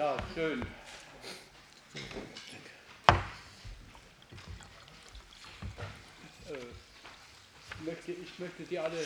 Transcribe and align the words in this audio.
Ja, 0.00 0.16
schön. 0.34 0.62
Äh, 0.62 0.64
möchte, 7.84 8.12
ich 8.12 8.38
möchte 8.38 8.64
Sie 8.64 8.78
alle, 8.78 8.96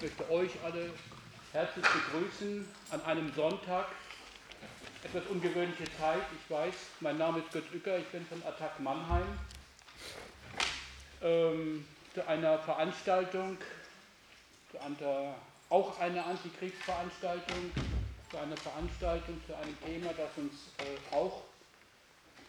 möchte 0.00 0.30
euch 0.30 0.52
alle 0.64 0.90
herzlich 1.52 1.84
begrüßen 1.84 2.64
an 2.92 3.02
einem 3.06 3.34
Sonntag. 3.34 3.86
Etwas 5.02 5.24
ungewöhnliche 5.30 5.92
Zeit, 5.98 6.22
ich 6.40 6.48
weiß. 6.48 6.74
Mein 7.00 7.18
Name 7.18 7.40
ist 7.40 7.50
Götz 7.50 7.66
Uecker, 7.74 7.98
ich 7.98 8.06
bin 8.06 8.24
von 8.26 8.40
Attac 8.46 8.78
Mannheim. 8.78 9.26
Ähm, 11.22 11.84
zu 12.14 12.24
einer 12.24 12.60
Veranstaltung, 12.60 13.58
zu 14.70 14.78
einer, 14.78 15.34
auch 15.70 15.98
einer 15.98 16.24
Antikriegsveranstaltung, 16.24 17.72
zu 18.36 18.42
einer 18.42 18.56
Veranstaltung, 18.58 19.40
zu 19.46 19.56
einem 19.56 19.80
Thema, 19.80 20.12
das 20.12 20.28
uns 20.36 20.68
äh, 20.78 21.14
auch 21.14 21.44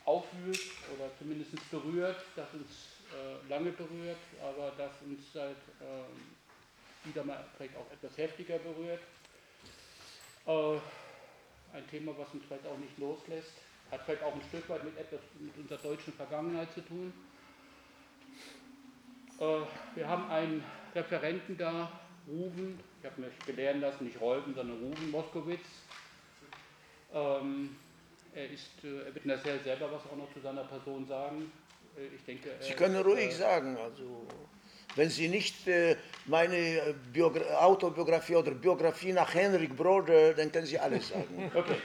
aufwühlt 0.03 0.59
oder 0.93 1.09
zumindest 1.17 1.51
berührt, 1.71 2.17
das 2.35 2.47
uns 2.53 2.99
äh, 3.15 3.49
lange 3.49 3.71
berührt, 3.71 4.17
aber 4.43 4.73
das 4.77 4.91
uns 5.05 5.31
seit 5.31 5.55
äh, 5.79 7.07
wieder 7.07 7.23
mal 7.23 7.45
vielleicht 7.55 7.77
auch 7.77 7.89
etwas 7.89 8.17
heftiger 8.17 8.57
berührt. 8.59 8.99
Äh, 10.45 11.77
ein 11.77 11.89
Thema, 11.89 12.11
was 12.17 12.33
uns 12.33 12.43
vielleicht 12.45 12.67
auch 12.67 12.77
nicht 12.77 12.97
loslässt, 12.97 13.53
hat 13.89 14.01
vielleicht 14.03 14.23
auch 14.23 14.33
ein 14.33 14.41
Stück 14.49 14.67
weit 14.67 14.83
mit 14.83 14.97
etwas 14.97 15.21
mit 15.39 15.55
unserer 15.57 15.79
deutschen 15.79 16.11
Vergangenheit 16.11 16.73
zu 16.73 16.81
tun. 16.81 17.13
Äh, 19.39 19.61
wir 19.95 20.07
haben 20.07 20.29
einen 20.29 20.65
Referenten 20.93 21.57
da, 21.57 21.89
Ruben, 22.27 22.77
ich 22.99 23.05
habe 23.05 23.21
mich 23.21 23.37
belehren 23.45 23.81
lassen, 23.81 24.05
nicht 24.05 24.19
Rolben, 24.19 24.53
sondern 24.55 24.77
Ruben 24.79 25.11
Moskowitz. 25.11 25.65
Ähm, 27.13 27.75
er, 28.33 28.49
ist, 28.49 28.83
äh, 28.83 29.05
er 29.07 29.15
wird 29.15 29.25
nachher 29.25 29.59
selber 29.59 29.91
was 29.91 30.01
auch 30.11 30.17
noch 30.17 30.31
zu 30.33 30.39
seiner 30.41 30.63
Person 30.63 31.07
sagen. 31.07 31.51
Äh, 31.97 32.15
ich 32.15 32.23
denke, 32.25 32.49
Sie 32.59 32.73
können 32.73 33.01
ruhig 33.01 33.29
äh, 33.29 33.31
sagen, 33.31 33.77
also 33.77 34.27
wenn 34.95 35.09
Sie 35.09 35.27
nicht 35.27 35.67
äh, 35.67 35.95
meine 36.25 36.95
Biogra 37.13 37.59
Autobiografie 37.59 38.35
oder 38.35 38.51
Biografie 38.51 39.13
nach 39.13 39.33
Henrik 39.33 39.75
Broder, 39.75 40.33
dann 40.33 40.51
können 40.51 40.65
Sie 40.65 40.79
alles 40.79 41.09
sagen. 41.09 41.51
Okay. 41.55 41.77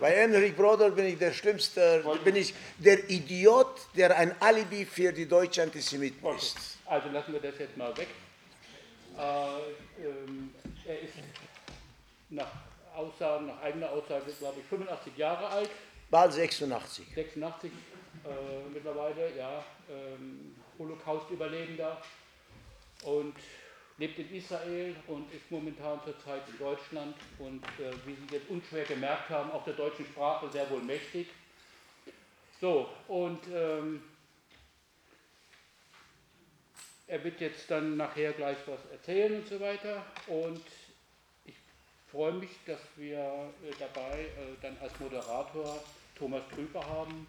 Bei 0.00 0.10
Henrik 0.10 0.56
Broder 0.56 0.90
bin 0.90 1.06
ich 1.06 1.18
der 1.18 1.32
Schlimmste, 1.32 2.04
bin 2.24 2.36
ich 2.36 2.52
der 2.78 3.08
Idiot, 3.08 3.88
der 3.96 4.16
ein 4.16 4.34
Alibi 4.40 4.84
für 4.84 5.12
die 5.12 5.26
deutsche 5.26 5.62
Antisemiten 5.62 6.24
okay. 6.24 6.36
ist. 6.36 6.78
Also 6.84 7.08
lassen 7.10 7.32
wir 7.32 7.40
das 7.40 7.58
jetzt 7.58 7.76
mal 7.76 7.96
weg. 7.96 8.08
Äh, 9.18 10.04
ähm, 10.06 10.54
er 10.86 11.00
ist 11.00 11.14
nach 12.30 12.50
Aussagen, 12.94 13.46
nach 13.46 13.60
eigener 13.60 13.90
Aussage, 13.90 14.32
glaube 14.38 14.60
ich, 14.60 14.66
85 14.66 15.16
Jahre 15.16 15.46
alt. 15.48 15.70
Bald 16.10 16.32
86. 16.32 17.06
86 17.14 17.70
äh, 18.24 18.68
mittlerweile, 18.72 19.36
ja, 19.36 19.64
ähm, 19.90 20.54
Holocaust-Überlebender 20.78 22.00
und 23.02 23.34
lebt 23.98 24.18
in 24.18 24.34
Israel 24.34 24.94
und 25.08 25.32
ist 25.34 25.50
momentan 25.50 26.00
zurzeit 26.04 26.42
in 26.48 26.58
Deutschland 26.58 27.16
und 27.38 27.64
äh, 27.64 27.92
wie 28.06 28.14
Sie 28.14 28.34
jetzt 28.34 28.48
unschwer 28.48 28.84
gemerkt 28.84 29.28
haben, 29.30 29.50
auch 29.50 29.64
der 29.64 29.74
deutschen 29.74 30.06
Sprache 30.06 30.48
sehr 30.50 30.70
wohl 30.70 30.82
mächtig. 30.82 31.28
So, 32.60 32.88
und 33.08 33.40
ähm, 33.52 34.02
er 37.08 37.24
wird 37.24 37.40
jetzt 37.40 37.70
dann 37.70 37.96
nachher 37.96 38.32
gleich 38.34 38.58
was 38.66 38.78
erzählen 38.92 39.40
und 39.40 39.48
so 39.48 39.58
weiter. 39.58 40.04
Und 40.26 40.62
ich 41.46 41.54
freue 42.10 42.34
mich, 42.34 42.50
dass 42.66 42.80
wir 42.96 43.18
äh, 43.18 43.72
dabei 43.78 44.20
äh, 44.20 44.56
dann 44.60 44.76
als 44.80 44.98
Moderator 45.00 45.82
Thomas 46.16 46.42
Trüper 46.54 46.86
haben, 46.86 47.26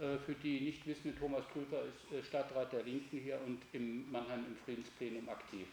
äh, 0.00 0.18
für 0.26 0.34
die 0.34 0.60
nicht 0.60 0.86
wissen, 0.86 1.16
Thomas 1.18 1.44
Krüger 1.52 1.82
ist 2.10 2.26
Stadtrat 2.26 2.72
der 2.72 2.82
Linken 2.82 3.20
hier 3.20 3.38
und 3.46 3.62
im 3.72 4.10
Mannheim 4.10 4.44
im 4.44 4.56
Friedensplenum 4.64 5.28
aktiv. 5.28 5.68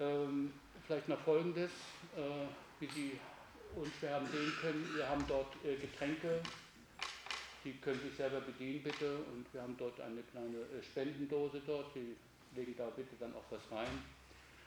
Ähm, 0.00 0.52
vielleicht 0.86 1.08
noch 1.08 1.20
Folgendes, 1.20 1.70
wie 2.78 2.86
Sie 2.86 3.18
unschwer 3.74 4.14
haben 4.14 4.26
sehen 4.28 4.52
können, 4.60 4.88
wir 4.94 5.08
haben 5.08 5.24
dort 5.26 5.52
Getränke, 5.64 6.40
Sie 7.66 7.72
können 7.80 8.00
sich 8.00 8.14
selber 8.14 8.40
bedienen 8.42 8.80
bitte 8.84 9.16
und 9.34 9.52
wir 9.52 9.60
haben 9.60 9.76
dort 9.76 10.00
eine 10.00 10.22
kleine 10.22 10.58
äh, 10.58 10.82
Spendendose 10.84 11.60
dort, 11.66 11.92
Sie 11.94 12.14
legen 12.54 12.76
da 12.78 12.88
bitte 12.90 13.16
dann 13.18 13.34
auch 13.34 13.42
was 13.50 13.60
rein. 13.72 14.04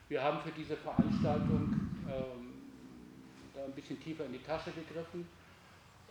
Wir 0.10 0.22
haben 0.22 0.42
für 0.42 0.52
diese 0.52 0.76
Veranstaltung 0.76 1.70
ähm, 2.10 2.56
da 3.54 3.64
ein 3.64 3.74
bisschen 3.74 4.02
tiefer 4.02 4.26
in 4.26 4.34
die 4.34 4.44
Tasche 4.44 4.72
gegriffen. 4.72 5.30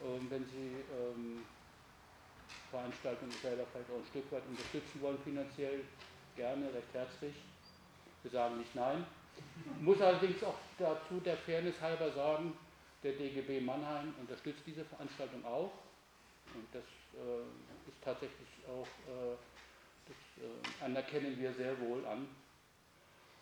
Ähm, 0.01 0.31
wenn 0.31 0.47
Sie 0.47 0.77
ähm, 0.91 1.45
Veranstaltung 2.71 3.37
selber 3.43 3.67
vielleicht 3.71 3.91
auch 3.91 3.99
ein 3.99 4.07
Stück 4.07 4.33
weit 4.33 4.47
unterstützen 4.49 5.03
wollen 5.03 5.19
finanziell, 5.19 5.85
gerne, 6.37 6.73
recht 6.73 6.95
herzlich. 6.95 7.35
Wir 8.23 8.31
sagen 8.31 8.57
nicht 8.57 8.75
nein. 8.75 9.05
Muss 9.83 10.01
allerdings 10.01 10.43
auch 10.43 10.57
dazu 10.79 11.21
der 11.21 11.37
Fairness 11.37 11.79
halber 11.83 12.11
sagen, 12.13 12.55
der 13.03 13.13
DGB 13.13 13.61
Mannheim 13.61 14.15
unterstützt 14.19 14.63
diese 14.67 14.87
Veranstaltung 14.87 15.45
auch. 15.45 15.88
Und 16.59 16.75
das 16.75 16.85
äh, 17.15 17.89
ist 17.89 18.03
tatsächlich 18.03 18.49
auch, 18.67 18.89
äh, 19.09 19.37
das 20.07 20.17
äh, 20.45 20.85
anerkennen 20.85 21.39
wir 21.39 21.53
sehr 21.55 21.79
wohl 21.81 22.05
an 22.07 22.29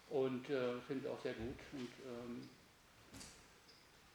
und 0.09 0.49
äh, 0.51 0.81
finden 0.83 1.07
auch 1.09 1.21
sehr 1.21 1.35
gut. 1.35 1.59
Und 1.73 1.91
ähm, 2.05 2.49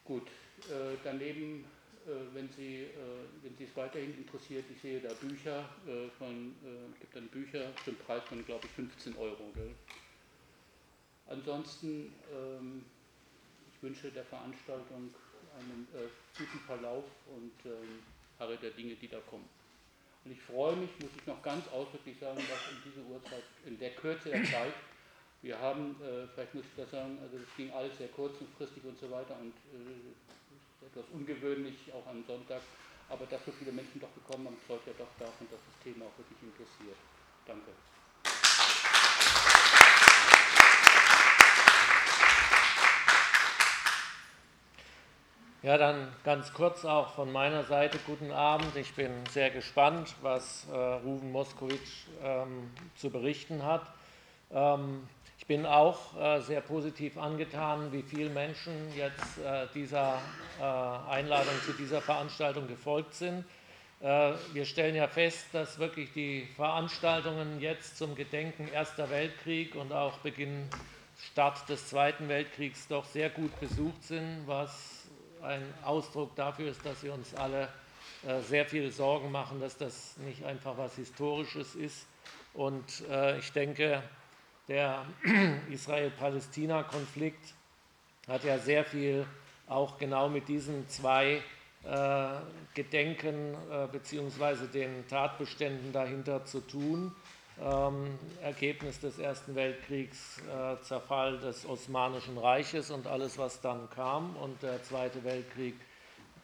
gut, 0.04 0.28
äh, 0.70 0.98
daneben 1.04 1.66
äh, 2.06 2.34
wenn 2.34 2.50
Sie, 2.50 2.84
äh, 2.84 3.26
wenn 3.44 3.56
Sie 3.58 3.66
es 3.66 3.76
weiterhin 3.76 4.18
interessiert, 4.18 4.66
ich 4.74 4.82
sehe 4.82 5.00
da 5.00 5.14
Bücher 5.14 5.70
äh, 5.86 6.10
von, 6.18 6.56
gibt 7.00 7.16
dann 7.16 7.28
Bücher 7.28 7.74
zum 7.84 7.96
Preis 7.98 8.24
von, 8.26 8.44
glaube 8.46 8.66
ich, 8.68 8.74
15 8.74 9.16
Euro. 9.18 9.52
Gell? 9.54 9.76
Ansonsten, 11.28 12.14
ähm, 12.34 12.86
ich 13.72 13.84
wünsche 13.84 14.12
der 14.12 14.26
Veranstaltung 14.26 15.14
einen 15.58 15.88
guten 16.38 16.60
Verlauf 16.62 17.06
und 17.28 17.52
ähm, 17.66 18.04
harre 18.42 18.58
der 18.58 18.72
Dinge, 18.72 18.96
die 18.96 19.08
da 19.08 19.20
kommen. 19.30 19.48
Und 20.26 20.32
ich 20.32 20.42
freue 20.42 20.76
mich, 20.76 20.90
muss 21.00 21.14
ich 21.16 21.26
noch 21.26 21.42
ganz 21.42 21.68
ausdrücklich 21.70 22.18
sagen, 22.20 22.38
dass 22.38 22.62
in 22.74 22.78
dieser 22.86 23.06
Uhrzeit, 23.08 23.44
in 23.66 23.78
der 23.80 23.92
Kürze 23.92 24.30
der 24.30 24.44
Zeit, 24.44 24.74
wir 25.42 25.58
haben, 25.58 25.96
äh, 26.02 26.28
vielleicht 26.34 26.54
muss 26.54 26.66
ich 26.66 26.76
das 26.78 26.92
sagen, 26.92 27.18
also 27.22 27.38
es 27.38 27.56
ging 27.58 27.72
alles 27.72 27.98
sehr 27.98 28.10
kurzfristig 28.10 28.84
und 28.84 29.00
so 29.00 29.10
weiter 29.10 29.38
und 29.40 29.54
äh, 29.74 30.86
etwas 30.86 31.06
ungewöhnlich, 31.14 31.92
auch 31.94 32.06
am 32.06 32.24
Sonntag. 32.26 32.62
Aber 33.10 33.26
dass 33.26 33.44
so 33.46 33.52
viele 33.52 33.72
Menschen 33.72 34.00
doch 34.00 34.14
gekommen 34.14 34.46
haben, 34.46 34.58
zeugt 34.68 34.88
ja 34.88 34.94
doch 34.98 35.10
davon, 35.18 35.48
dass 35.50 35.60
das 35.60 35.78
Thema 35.84 36.06
auch 36.06 36.18
wirklich 36.18 36.42
interessiert. 36.42 36.98
Danke. 37.46 37.72
Ja, 45.64 45.78
dann 45.78 46.08
ganz 46.24 46.54
kurz 46.54 46.86
auch 46.86 47.14
von 47.14 47.32
meiner 47.32 47.64
Seite 47.64 48.00
guten 48.08 48.32
Abend. 48.32 48.76
Ich 48.76 48.96
bin 48.96 49.12
sehr 49.30 49.52
gespannt, 49.52 50.16
was 50.24 50.66
äh, 50.72 50.76
Ruven 50.76 51.32
Moskowitsch 51.32 52.08
ähm, 52.24 52.72
zu 52.96 53.12
berichten 53.12 53.64
hat. 53.64 53.84
Ähm, 54.52 55.08
ich 55.38 55.46
bin 55.46 55.68
auch 55.68 56.20
äh, 56.20 56.42
sehr 56.42 56.62
positiv 56.62 57.16
angetan, 57.16 57.92
wie 57.92 58.02
viele 58.02 58.32
Menschen 58.32 58.74
jetzt 58.98 59.38
äh, 59.38 59.68
dieser 59.76 60.20
äh, 60.60 60.64
Einladung 60.64 61.54
zu 61.64 61.74
dieser 61.74 62.02
Veranstaltung 62.02 62.68
gefolgt 62.68 63.14
sind. 63.14 63.46
Äh, 64.02 64.32
wir 64.54 64.66
stellen 64.66 64.96
ja 64.96 65.08
fest, 65.08 65.46
dass 65.52 65.78
wirklich 65.78 66.12
die 66.12 66.48
Veranstaltungen 66.56 67.62
jetzt 67.62 68.00
zum 68.00 68.16
Gedenken 68.16 68.68
Erster 68.68 69.12
Weltkrieg 69.12 69.76
und 69.76 69.94
auch 69.94 70.18
Beginn 70.20 70.68
Start 71.20 71.70
des 71.70 71.88
Zweiten 71.88 72.30
Weltkriegs 72.30 72.88
doch 72.88 73.06
sehr 73.06 73.30
gut 73.30 73.60
besucht 73.60 74.04
sind, 74.04 74.42
was 74.48 75.01
ein 75.44 75.74
Ausdruck 75.84 76.36
dafür 76.36 76.70
ist, 76.72 76.86
dass 76.86 77.04
wir 77.04 77.14
uns 77.14 77.34
alle 77.36 77.70
äh, 78.28 78.42
sehr 78.42 78.66
viele 78.66 78.92
Sorgen 78.92 79.32
machen, 79.32 79.60
dass 79.60 79.78
das 79.78 80.18
nicht 80.18 80.44
einfach 80.46 80.78
was 80.78 80.96
Historisches 80.96 81.76
ist. 81.76 82.06
Und 82.54 83.04
äh, 83.10 83.40
ich 83.40 83.52
denke, 83.52 84.04
der 84.68 85.06
Israel-Palästina-Konflikt 85.70 87.54
hat 88.28 88.44
ja 88.44 88.60
sehr 88.60 88.86
viel 88.86 89.26
auch 89.68 89.98
genau 89.98 90.30
mit 90.30 90.48
diesen 90.48 90.88
zwei 90.90 91.42
äh, 91.84 92.28
Gedenken 92.76 93.56
bzw. 93.92 94.68
den 94.72 95.08
Tatbeständen 95.08 95.92
dahinter 95.92 96.46
zu 96.46 96.60
tun. 96.60 97.16
Ähm, 97.64 98.18
Ergebnis 98.42 99.00
des 99.00 99.20
Ersten 99.20 99.54
Weltkriegs, 99.54 100.40
äh, 100.40 100.82
Zerfall 100.82 101.38
des 101.38 101.64
Osmanischen 101.68 102.40
Reiches 102.40 102.90
und 102.90 103.06
alles, 103.06 103.38
was 103.38 103.62
dann 103.62 103.88
kam, 103.92 104.36
und 104.38 104.64
der 104.64 104.82
Zweite 104.82 105.24
Weltkrieg, 105.24 105.76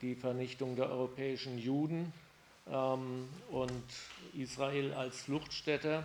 die 0.03 0.13
Vernichtung 0.13 0.75
der 0.75 0.91
europäischen 0.91 1.57
Juden 1.57 2.13
ähm, 2.71 3.27
und 3.49 3.83
Israel 4.35 4.93
als 4.93 5.21
Fluchtstätte. 5.21 6.03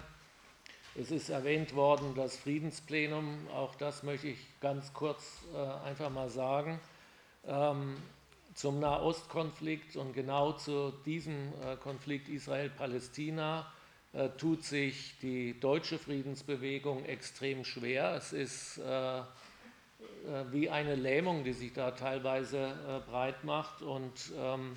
Es 0.94 1.11
ist 1.11 1.29
erwähnt 1.29 1.75
worden, 1.75 2.15
das 2.15 2.38
Friedensplenum, 2.38 3.49
auch 3.55 3.75
das 3.75 4.05
möchte 4.05 4.29
ich 4.29 4.38
ganz 4.61 4.94
kurz 4.94 5.43
äh, 5.55 5.58
einfach 5.87 6.08
mal 6.08 6.31
sagen. 6.31 6.81
Ähm, 7.47 7.97
zum 8.55 8.81
Nahostkonflikt 8.81 9.94
und 9.97 10.15
genau 10.15 10.53
zu 10.53 10.91
diesem 11.05 11.53
äh, 11.62 11.76
Konflikt 11.76 12.31
Israel-Palästina 12.31 13.70
tut 14.38 14.64
sich 14.64 15.19
die 15.20 15.59
deutsche 15.59 15.99
Friedensbewegung 15.99 17.05
extrem 17.05 17.64
schwer. 17.64 18.14
Es 18.14 18.32
ist 18.32 18.79
äh, 18.79 19.19
äh 19.19 19.23
wie 20.50 20.69
eine 20.69 20.94
Lähmung, 20.94 21.44
die 21.44 21.53
sich 21.53 21.73
da 21.73 21.93
teilweise 21.93 22.59
äh, 22.59 23.11
breit 23.11 23.44
macht 23.44 23.82
und 23.82 24.12
ähm, 24.38 24.76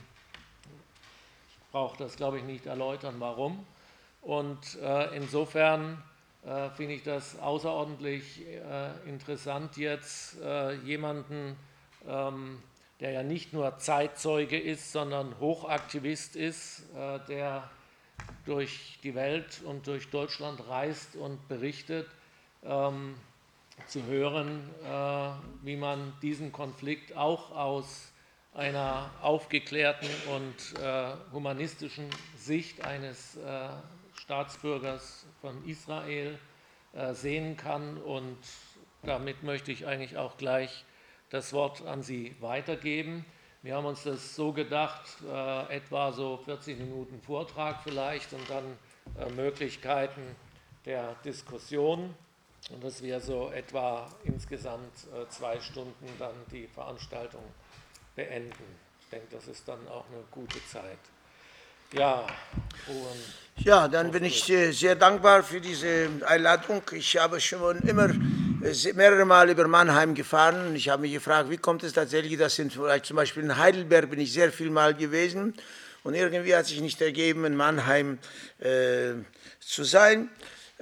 ich 1.50 1.72
brauche 1.72 1.98
das, 1.98 2.16
glaube 2.16 2.38
ich, 2.38 2.44
nicht 2.44 2.66
erläutern, 2.66 3.16
warum. 3.20 3.66
Und 4.22 4.80
äh, 4.82 5.16
insofern 5.16 6.02
finde 6.76 6.94
ich 6.94 7.02
das 7.02 7.40
außerordentlich 7.40 8.46
interessant, 9.08 9.78
jetzt 9.78 10.38
jemanden 10.84 11.58
ähm, 12.08 12.62
der 13.00 13.12
ja 13.12 13.24
nicht 13.24 13.54
nur 13.54 13.78
Zeitzeuge 13.78 14.60
ist, 14.60 14.92
sondern 14.92 15.40
Hochaktivist 15.40 16.36
ist, 16.36 16.84
äh, 16.96 17.20
der 17.28 17.70
durch 18.46 19.00
die 19.04 19.16
Welt 19.16 19.62
und 19.66 19.88
durch 19.88 20.10
Deutschland 20.10 20.68
reist 20.68 21.16
und 21.16 21.48
berichtet, 21.48 22.08
ähm, 22.64 23.16
zu 23.88 24.06
hören, 24.06 24.70
äh, 24.84 25.30
wie 25.64 25.76
man 25.76 26.14
diesen 26.22 26.52
Konflikt 26.52 27.16
auch 27.16 27.52
aus 27.52 28.12
einer 28.54 29.12
aufgeklärten 29.22 30.08
und 30.34 30.80
äh, 30.80 31.14
humanistischen 31.34 32.10
Sicht 32.38 32.86
eines 32.86 33.38
Staatsbürgers 34.16 35.26
von 35.42 35.68
Israel 35.68 36.40
sehen 37.12 37.58
kann. 37.58 37.98
Und 37.98 38.38
damit 39.04 39.44
möchte 39.44 39.74
ich 39.74 39.86
eigentlich 39.86 40.16
auch 40.16 40.38
gleich 40.38 40.86
das 41.30 41.52
Wort 41.52 41.86
an 41.86 42.02
Sie 42.02 42.34
weitergeben. 42.40 43.26
Wir 43.66 43.76
haben 43.78 43.86
uns 43.88 44.04
das 44.04 44.36
so 44.36 44.52
gedacht, 44.52 45.02
äh, 45.28 45.78
etwa 45.78 46.12
so 46.12 46.40
40 46.46 46.78
Minuten 46.78 47.20
Vortrag 47.20 47.82
vielleicht 47.84 48.32
und 48.32 48.48
dann 48.48 48.78
äh, 49.20 49.28
Möglichkeiten 49.32 50.22
der 50.86 51.16
Diskussion 51.26 52.14
und 52.70 52.84
dass 52.84 53.02
wir 53.02 53.20
so 53.20 53.50
etwa 53.50 54.08
insgesamt 54.24 54.94
äh, 55.12 55.28
zwei 55.30 55.60
Stunden 55.60 56.06
dann 56.20 56.36
die 56.52 56.68
Veranstaltung 56.68 57.42
beenden. 58.16 58.66
Ich 59.02 59.10
denke, 59.10 59.30
das 59.32 59.48
ist 59.48 59.68
dann 59.68 59.80
auch 59.88 60.06
eine 60.12 60.22
gute 60.30 60.64
Zeit. 60.68 61.00
Ja, 61.92 62.28
ja, 63.58 63.88
dann 63.88 64.12
bin 64.12 64.26
ich 64.26 64.44
sehr 64.44 64.96
dankbar 64.96 65.42
für 65.42 65.60
diese 65.60 66.10
Einladung. 66.28 66.84
Ich 66.92 67.18
habe 67.18 67.42
schon 67.42 67.80
immer 67.80 68.12
äh, 68.12 68.45
mehrere 68.96 69.26
Mal 69.26 69.50
über 69.50 69.68
Mannheim 69.68 70.16
gefahren. 70.16 70.76
Ich 70.76 70.90
habe 70.90 71.04
mich 71.04 71.14
gefragt, 71.14 71.50
wie 71.50 71.58
kommt 71.58 71.84
es 71.84 71.94
tatsächlich, 71.94 72.38
dass 72.38 72.58
in, 72.58 72.72
zum 72.72 73.16
Beispiel 73.16 73.44
in 73.44 73.58
Heidelberg 73.58 74.10
bin 74.10 74.20
ich 74.20 74.34
sehr 74.34 74.52
viel 74.52 74.72
Mal 74.72 74.96
gewesen 74.96 75.54
und 76.04 76.16
irgendwie 76.16 76.56
hat 76.56 76.66
sich 76.66 76.82
nicht 76.82 77.00
ergeben, 77.02 77.46
in 77.46 77.56
Mannheim 77.56 78.18
äh, 78.60 79.14
zu 79.60 79.84
sein. 79.84 80.30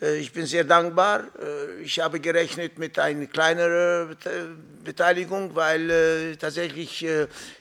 Äh, 0.01 0.17
ich 0.17 0.31
bin 0.31 0.45
sehr 0.45 0.63
dankbar. 0.63 1.25
Äh, 1.41 1.83
ich 1.83 1.99
habe 1.99 2.19
gerechnet 2.19 2.79
mit 2.79 2.97
einer 2.99 3.25
kleineren 3.25 4.15
Beteiligung, 4.83 5.53
weil 5.53 5.89
äh, 5.89 6.35
tatsächlich 6.37 7.05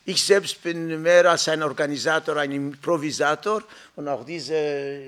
ich 0.05 0.25
selbst 0.25 0.63
bin 0.63 1.03
mehr 1.03 1.29
als 1.31 1.49
ein 1.49 1.63
Organisator, 1.63 2.37
ein 2.37 2.53
Improvisator 2.53 3.63
und 3.97 4.07
auch 4.09 4.25
diese 4.25 4.55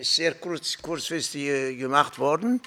ist 0.00 0.16
sehr 0.16 0.34
kurz, 0.34 0.76
kurzfristig 0.80 1.78
gemacht 1.78 2.18
worden. 2.18 2.60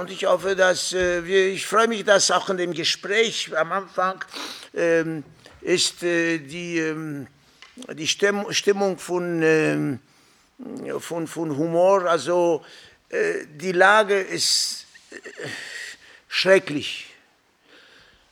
Und 0.00 0.10
ich 0.10 0.24
hoffe, 0.24 0.54
dass 0.54 0.92
wir, 0.92 1.48
ich 1.48 1.66
freue 1.66 1.88
mich, 1.88 2.04
dass 2.04 2.30
auch 2.30 2.48
in 2.48 2.56
dem 2.56 2.72
Gespräch 2.72 3.50
am 3.56 3.72
Anfang 3.72 4.24
ähm, 4.72 5.24
ist 5.64 6.02
äh, 6.02 6.38
die, 6.38 6.78
ähm, 6.78 7.26
die 7.94 8.06
Stimmung 8.06 8.98
von, 8.98 9.42
ähm, 9.42 9.98
von, 11.00 11.26
von 11.26 11.56
Humor, 11.56 12.04
also 12.08 12.64
äh, 13.08 13.46
die 13.48 13.72
Lage 13.72 14.20
ist 14.20 14.86
äh, 15.10 15.16
schrecklich. 16.28 17.06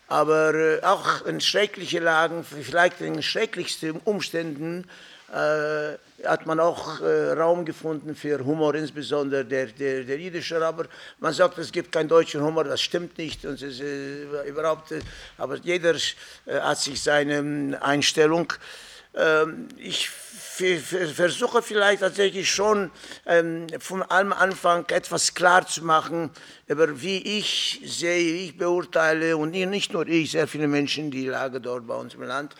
Aber 0.08 0.54
äh, 0.54 0.82
auch 0.82 1.24
in 1.24 1.40
schrecklichen 1.40 2.04
Lagen, 2.04 2.44
vielleicht 2.44 3.00
in 3.00 3.22
schrecklichsten 3.22 3.92
Umständen, 4.04 4.88
äh, 5.32 5.96
hat 6.26 6.46
man 6.46 6.61
auch 6.61 7.00
äh, 7.00 7.32
Raum 7.32 7.64
gefunden 7.64 8.14
für 8.14 8.44
Humor, 8.44 8.75
insbesondere 8.75 9.44
der, 9.44 9.67
der, 9.67 10.05
der 10.05 10.19
jüdische. 10.19 10.64
Aber 10.64 10.87
man 11.20 11.32
sagt, 11.32 11.58
es 11.58 11.73
gibt 11.73 11.90
keinen 11.90 12.08
deutschen 12.08 12.43
Humor, 12.43 12.64
das 12.64 12.81
stimmt 12.81 13.17
nicht. 13.19 13.44
Und 13.44 13.61
es 13.61 13.81
äh, 13.81 14.25
überhaupt, 14.46 14.93
äh, 14.93 15.00
aber 15.38 15.56
jeder 15.56 15.94
äh, 15.94 16.61
hat 16.61 16.79
sich 16.79 17.02
seine 17.02 17.37
ähm, 17.37 17.76
Einstellung. 17.81 18.52
Ähm, 19.14 19.69
ich 19.79 20.11
versuche 20.56 21.62
vielleicht 21.62 22.00
tatsächlich 22.00 22.50
schon 22.50 22.90
ähm, 23.26 23.66
von 23.78 24.02
allem 24.02 24.32
Anfang 24.32 24.84
etwas 24.88 25.34
klar 25.34 25.66
zu 25.66 25.84
machen, 25.84 26.31
über 26.66 27.00
wie 27.00 27.38
ich 27.38 27.81
sehe, 27.84 28.34
wie 28.34 28.44
ich 28.46 28.58
beurteile 28.58 29.37
und 29.37 29.50
nicht 29.50 29.93
nur 29.93 30.06
ich, 30.06 30.32
sehr 30.32 30.46
viele 30.46 30.69
Menschen, 30.69 31.10
die 31.10 31.26
Lage 31.26 31.60
dort 31.60 31.87
bei 31.87 31.94
uns 31.94 32.14
im 32.14 32.22
Land. 32.22 32.54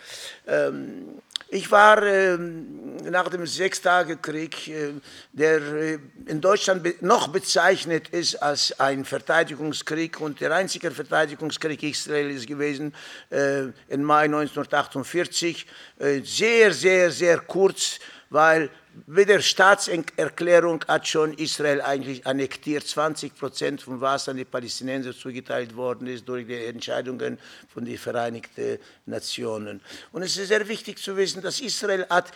Ähm, 0.47 1.21
ich 1.53 1.69
war 1.69 2.01
äh, 2.01 2.35
nach 2.35 3.29
dem 3.29 3.45
Sechstagekrieg, 3.45 4.67
äh, 4.69 4.93
der 5.33 5.61
äh, 5.61 5.99
in 6.25 6.41
Deutschland 6.41 6.81
be 6.81 6.95
noch 7.01 7.27
bezeichnet 7.27 8.09
ist 8.09 8.41
als 8.41 8.79
ein 8.79 9.05
Verteidigungskrieg 9.05 10.19
und 10.19 10.41
der 10.41 10.51
einzige 10.51 10.89
Verteidigungskrieg 10.89 11.83
Israels 11.83 12.47
gewesen 12.47 12.95
äh, 13.29 13.65
im 13.87 14.01
Mai 14.01 14.23
1948. 14.23 15.67
Äh, 15.99 16.21
sehr, 16.21 16.73
sehr, 16.73 17.11
sehr 17.11 17.37
kurz, 17.41 17.82
weil 18.29 18.69
mit 19.05 19.29
der 19.29 19.41
Staatserklärung 19.41 20.83
hat 20.87 21.07
schon 21.07 21.33
Israel 21.33 21.81
eigentlich 21.81 22.25
annektiert. 22.25 22.85
20 22.85 23.35
Prozent 23.35 23.81
von 23.81 24.01
was 24.01 24.29
an 24.29 24.37
die 24.37 24.45
Palästinenser 24.45 25.15
zugeteilt 25.15 25.75
worden 25.75 26.07
ist 26.07 26.27
durch 26.27 26.45
die 26.45 26.65
Entscheidungen 26.65 27.39
von 27.73 27.85
den 27.85 27.97
Vereinigten 27.97 28.79
Nationen. 29.05 29.81
Und 30.11 30.23
es 30.23 30.37
ist 30.37 30.47
sehr 30.47 30.67
wichtig 30.67 30.99
zu 30.99 31.17
wissen, 31.17 31.41
dass 31.41 31.59
Israel 31.59 32.05
hat, 32.09 32.31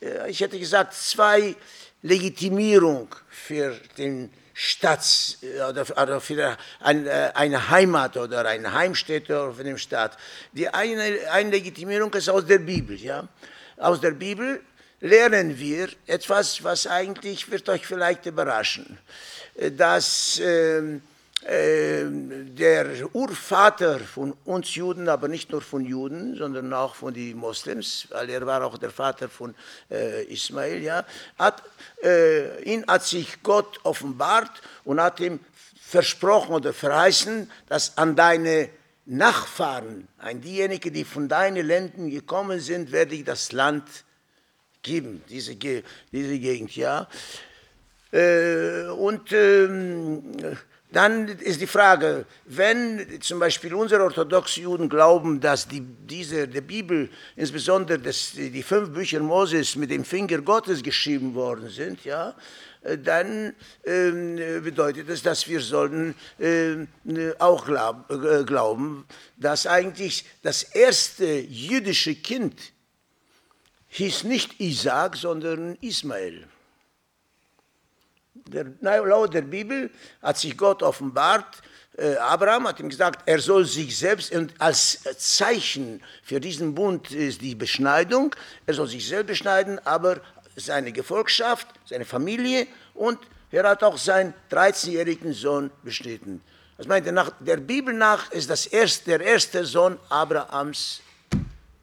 äh, 0.00 0.30
ich 0.30 0.40
hätte 0.40 0.58
gesagt, 0.58 0.94
zwei 0.94 1.54
Legitimierung 2.02 3.14
für 3.28 3.76
den 3.98 4.30
Staats 4.54 5.38
äh, 5.42 5.62
oder 5.62 6.20
für 6.20 6.56
eine, 6.80 7.36
eine 7.36 7.70
Heimat 7.70 8.16
oder 8.16 8.44
eine 8.46 8.72
Heimstätte 8.72 9.52
für 9.56 9.64
den 9.64 9.78
Staat. 9.78 10.16
Die 10.52 10.68
eine, 10.68 11.18
eine 11.30 11.50
Legitimierung 11.50 12.12
ist 12.14 12.28
aus 12.28 12.46
der 12.46 12.58
Bibel, 12.58 12.96
ja, 13.00 13.28
aus 13.82 14.00
der 14.00 14.12
Bibel 14.12 14.60
lernen 15.00 15.58
wir 15.58 15.88
etwas, 16.06 16.62
was 16.62 16.86
eigentlich 16.86 17.50
wird 17.50 17.68
euch 17.68 17.86
vielleicht 17.86 18.26
überraschen, 18.26 18.98
dass 19.76 20.38
äh, 20.38 21.00
äh, 21.44 22.04
der 22.06 22.86
Urvater 23.12 23.98
von 23.98 24.32
uns 24.44 24.76
Juden, 24.76 25.08
aber 25.08 25.26
nicht 25.26 25.50
nur 25.50 25.60
von 25.60 25.84
Juden, 25.84 26.36
sondern 26.36 26.72
auch 26.72 26.94
von 26.94 27.12
den 27.12 27.36
Moslems, 27.36 28.06
weil 28.10 28.30
er 28.30 28.46
war 28.46 28.64
auch 28.64 28.78
der 28.78 28.90
Vater 28.90 29.28
von 29.28 29.54
äh, 29.90 30.22
Ismail, 30.32 30.80
ja, 30.80 31.04
hat, 31.36 31.62
äh, 32.04 32.62
ihn 32.62 32.86
hat 32.86 33.04
sich 33.04 33.42
Gott 33.42 33.80
offenbart 33.82 34.62
und 34.84 35.00
hat 35.00 35.18
ihm 35.18 35.40
versprochen 35.80 36.54
oder 36.54 36.72
verheißen, 36.72 37.50
dass 37.68 37.98
an 37.98 38.14
deine 38.14 38.70
Nachfahren, 39.12 40.08
an 40.18 40.40
diejenigen, 40.40 40.92
die 40.92 41.04
von 41.04 41.28
deinen 41.28 41.66
Ländern 41.66 42.10
gekommen 42.10 42.60
sind, 42.60 42.92
werde 42.92 43.14
ich 43.14 43.24
das 43.24 43.52
Land 43.52 43.84
geben, 44.82 45.22
diese, 45.28 45.54
diese 45.54 46.38
Gegend, 46.38 46.74
ja. 46.74 47.08
Äh, 48.10 48.84
und 48.88 49.32
ähm, 49.32 50.32
dann 50.92 51.26
ist 51.28 51.60
die 51.60 51.66
Frage, 51.66 52.26
wenn 52.44 53.20
zum 53.22 53.38
Beispiel 53.38 53.72
unsere 53.74 54.02
orthodoxen 54.02 54.64
Juden 54.64 54.88
glauben, 54.90 55.40
dass 55.40 55.66
die, 55.66 55.80
diese, 55.80 56.46
die 56.46 56.60
Bibel, 56.60 57.08
insbesondere 57.34 57.98
das, 57.98 58.32
die 58.34 58.62
fünf 58.62 58.90
Bücher 58.90 59.20
Moses 59.20 59.74
mit 59.76 59.90
dem 59.90 60.04
Finger 60.04 60.42
Gottes 60.42 60.82
geschrieben 60.82 61.34
worden 61.34 61.70
sind, 61.70 62.04
ja, 62.04 62.34
äh, 62.82 62.98
dann 62.98 63.54
äh, 63.84 64.60
bedeutet 64.60 65.08
das, 65.08 65.22
dass 65.22 65.48
wir 65.48 65.60
sollten 65.60 66.14
äh, 66.38 66.86
auch 67.38 67.64
glaub, 67.64 68.10
äh, 68.10 68.44
glauben, 68.44 69.06
dass 69.38 69.66
eigentlich 69.66 70.26
das 70.42 70.62
erste 70.62 71.24
jüdische 71.24 72.14
Kind 72.16 72.54
hieß 73.88 74.24
nicht 74.24 74.60
Isaac, 74.60 75.16
sondern 75.16 75.76
Ismael. 75.80 76.46
Der, 78.34 78.64
laut 78.80 79.34
der 79.34 79.42
Bibel 79.42 79.90
hat 80.22 80.38
sich 80.38 80.56
Gott 80.56 80.82
offenbart, 80.82 81.62
äh, 81.96 82.16
Abraham 82.16 82.68
hat 82.68 82.80
ihm 82.80 82.88
gesagt, 82.88 83.22
er 83.26 83.38
soll 83.38 83.66
sich 83.66 83.96
selbst, 83.96 84.32
und 84.32 84.54
als 84.58 85.00
Zeichen 85.18 86.02
für 86.22 86.40
diesen 86.40 86.74
Bund 86.74 87.10
ist 87.10 87.42
die 87.42 87.54
Beschneidung, 87.54 88.34
er 88.66 88.74
soll 88.74 88.88
sich 88.88 89.06
selbst 89.06 89.26
beschneiden, 89.26 89.78
aber 89.84 90.20
seine 90.56 90.92
Gefolgschaft, 90.92 91.68
seine 91.84 92.04
Familie 92.04 92.66
und 92.94 93.18
er 93.50 93.68
hat 93.68 93.82
auch 93.82 93.98
seinen 93.98 94.32
13-jährigen 94.50 95.34
Sohn 95.34 95.70
beschnitten. 95.82 96.40
Das 96.78 96.86
meint, 96.86 97.06
nach 97.12 97.32
der 97.40 97.58
Bibel 97.58 97.92
nach 97.92 98.30
ist 98.32 98.48
das 98.48 98.66
erste, 98.66 99.10
der 99.10 99.20
erste 99.20 99.64
Sohn 99.66 99.98
Abrahams 100.08 101.02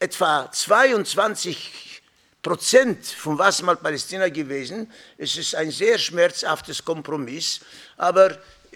etwa 0.00 0.50
22 0.50 2.02
Prozent 2.42 3.06
von 3.06 3.38
was 3.38 3.62
mal 3.62 3.76
Palästina 3.76 4.28
gewesen. 4.28 4.90
Es 5.16 5.36
ist 5.36 5.54
ein 5.54 5.70
sehr 5.70 5.98
schmerzhaftes 5.98 6.84
Kompromiss, 6.84 7.60
aber 7.96 8.32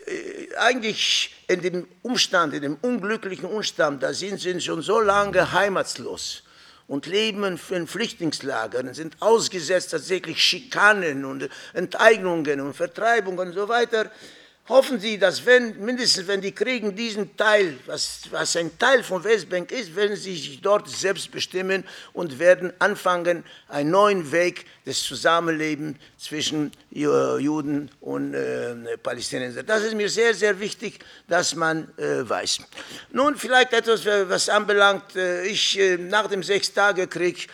äh, 0.06 0.54
eigentlich 0.58 1.34
in 1.48 1.62
dem 1.62 1.88
Umstand, 2.02 2.54
in 2.54 2.62
dem 2.62 2.76
unglücklichen 2.82 3.46
Umstand, 3.46 4.02
da 4.02 4.14
sind 4.14 4.40
sie 4.40 4.60
schon 4.60 4.82
so 4.82 5.00
lange 5.00 5.50
heimatlos 5.50 6.44
und 6.86 7.06
leben 7.06 7.58
in 7.70 7.86
Flüchtlingslagern, 7.88 8.94
sind 8.94 9.16
ausgesetzt 9.20 9.90
tatsächlich 9.90 10.40
Schikanen 10.40 11.24
und 11.24 11.48
Enteignungen 11.72 12.60
und 12.60 12.74
Vertreibungen 12.74 13.48
und 13.48 13.54
so 13.54 13.68
weiter 13.68 14.12
hoffen 14.68 14.98
Sie, 14.98 15.18
dass 15.18 15.46
wenn, 15.46 15.78
mindestens 15.84 16.26
wenn 16.26 16.40
die 16.40 16.52
kriegen 16.52 16.96
diesen 16.96 17.36
Teil, 17.36 17.78
was, 17.86 18.22
was 18.30 18.56
ein 18.56 18.76
Teil 18.78 19.02
von 19.02 19.22
Westbank 19.22 19.70
ist, 19.70 19.94
werden 19.94 20.16
sie 20.16 20.36
sich 20.36 20.60
dort 20.60 20.88
selbst 20.88 21.30
bestimmen 21.30 21.84
und 22.12 22.38
werden 22.38 22.72
anfangen, 22.78 23.44
einen 23.68 23.90
neuen 23.90 24.32
Weg 24.32 24.66
des 24.84 25.02
Zusammenlebens 25.02 25.98
zwischen 26.26 26.72
Juden 26.90 27.90
und 28.00 28.34
äh, 28.34 28.98
Palästinensern. 29.02 29.64
Das 29.64 29.82
ist 29.84 29.94
mir 29.94 30.08
sehr, 30.08 30.34
sehr 30.34 30.58
wichtig, 30.58 30.98
dass 31.28 31.54
man 31.54 31.88
äh, 31.96 32.28
weiß. 32.28 32.60
Nun 33.12 33.36
vielleicht 33.36 33.72
etwas, 33.72 34.04
was 34.04 34.48
anbelangt, 34.48 35.14
äh, 35.14 35.44
ich 35.46 35.78
äh, 35.78 35.96
nach 35.96 36.26
dem 36.26 36.42
Sechstagekrieg 36.42 37.48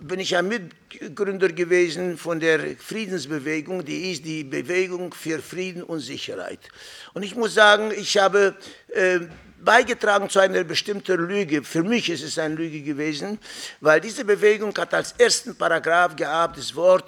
bin 0.00 0.20
ich 0.20 0.34
ein 0.34 0.48
Mitgründer 0.48 1.50
gewesen 1.50 2.16
von 2.16 2.40
der 2.40 2.76
Friedensbewegung, 2.78 3.84
die 3.84 4.12
ist 4.12 4.24
die 4.24 4.44
Bewegung 4.44 5.12
für 5.12 5.40
Frieden 5.40 5.82
und 5.82 6.00
Sicherheit. 6.00 6.60
Und 7.12 7.22
ich 7.22 7.34
muss 7.34 7.54
sagen, 7.54 7.92
ich 7.94 8.16
habe 8.16 8.56
äh, 8.88 9.20
beigetragen 9.66 10.30
zu 10.30 10.38
einer 10.38 10.64
bestimmten 10.64 11.16
Lüge. 11.26 11.62
Für 11.62 11.82
mich 11.82 12.08
ist 12.08 12.22
es 12.22 12.38
eine 12.38 12.54
Lüge 12.54 12.82
gewesen, 12.82 13.38
weil 13.80 14.00
diese 14.00 14.24
Bewegung 14.24 14.76
hat 14.78 14.94
als 14.94 15.12
ersten 15.18 15.56
Paragraph 15.56 16.16
gehabt 16.16 16.58
das 16.58 16.74
Wort 16.74 17.04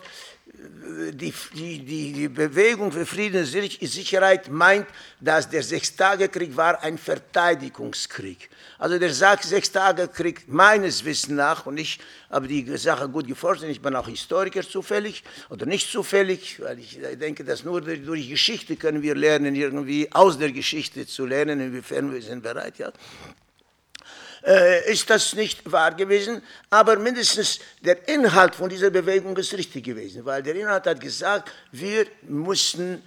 die, 1.13 1.33
die, 1.55 2.13
die 2.13 2.29
Bewegung 2.29 2.91
für 2.91 3.07
Frieden 3.07 3.41
und 3.41 3.47
Sicherheit 3.47 4.49
meint, 4.49 4.87
dass 5.21 5.49
der 5.49 5.63
Sechstagekrieg 5.63 6.57
war 6.57 6.83
ein 6.83 6.99
Verteidigungskrieg. 6.99 8.51
Also 8.79 8.99
der 8.99 9.13
Sechstagekrieg 9.13 10.49
meines 10.49 11.05
Wissens 11.05 11.37
nach, 11.37 11.67
und 11.67 11.79
ich 11.79 11.99
habe 12.31 12.49
die 12.49 12.77
Sache 12.77 13.09
gut 13.09 13.27
geforscht, 13.27 13.63
ich 13.63 13.81
bin 13.81 13.95
auch 13.95 14.09
Historiker 14.09 14.63
zufällig 14.63 15.23
oder 15.51 15.67
nicht 15.67 15.91
zufällig, 15.91 16.61
weil 16.61 16.79
ich 16.79 16.99
denke, 17.21 17.45
dass 17.45 17.65
nur 17.65 17.81
durch 17.81 18.29
Geschichte 18.29 18.77
können 18.77 19.03
wir 19.03 19.15
lernen, 19.15 19.55
irgendwie 19.55 20.11
aus 20.13 20.39
der 20.39 20.53
Geschichte 20.53 21.07
zu 21.07 21.27
lernen, 21.27 21.61
inwiefern 21.61 22.13
wir 22.13 22.23
sind 22.23 22.43
bereit, 22.43 22.79
ja 22.79 22.93
äh, 24.47 24.91
ist 24.91 25.09
das 25.11 25.35
nicht 25.35 25.71
wahr 25.71 25.95
gewesen, 25.95 26.43
aber 26.71 26.97
mindestens 26.97 27.61
der 27.83 28.09
Inhalt 28.09 28.55
von 28.55 28.69
dieser 28.69 28.91
Bewegung 28.91 29.37
ist 29.37 29.53
richtig 29.55 29.85
gewesen, 29.85 30.25
weil 30.25 30.43
der 30.43 30.55
Inhalt 30.55 30.87
hat 30.87 31.01
gesagt, 31.01 31.51
wir 31.73 32.07
müssen, 32.23 33.03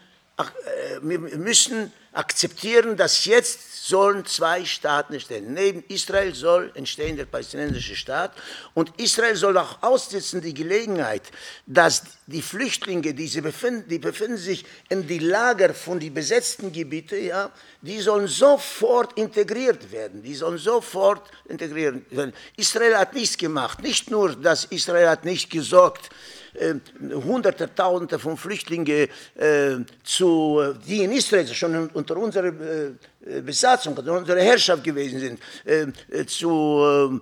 wir 1.01 1.19
müssen 1.19 1.91
akzeptieren, 2.13 2.97
dass 2.97 3.25
jetzt 3.25 3.87
sollen 3.87 4.25
zwei 4.25 4.65
Staaten 4.65 5.13
entstehen. 5.13 5.53
Neben 5.53 5.83
Israel 5.87 6.35
soll 6.35 6.71
entstehen 6.75 7.15
der 7.15 7.25
palästinensische 7.25 7.95
Staat 7.95 8.33
und 8.73 8.91
Israel 8.99 9.35
soll 9.35 9.57
auch 9.57 9.81
aussitzen 9.81 10.41
die 10.41 10.53
Gelegenheit, 10.53 11.23
dass 11.65 12.03
die 12.27 12.41
Flüchtlinge, 12.41 13.13
die, 13.13 13.27
sie 13.27 13.41
befinden, 13.41 13.87
die 13.89 13.99
befinden 13.99 14.37
sich 14.37 14.65
in 14.89 15.07
die 15.07 15.19
Lager 15.19 15.73
von 15.73 15.99
den 15.99 16.13
besetzten 16.13 16.71
Gebieten, 16.71 17.25
ja, 17.25 17.49
die 17.81 17.99
sollen 18.01 18.27
sofort 18.27 19.17
integriert 19.17 19.91
werden. 19.91 20.21
Die 20.21 20.35
sollen 20.35 20.57
sofort 20.57 21.29
integriert 21.47 22.11
werden. 22.11 22.33
Israel 22.57 22.97
hat 22.97 23.13
nichts 23.13 23.37
gemacht. 23.37 23.81
Nicht 23.81 24.11
nur, 24.11 24.35
dass 24.35 24.65
Israel 24.65 25.09
hat 25.09 25.25
nicht 25.25 25.49
gesorgt, 25.49 26.09
äh, 26.53 26.75
Hunderte, 27.13 27.73
Tausende 27.73 28.19
von 28.19 28.37
Flüchtlingen, 28.37 29.07
äh, 29.35 29.77
zu, 30.03 30.61
die 30.87 31.03
in 31.03 31.11
Israel 31.11 31.47
schon 31.47 31.89
unter 31.89 32.17
unserer 32.17 32.47
äh, 32.47 33.41
Besatzung, 33.41 33.95
unter 33.95 34.17
unserer 34.17 34.41
Herrschaft 34.41 34.83
gewesen 34.83 35.19
sind, 35.19 35.39
äh, 35.65 36.25
zu, 36.25 37.21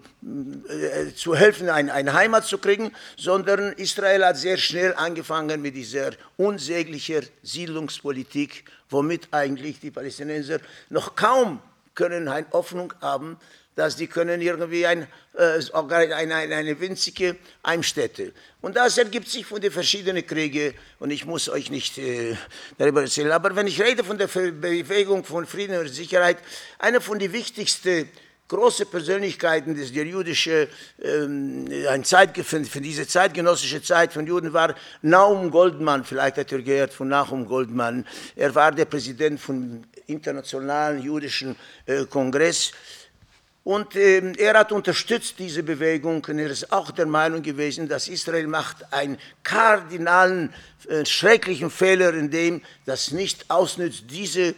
äh, 0.70 1.14
zu 1.14 1.36
helfen, 1.36 1.70
ein, 1.70 1.90
eine 1.90 2.14
Heimat 2.14 2.46
zu 2.46 2.58
kriegen, 2.58 2.92
sondern 3.18 3.74
Israel 3.74 4.26
hat 4.26 4.38
sehr 4.38 4.58
schnell 4.58 4.94
angefangen 4.96 5.62
mit 5.62 5.76
dieser 5.76 6.12
unsäglichen 6.38 7.26
Siedlungspolitik, 7.44 8.64
womit 8.90 9.28
eigentlich 9.32 9.80
die 9.80 9.92
Palästinenser 9.92 10.60
noch 10.90 11.16
kaum 11.16 11.60
können 11.96 12.30
eine 12.30 12.46
Hoffnung 12.54 12.94
haben, 13.02 13.38
dass 13.76 13.96
die 13.96 14.08
können 14.08 14.42
irgendwie 14.42 14.86
ein, 14.86 15.08
äh, 15.38 15.60
eine, 15.74 16.36
eine, 16.36 16.80
winzige 16.80 17.38
Heimstätte. 17.66 18.34
Und 18.62 18.76
das 18.76 18.98
ergibt 18.98 19.30
sich 19.30 19.46
von 19.46 19.62
den 19.62 19.72
verschiedenen 19.72 20.26
Kriegen 20.26 20.74
und 21.00 21.12
ich 21.12 21.26
muss 21.26 21.48
euch 21.48 21.72
nicht 21.72 21.98
äh, 21.98 22.36
darüber 22.78 23.04
erzählen. 23.04 23.32
Aber 23.32 23.56
wenn 23.56 23.68
ich 23.68 23.82
rede 23.82 24.04
von 24.04 24.18
der 24.18 24.28
Bewegung 24.28 25.24
von 25.24 25.46
Frieden 25.46 25.78
und 25.80 25.88
Sicherheit, 25.88 26.38
eine 26.78 27.00
von 27.00 27.20
den 27.20 27.32
wichtigsten 27.32 28.10
große 28.50 28.88
Persönlichkeiten 28.88 29.76
des 29.76 29.94
der 29.94 30.06
jüdische 30.06 30.68
ähm, 31.02 31.68
ein 31.88 32.04
Zeit 32.04 32.36
für 32.38 32.82
diese 32.82 33.08
zeitgenössische 33.08 33.82
Zeit 33.82 34.12
von 34.12 34.26
Juden 34.26 34.52
war 34.52 34.74
Naum 35.04 35.52
Goldmann 35.52 36.04
vielleicht 36.04 36.38
hat 36.38 36.52
er 36.52 36.64
gehört 36.64 36.92
von 36.92 37.10
Nahum 37.10 37.46
Goldmann 37.46 38.08
er 38.36 38.54
war 38.56 38.72
der 38.72 38.86
Präsident 38.86 39.40
vom 39.40 39.84
internationalen 40.08 41.04
jüdischen 41.04 41.56
äh, 41.86 42.06
Kongress 42.06 42.72
und 43.70 43.96
äh, 43.96 44.32
er 44.40 44.58
hat 44.58 44.72
unterstützt 44.72 45.36
diese 45.38 45.62
Bewegung 45.62 46.26
und 46.28 46.40
er 46.40 46.50
ist 46.50 46.72
auch 46.72 46.90
der 46.90 47.06
Meinung 47.06 47.44
gewesen, 47.44 47.88
dass 47.88 48.08
Israel 48.08 48.48
macht 48.48 48.92
einen 48.92 49.20
kardinalen, 49.44 50.52
äh, 50.88 51.06
schrecklichen 51.06 51.70
Fehler, 51.70 52.16
indem 52.16 52.64
das 52.88 53.12
nicht 53.12 53.52
ausnützt, 53.52 54.06
diese, 54.10 54.56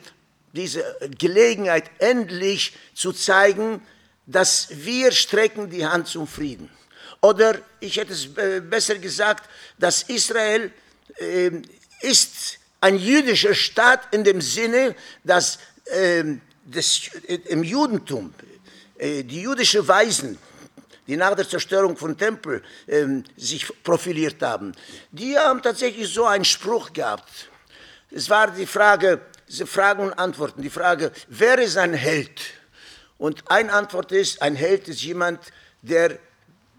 diese 0.54 0.86
Gelegenheit 1.20 1.92
endlich 2.00 2.72
zu 2.94 3.12
zeigen, 3.12 3.82
dass 4.28 4.70
wir 4.72 5.12
strecken 5.12 5.70
die 5.70 5.86
Hand 5.86 6.08
zum 6.08 6.26
Frieden. 6.26 6.70
Oder 7.20 7.60
ich 7.82 7.98
hätte 7.98 8.14
es 8.14 8.28
äh, 8.38 8.62
besser 8.62 8.96
gesagt, 8.96 9.50
dass 9.78 10.04
Israel 10.04 10.72
äh, 11.20 11.52
ist 12.00 12.60
ein 12.80 12.98
jüdischer 12.98 13.56
Staat 13.56 14.14
in 14.14 14.24
dem 14.24 14.40
Sinne, 14.40 14.96
dass 15.26 15.60
äh, 15.84 16.24
das, 16.64 17.10
im 17.50 17.66
Judentum 17.66 18.34
äh, 18.40 18.51
die 19.02 19.42
jüdischen 19.42 19.88
Weisen, 19.88 20.38
die 21.08 21.18
nach 21.18 21.36
der 21.36 21.48
Zerstörung 21.48 21.98
von 21.98 22.18
Tempel 22.18 22.62
ähm, 22.88 23.24
sich 23.36 23.68
profiliert 23.84 24.42
haben, 24.42 24.74
die 25.12 25.38
haben 25.38 25.62
tatsächlich 25.62 26.08
so 26.08 26.26
einen 26.26 26.46
Spruch 26.46 26.94
gehabt. 26.94 27.50
Es 28.12 28.30
war 28.30 28.52
die 28.52 28.68
Frage, 28.68 29.22
diese 29.48 29.66
Fragen 29.66 30.04
und 30.04 30.14
Antworten. 30.14 30.62
Die 30.62 30.70
Frage, 30.70 31.12
wer 31.28 31.58
ist 31.60 31.78
ein 31.78 31.94
Held? 31.94 32.40
Und 33.18 33.44
eine 33.50 33.74
Antwort 33.74 34.12
ist, 34.12 34.42
ein 34.42 34.56
Held 34.56 34.88
ist 34.88 35.02
jemand, 35.02 35.40
der 35.82 36.20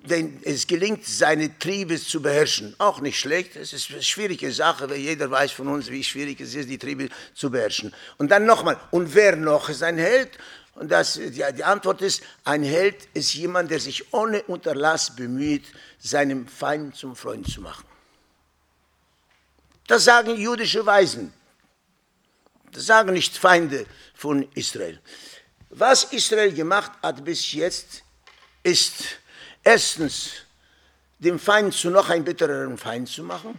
den 0.05 0.41
es 0.45 0.67
gelingt, 0.67 1.07
seine 1.07 1.57
Triebe 1.59 2.00
zu 2.00 2.21
beherrschen. 2.21 2.75
Auch 2.79 3.00
nicht 3.00 3.19
schlecht, 3.19 3.57
es 3.57 3.73
ist 3.73 3.91
eine 3.91 4.02
schwierige 4.02 4.50
Sache, 4.50 4.91
weil 4.91 4.97
jeder 4.97 5.31
weiß 5.31 5.52
von 5.52 5.69
uns, 5.69 5.91
wie 5.91 6.02
schwierig 6.02 6.41
es 6.41 6.55
ist, 6.55 6.69
die 6.69 6.79
Triebe 6.79 7.09
zu 7.35 7.50
beherrschen. 7.50 7.95
Und 8.19 8.31
dann 8.31 8.45
nochmal, 8.45 8.79
und 8.91 9.14
wer 9.14 9.37
noch 9.37 9.69
ist 9.69 9.83
ein 9.83 9.99
Held? 9.99 10.31
Und 10.75 10.91
das, 10.91 11.14
die, 11.14 11.31
die 11.31 11.64
Antwort 11.64 12.00
ist, 12.00 12.23
ein 12.45 12.62
Held 12.62 13.09
ist 13.14 13.35
jemand, 13.35 13.71
der 13.71 13.81
sich 13.81 14.12
ohne 14.12 14.43
Unterlass 14.45 15.14
bemüht, 15.14 15.64
seinem 15.99 16.49
Feind 16.49 16.97
zum 16.97 17.14
Freund 17.14 17.49
zu 17.49 17.61
machen. 17.61 17.85
Das 19.87 20.05
sagen 20.05 20.37
jüdische 20.37 20.85
Weisen. 20.87 21.33
Das 22.73 22.87
sagen 22.87 23.12
nicht 23.12 23.37
Feinde 23.37 23.85
von 24.14 24.49
Israel. 24.55 24.99
Was 25.69 26.05
Israel 26.05 26.52
gemacht 26.52 26.93
hat 27.02 27.23
bis 27.25 27.52
jetzt, 27.52 28.02
ist 28.62 29.19
erstens, 29.62 30.31
dem 31.19 31.38
Feind 31.38 31.75
zu 31.75 31.91
noch 31.91 32.09
ein 32.09 32.25
bittereren 32.25 32.79
Feind 32.79 33.09
zu 33.09 33.23
machen. 33.23 33.59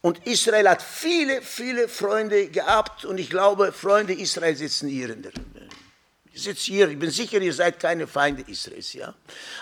Und 0.00 0.26
Israel 0.26 0.68
hat 0.68 0.82
viele, 0.82 1.42
viele 1.42 1.88
Freunde 1.88 2.48
gehabt 2.48 3.04
und 3.04 3.18
ich 3.18 3.30
glaube, 3.30 3.72
Freunde 3.72 4.14
Israel 4.14 4.56
sitzen 4.56 4.88
hier 4.88 5.10
in 5.10 5.22
der 5.22 5.32
ich 6.32 6.42
sitze 6.42 6.64
hier, 6.64 6.88
ich 6.88 6.98
bin 6.98 7.10
sicher, 7.10 7.40
ihr 7.40 7.52
seid 7.52 7.78
keine 7.78 8.06
Feinde 8.06 8.42
Israels, 8.46 8.92
ja. 8.94 9.14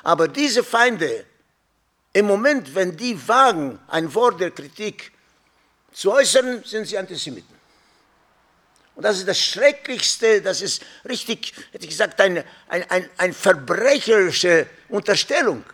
Aber 0.02 0.28
diese 0.28 0.62
Feinde, 0.62 1.24
im 2.12 2.26
Moment, 2.26 2.74
wenn 2.74 2.96
die 2.96 3.16
wagen, 3.28 3.78
ein 3.88 4.12
Wort 4.14 4.40
der 4.40 4.50
Kritik 4.50 5.12
zu 5.92 6.12
äußern, 6.12 6.62
sind 6.64 6.86
sie 6.86 6.96
Antisemiten. 6.96 7.54
Und 8.94 9.04
das 9.04 9.18
ist 9.18 9.28
das 9.28 9.40
Schrecklichste, 9.40 10.42
das 10.42 10.60
ist 10.60 10.82
richtig, 11.08 11.54
hätte 11.72 11.84
ich 11.84 11.90
gesagt, 11.90 12.20
eine, 12.20 12.44
ein, 12.68 12.88
ein, 12.90 13.08
eine 13.16 13.32
verbrecherische 13.32 14.66
Unterstellung. 14.88 15.64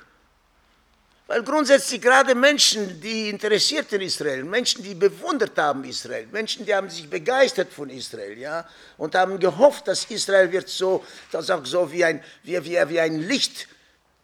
Weil 1.29 1.43
grundsätzlich 1.43 2.01
gerade 2.01 2.37
Menschen, 2.37 3.01
die 3.01 3.29
interessiert 3.29 3.93
in 3.93 4.01
Israel, 4.03 4.45
Menschen, 4.45 4.85
die 4.85 4.95
bewundert 4.95 5.59
haben 5.59 5.83
Israel, 5.83 6.29
Menschen, 6.31 6.65
die 6.65 6.73
haben 6.73 6.89
sich 6.89 7.11
begeistert 7.11 7.73
von 7.73 7.91
Israel, 7.91 8.39
ja, 8.39 8.65
und 8.97 9.15
haben 9.17 9.41
gehofft, 9.41 9.89
dass 9.89 10.05
Israel 10.05 10.53
wird 10.53 10.69
so, 10.69 11.05
das 11.33 11.51
auch 11.51 11.67
so 11.67 11.91
wie 11.91 12.05
ein, 12.05 12.23
wie, 12.45 12.65
wie, 12.65 12.79
wie 12.89 13.01
ein 13.01 13.27
Licht 13.27 13.67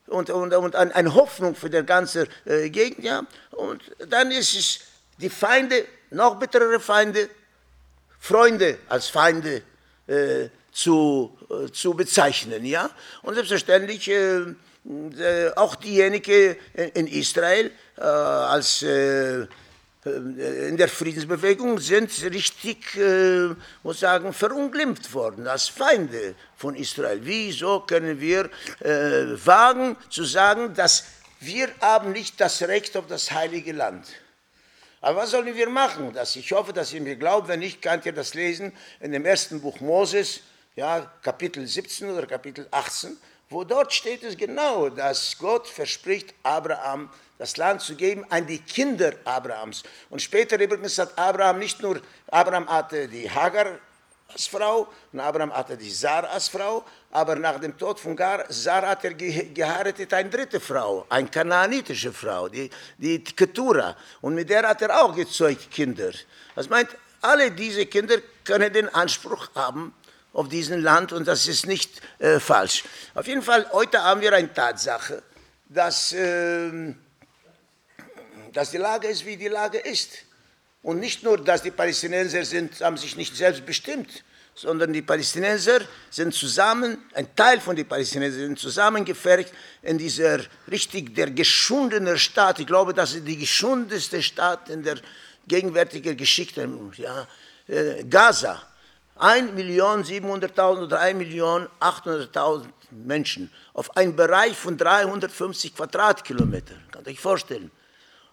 und, 0.07 0.31
und, 0.31 0.55
und 0.55 0.77
eine 0.77 1.13
Hoffnung 1.13 1.57
für 1.57 1.69
die 1.69 1.83
ganze 1.83 2.29
äh, 2.45 2.71
Gegend, 2.71 3.05
ja. 3.05 3.27
Und 3.51 3.83
dann 4.09 4.31
ist 4.31 4.55
es 4.55 4.81
die 5.19 5.31
Feinde, 5.31 5.85
noch 6.11 6.39
bitterere 6.39 6.79
Feinde, 6.79 7.29
Freunde 8.21 8.79
als 8.89 9.09
Feinde 9.09 9.63
äh, 10.07 10.49
zu, 10.71 11.37
äh, 11.51 11.69
zu 11.73 11.95
bezeichnen, 11.95 12.65
ja. 12.65 12.91
Und 13.23 13.35
selbstverständlich 13.35 14.09
äh, 14.09 14.55
auch 15.57 15.77
diejenigen 15.77 16.57
in 16.95 17.07
Israel 17.07 17.71
äh, 17.97 18.03
als 18.03 18.83
äh, 18.83 19.47
in 20.05 20.77
der 20.77 20.89
Friedensbewegung 20.89 21.79
sind 21.79 22.11
richtig, 22.25 22.97
äh, 22.97 23.55
muss 23.85 24.01
sagen, 24.01 24.33
verunglimpft 24.33 25.15
worden 25.15 25.47
als 25.47 25.69
Feinde 25.69 26.35
von 26.57 26.75
Israel. 26.75 27.21
Wieso 27.23 27.81
können 27.81 28.21
wir 28.21 28.51
äh, 28.81 29.37
wagen 29.47 29.97
zu 30.11 30.25
sagen, 30.25 30.75
dass 30.75 31.05
wir 31.39 31.69
haben 31.81 32.11
nicht 32.11 32.41
das 32.41 32.62
Recht 32.62 32.97
auf 32.97 33.07
das 33.07 33.31
heilige 33.31 33.73
Land? 33.73 34.09
Aber 35.01 35.19
was 35.19 35.31
sollen 35.31 35.55
wir 35.55 35.69
machen? 35.69 36.12
Das, 36.12 36.35
ich 36.35 36.51
hoffe, 36.51 36.73
dass 36.73 36.93
ihr 36.93 37.01
mir 37.01 37.17
glaubt. 37.17 37.47
Wenn 37.47 37.61
nicht, 37.61 37.81
könnt 37.81 38.05
ihr 38.05 38.12
das 38.12 38.35
lesen 38.35 38.73
in 38.99 39.12
dem 39.12 39.25
ersten 39.25 39.61
Buch 39.61 39.79
Moses, 39.81 40.40
ja, 40.75 41.12
Kapitel 41.23 41.64
17 41.64 42.11
oder 42.11 42.27
Kapitel 42.27 42.66
18 42.73 43.16
wo 43.53 43.65
dort 43.65 43.93
steht 43.93 44.23
es 44.23 44.37
genau, 44.37 44.88
dass 44.88 45.37
Gott 45.38 45.67
verspricht, 45.67 46.35
Abraham 46.43 47.11
das 47.38 47.57
Land 47.57 47.83
zu 47.83 47.97
geben 47.97 48.25
an 48.31 48.47
die 48.47 48.61
Kinder 48.61 49.12
Abrahams. 49.25 49.83
Und 50.11 50.23
später 50.23 50.61
übrigens 50.61 50.99
hat 50.99 51.19
Abraham 51.19 51.59
nicht 51.59 51.83
nur, 51.83 52.01
Abraham 52.31 52.69
hatte 52.69 53.09
die 53.09 53.29
Hagar 53.29 53.79
als 54.33 54.47
Frau 54.47 54.88
und 55.12 55.21
Abraham 55.21 55.53
hatte 55.53 55.77
die 55.77 55.91
Sarah 55.91 56.29
als 56.29 56.49
Frau, 56.49 56.85
aber 57.11 57.37
nach 57.37 57.59
dem 57.61 57.77
Tod 57.77 58.01
von 58.01 58.17
Sarah 58.49 58.88
hat 58.88 59.05
er 59.05 59.15
geheiratet 59.15 60.15
eine 60.15 60.31
dritte 60.31 60.61
Frau, 60.61 61.05
eine 61.09 61.29
kananitische 61.29 62.12
Frau, 62.12 62.49
die, 62.49 62.71
die 62.97 63.23
Ketura. 63.23 63.97
Und 64.21 64.35
mit 64.35 64.49
der 64.49 64.67
hat 64.69 64.81
er 64.83 65.03
auch 65.03 65.15
gezeugt 65.15 65.71
Kinder. 65.71 66.12
Das 66.55 66.69
meint, 66.69 66.88
alle 67.21 67.51
diese 67.51 67.87
Kinder 67.87 68.17
können 68.45 68.73
den 68.73 68.88
Anspruch 68.88 69.51
haben, 69.55 69.95
auf 70.33 70.49
diesem 70.49 70.83
Land 70.83 71.12
und 71.12 71.29
das 71.29 71.47
ist 71.47 71.66
nicht 71.66 72.01
äh, 72.18 72.40
falsch. 72.40 72.85
Auf 73.14 73.27
jeden 73.27 73.42
Fall, 73.42 73.66
heute 73.73 74.03
haben 74.03 74.21
wir 74.21 74.33
eine 74.33 74.53
Tatsache, 74.53 75.23
dass, 75.68 76.12
äh, 76.12 76.95
dass 78.53 78.71
die 78.71 78.79
Lage 78.79 79.09
ist, 79.09 79.27
wie 79.27 79.37
die 79.37 79.49
Lage 79.49 79.79
ist. 79.79 80.11
Und 80.83 80.99
nicht 80.99 81.23
nur, 81.23 81.38
dass 81.38 81.62
die 81.62 81.71
Palästinenser 81.71 82.45
sind, 82.45 82.81
haben 82.81 82.97
sich 82.97 83.16
nicht 83.16 83.37
selbst 83.37 83.64
bestimmt, 83.64 84.25
sondern 84.55 84.92
die 84.92 85.03
Palästinenser 85.03 85.81
sind 86.11 86.35
zusammen, 86.35 86.99
ein 87.14 87.35
Teil 87.37 87.61
von 87.61 87.77
den 87.77 87.87
Palästinensern 87.87 88.40
sind 88.40 88.59
zusammengefercht 88.59 89.53
in 89.83 89.97
dieser 89.97 90.40
richtig 90.71 91.14
der 91.14 91.31
geschundene 91.31 92.18
Staat. 92.18 92.59
Ich 92.59 92.66
glaube, 92.66 92.92
das 92.92 93.14
ist 93.14 93.27
die 93.27 93.38
geschundeste 93.38 94.23
Staat 94.23 94.68
in 94.71 94.83
der 94.83 94.97
gegenwärtigen 95.47 96.16
Geschichte, 96.16 96.68
ja, 96.97 97.29
äh, 97.68 98.05
Gaza. 98.05 98.62
1.700.000 99.18 100.83
oder 100.85 101.01
1.800.000 101.01 102.66
Menschen 102.90 103.51
auf 103.72 103.96
einen 103.96 104.16
Bereich 104.16 104.57
von 104.57 104.77
350 104.77 105.75
Quadratkilometern. 105.75 106.83
Kann 106.90 107.07
euch 107.07 107.20
vorstellen. 107.20 107.70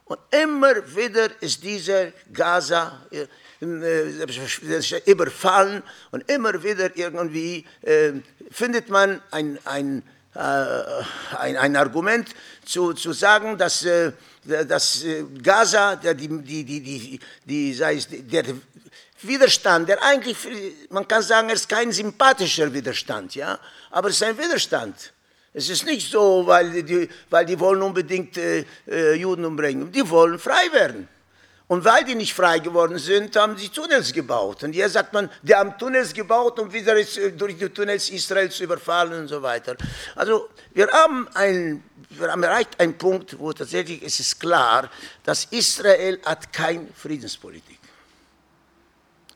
Und 0.05 0.19
immer 0.31 0.73
wieder 0.95 1.29
ist 1.39 1.63
dieser 1.63 2.07
Gaza 2.33 2.99
äh, 3.11 3.27
äh, 3.61 5.01
überfallen 5.05 5.83
und 6.11 6.29
immer 6.31 6.63
wieder 6.63 6.97
irgendwie 6.97 7.63
äh, 7.81 8.13
findet 8.49 8.89
man 8.89 9.21
ein, 9.29 9.59
ein, 9.65 10.01
äh, 10.33 10.39
ein, 11.37 11.57
ein 11.57 11.75
Argument 11.75 12.29
zu, 12.65 12.93
zu 12.93 13.13
sagen, 13.13 13.57
dass, 13.59 13.85
äh, 13.85 14.13
dass 14.45 15.03
äh, 15.03 15.25
Gaza, 15.43 15.95
die, 15.95 16.27
die, 16.27 16.63
die, 16.63 16.81
die, 16.81 17.19
die, 17.45 17.73
sei 17.75 17.97
es, 17.97 18.07
der 18.09 18.45
Widerstand, 19.21 19.89
der 19.89 20.01
eigentlich, 20.03 20.37
man 20.89 21.07
kann 21.07 21.21
sagen, 21.21 21.49
er 21.49 21.55
ist 21.55 21.67
kein 21.67 21.91
sympathischer 21.91 22.73
Widerstand, 22.73 23.35
ja, 23.35 23.59
aber 23.91 24.09
es 24.09 24.15
ist 24.15 24.23
ein 24.23 24.37
Widerstand. 24.37 25.13
Es 25.53 25.67
ist 25.67 25.85
nicht 25.85 26.11
so, 26.11 26.45
weil 26.45 26.83
die, 26.83 27.09
weil 27.29 27.45
die 27.45 27.59
wollen 27.59 27.81
unbedingt 27.81 28.37
äh, 28.37 28.65
äh, 28.87 29.15
Juden 29.15 29.45
umbringen. 29.45 29.91
Die 29.91 30.07
wollen 30.07 30.37
frei 30.37 30.71
werden. 30.71 31.07
Und 31.67 31.85
weil 31.85 32.03
die 32.03 32.15
nicht 32.15 32.33
frei 32.33 32.59
geworden 32.59 32.97
sind, 32.97 33.35
haben 33.35 33.57
sie 33.57 33.69
Tunnels 33.69 34.13
gebaut. 34.13 34.63
Und 34.63 34.73
hier 34.73 34.89
sagt 34.89 35.13
man, 35.13 35.29
die 35.41 35.53
haben 35.53 35.77
Tunnels 35.77 36.13
gebaut, 36.13 36.59
um 36.59 36.71
wieder 36.71 36.95
äh, 36.95 37.31
durch 37.31 37.57
die 37.57 37.69
Tunnels 37.69 38.09
Israel 38.09 38.49
zu 38.51 38.63
überfallen 38.63 39.21
und 39.21 39.27
so 39.27 39.41
weiter. 39.41 39.75
Also 40.15 40.49
wir 40.73 40.87
haben, 40.87 41.27
ein, 41.33 41.83
wir 42.11 42.31
haben 42.31 42.43
erreicht 42.43 42.79
einen 42.79 42.97
Punkt, 42.97 43.37
wo 43.39 43.51
tatsächlich 43.51 44.03
es 44.03 44.19
ist 44.19 44.39
klar, 44.39 44.89
dass 45.23 45.45
Israel 45.45 46.19
hat 46.25 46.53
keine 46.53 46.87
Friedenspolitik. 46.95 47.78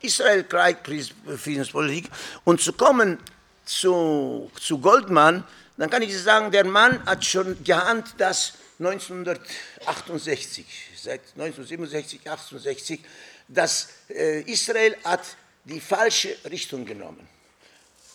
Israel 0.04 0.44
kriegt 0.44 1.14
Friedenspolitik. 1.36 2.10
Und 2.44 2.60
zu 2.60 2.72
kommen 2.72 3.18
zu, 3.64 4.50
zu 4.60 4.78
Goldman, 4.78 5.44
dann 5.76 5.90
kann 5.90 6.02
ich 6.02 6.16
sagen, 6.20 6.52
der 6.52 6.64
Mann 6.64 7.04
hat 7.06 7.24
schon 7.24 7.62
geahnt, 7.64 8.14
dass 8.18 8.54
1968, 8.78 10.66
seit 10.96 11.20
1967, 11.36 12.30
68, 12.30 13.00
dass 13.48 13.88
äh, 14.08 14.42
Israel 14.42 14.96
hat 15.04 15.22
die 15.64 15.80
falsche 15.80 16.36
Richtung 16.50 16.84
genommen. 16.84 17.33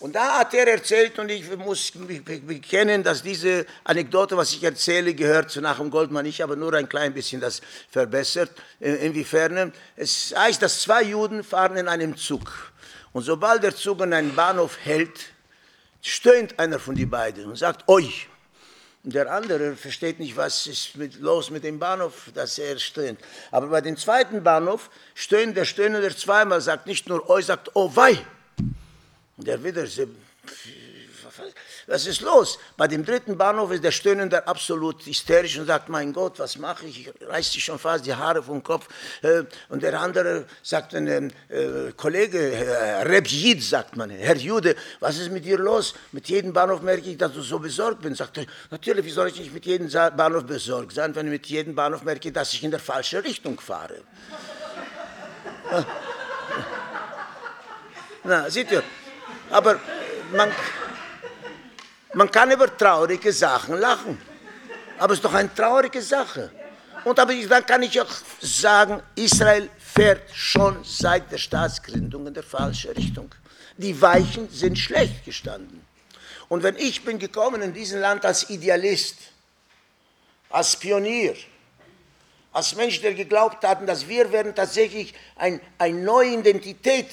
Und 0.00 0.14
da 0.14 0.38
hat 0.38 0.54
er 0.54 0.66
erzählt, 0.66 1.18
und 1.18 1.30
ich 1.30 1.54
muss 1.58 1.92
bekennen, 1.92 3.02
dass 3.02 3.22
diese 3.22 3.66
Anekdote, 3.84 4.34
was 4.34 4.50
ich 4.54 4.64
erzähle, 4.64 5.12
gehört 5.12 5.50
zu 5.50 5.60
Nachum 5.60 5.90
Goldmann. 5.90 6.24
Ich 6.24 6.40
habe 6.40 6.56
nur 6.56 6.72
ein 6.72 6.88
klein 6.88 7.12
bisschen 7.12 7.38
das 7.38 7.60
verbessert. 7.90 8.50
Inwiefern? 8.80 9.74
Es 9.96 10.34
heißt, 10.34 10.62
dass 10.62 10.80
zwei 10.80 11.02
Juden 11.02 11.44
fahren 11.44 11.76
in 11.76 11.86
einem 11.86 12.16
Zug. 12.16 12.72
Und 13.12 13.24
sobald 13.24 13.62
der 13.62 13.76
Zug 13.76 14.00
an 14.00 14.14
einen 14.14 14.34
Bahnhof 14.34 14.78
hält, 14.82 15.20
stöhnt 16.00 16.58
einer 16.58 16.78
von 16.78 16.94
den 16.94 17.10
beiden 17.10 17.44
und 17.44 17.56
sagt, 17.56 17.86
euch. 17.86 18.26
Und 19.04 19.14
der 19.14 19.30
andere 19.30 19.76
versteht 19.76 20.18
nicht, 20.18 20.34
was 20.34 20.66
ist 20.66 20.96
mit, 20.96 21.20
los 21.20 21.50
mit 21.50 21.62
dem 21.62 21.78
Bahnhof, 21.78 22.30
dass 22.34 22.58
er 22.58 22.78
stöhnt. 22.78 23.20
Aber 23.50 23.66
bei 23.66 23.82
dem 23.82 23.98
zweiten 23.98 24.42
Bahnhof 24.42 24.88
stöhnt 25.14 25.58
der 25.58 25.66
Stöhnende 25.66 26.16
zweimal, 26.16 26.62
sagt 26.62 26.86
nicht 26.86 27.06
nur 27.06 27.28
euch, 27.28 27.44
sagt 27.44 27.70
oh 27.74 27.94
wei. 27.94 28.18
Der 29.40 29.62
wieder, 29.62 29.86
was 31.86 32.06
ist 32.06 32.20
los? 32.20 32.58
Bei 32.76 32.86
dem 32.86 33.04
dritten 33.04 33.36
Bahnhof 33.36 33.72
ist 33.72 33.82
der 33.82 33.90
Stöhnende 33.90 34.46
absolut 34.46 35.04
hysterisch 35.06 35.58
und 35.58 35.66
sagt, 35.66 35.88
mein 35.88 36.12
Gott, 36.12 36.38
was 36.38 36.56
mache 36.56 36.86
ich? 36.86 37.08
Ich 37.08 37.12
reiß 37.28 37.52
sich 37.52 37.64
schon 37.64 37.78
fast 37.78 38.06
die 38.06 38.14
Haare 38.14 38.42
vom 38.42 38.62
Kopf. 38.62 38.88
Äh, 39.22 39.42
und 39.68 39.82
der 39.82 39.98
andere 40.00 40.46
sagt, 40.62 40.94
ein 40.94 41.08
äh, 41.08 41.92
Kollege, 41.96 42.52
Herr 42.54 43.08
Reb 43.08 43.26
Yid, 43.28 43.62
sagt 43.62 43.96
man, 43.96 44.10
Herr 44.10 44.36
Jude, 44.36 44.76
was 45.00 45.18
ist 45.18 45.32
mit 45.32 45.44
dir 45.44 45.58
los? 45.58 45.94
Mit 46.12 46.28
jedem 46.28 46.52
Bahnhof 46.52 46.82
merke 46.82 47.10
ich, 47.10 47.18
dass 47.18 47.32
du 47.32 47.42
so 47.42 47.58
besorgt 47.58 48.02
bist. 48.02 48.18
Sagt 48.18 48.38
er, 48.38 48.46
natürlich, 48.70 49.04
wie 49.04 49.10
soll 49.10 49.28
ich 49.28 49.40
nicht 49.40 49.52
mit 49.52 49.66
jedem 49.66 49.88
Bahnhof 49.90 50.44
besorgt 50.44 50.92
sein, 50.92 51.14
wenn 51.14 51.26
ich 51.26 51.32
mit 51.32 51.46
jedem 51.46 51.74
Bahnhof 51.74 52.02
merke, 52.02 52.30
dass 52.30 52.52
ich 52.52 52.62
in 52.62 52.70
der 52.70 52.80
falschen 52.80 53.20
Richtung 53.20 53.58
fahre? 53.58 54.02
Na, 58.22 58.50
seht 58.50 58.70
ihr, 58.70 58.82
aber 59.50 59.80
man, 60.32 60.52
man 62.14 62.30
kann 62.30 62.50
über 62.50 62.76
traurige 62.76 63.32
Sachen 63.32 63.78
lachen. 63.78 64.20
Aber 64.98 65.12
es 65.12 65.18
ist 65.18 65.24
doch 65.24 65.34
eine 65.34 65.52
traurige 65.54 66.02
Sache. 66.02 66.50
Und 67.04 67.18
aber 67.18 67.34
dann 67.34 67.64
kann 67.64 67.82
ich 67.82 68.00
auch 68.00 68.10
sagen, 68.40 69.02
Israel 69.14 69.70
fährt 69.78 70.22
schon 70.34 70.84
seit 70.84 71.30
der 71.32 71.38
Staatsgründung 71.38 72.26
in 72.26 72.34
der 72.34 72.42
falsche 72.42 72.94
Richtung. 72.94 73.34
Die 73.78 74.00
Weichen 74.00 74.50
sind 74.50 74.78
schlecht 74.78 75.24
gestanden. 75.24 75.84
Und 76.48 76.62
wenn 76.62 76.76
ich 76.76 77.04
bin 77.04 77.18
gekommen 77.18 77.62
in 77.62 77.72
diesem 77.72 78.00
Land 78.00 78.26
als 78.26 78.50
Idealist, 78.50 79.16
als 80.50 80.76
Pionier, 80.76 81.34
als 82.52 82.74
Mensch, 82.74 83.00
der 83.00 83.14
geglaubt 83.14 83.64
hat, 83.64 83.88
dass 83.88 84.06
wir 84.08 84.30
werden 84.32 84.54
tatsächlich 84.54 85.14
ein, 85.36 85.60
eine 85.78 85.98
neue 85.98 86.34
Identität 86.34 87.08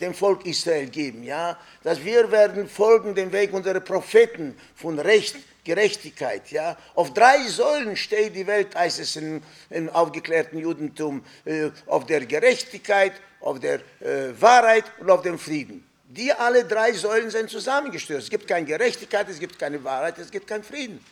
dem 0.00 0.14
Volk 0.14 0.46
Israel 0.46 0.86
geben, 0.88 1.22
ja, 1.22 1.58
dass 1.82 2.04
wir 2.04 2.30
werden 2.30 2.68
folgen 2.68 3.14
dem 3.14 3.32
Weg 3.32 3.52
unserer 3.52 3.80
Propheten 3.80 4.56
von 4.74 4.98
Recht, 4.98 5.36
Gerechtigkeit, 5.64 6.50
ja. 6.50 6.76
Auf 6.94 7.12
drei 7.12 7.46
Säulen 7.46 7.96
steht 7.96 8.34
die 8.34 8.46
Welt, 8.46 8.74
heißt 8.74 9.00
es 9.00 9.16
im, 9.16 9.42
im 9.70 9.90
aufgeklärten 9.90 10.58
Judentum, 10.58 11.22
äh, 11.44 11.70
auf 11.86 12.06
der 12.06 12.24
Gerechtigkeit, 12.24 13.12
auf 13.40 13.60
der 13.60 13.80
äh, 14.00 14.32
Wahrheit 14.40 14.84
und 14.98 15.10
auf 15.10 15.22
dem 15.22 15.38
Frieden. 15.38 15.86
Die 16.04 16.32
alle 16.32 16.64
drei 16.64 16.92
Säulen 16.92 17.30
sind 17.30 17.50
zusammengestürzt. 17.50 18.24
Es 18.24 18.30
gibt 18.30 18.48
keine 18.48 18.64
Gerechtigkeit, 18.64 19.28
es 19.28 19.38
gibt 19.38 19.58
keine 19.58 19.84
Wahrheit, 19.84 20.16
es 20.18 20.30
gibt 20.30 20.46
keinen 20.46 20.64
Frieden. 20.64 21.04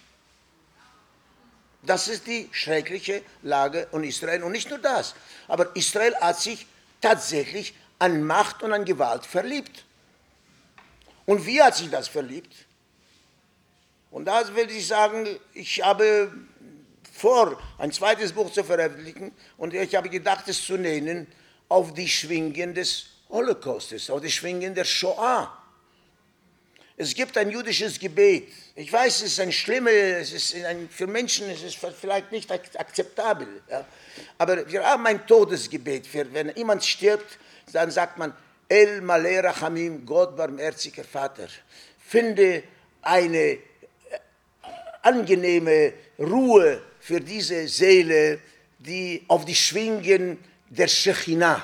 Das 1.82 2.08
ist 2.08 2.26
die 2.26 2.48
schreckliche 2.50 3.22
Lage 3.42 3.86
in 3.92 4.04
Israel. 4.04 4.42
Und 4.42 4.52
nicht 4.52 4.70
nur 4.70 4.78
das, 4.78 5.14
aber 5.46 5.76
Israel 5.76 6.14
hat 6.16 6.40
sich 6.40 6.66
tatsächlich 7.00 7.74
an 7.98 8.22
Macht 8.22 8.62
und 8.62 8.72
an 8.72 8.84
Gewalt 8.84 9.24
verliebt. 9.24 9.84
Und 11.24 11.44
wie 11.46 11.62
hat 11.62 11.76
sich 11.76 11.90
das 11.90 12.08
verliebt? 12.08 12.54
Und 14.10 14.26
da 14.26 14.54
will 14.54 14.70
ich 14.70 14.86
sagen, 14.86 15.26
ich 15.52 15.82
habe 15.82 16.32
vor, 17.12 17.60
ein 17.78 17.92
zweites 17.92 18.32
Buch 18.32 18.52
zu 18.52 18.62
veröffentlichen 18.62 19.32
und 19.56 19.74
ich 19.74 19.94
habe 19.94 20.08
gedacht, 20.08 20.48
es 20.48 20.64
zu 20.64 20.76
nennen, 20.76 21.26
auf 21.68 21.92
die 21.94 22.08
Schwingen 22.08 22.74
des 22.74 23.06
Holocaustes, 23.28 24.10
auf 24.10 24.20
die 24.20 24.30
Schwingen 24.30 24.74
der 24.74 24.84
Shoah. 24.84 25.52
Es 26.96 27.14
gibt 27.14 27.36
ein 27.36 27.50
jüdisches 27.50 27.98
Gebet. 27.98 28.48
Ich 28.74 28.90
weiß, 28.90 29.16
es 29.16 29.32
ist 29.32 29.40
ein 29.40 29.52
schlimmes, 29.52 30.32
es 30.32 30.54
ist 30.54 30.64
ein, 30.64 30.88
für 30.88 31.06
Menschen 31.06 31.50
es 31.50 31.62
ist 31.62 31.76
vielleicht 31.76 32.32
nicht 32.32 32.50
akzeptabel. 32.50 33.62
Ja. 33.68 33.86
Aber 34.38 34.70
wir 34.70 34.82
haben 34.84 35.06
ein 35.06 35.26
Todesgebet. 35.26 36.06
Für, 36.06 36.32
wenn 36.32 36.54
jemand 36.56 36.84
stirbt, 36.84 37.38
dann 37.72 37.90
sagt 37.90 38.16
man, 38.16 38.32
El 38.68 39.00
Malera 39.00 39.60
Hamim, 39.60 40.06
Gott 40.06 40.36
barmherziger 40.36 41.02
Vater, 41.04 41.48
finde 41.98 42.62
eine 43.02 43.38
äh, 43.38 43.58
angenehme 45.02 45.92
Ruhe 46.18 46.80
für 47.00 47.20
diese 47.20 47.66
Seele, 47.66 48.38
die 48.78 49.24
auf 49.26 49.44
die 49.44 49.54
Schwingen 49.54 50.38
der 50.68 50.86
Shechinah 50.86 51.62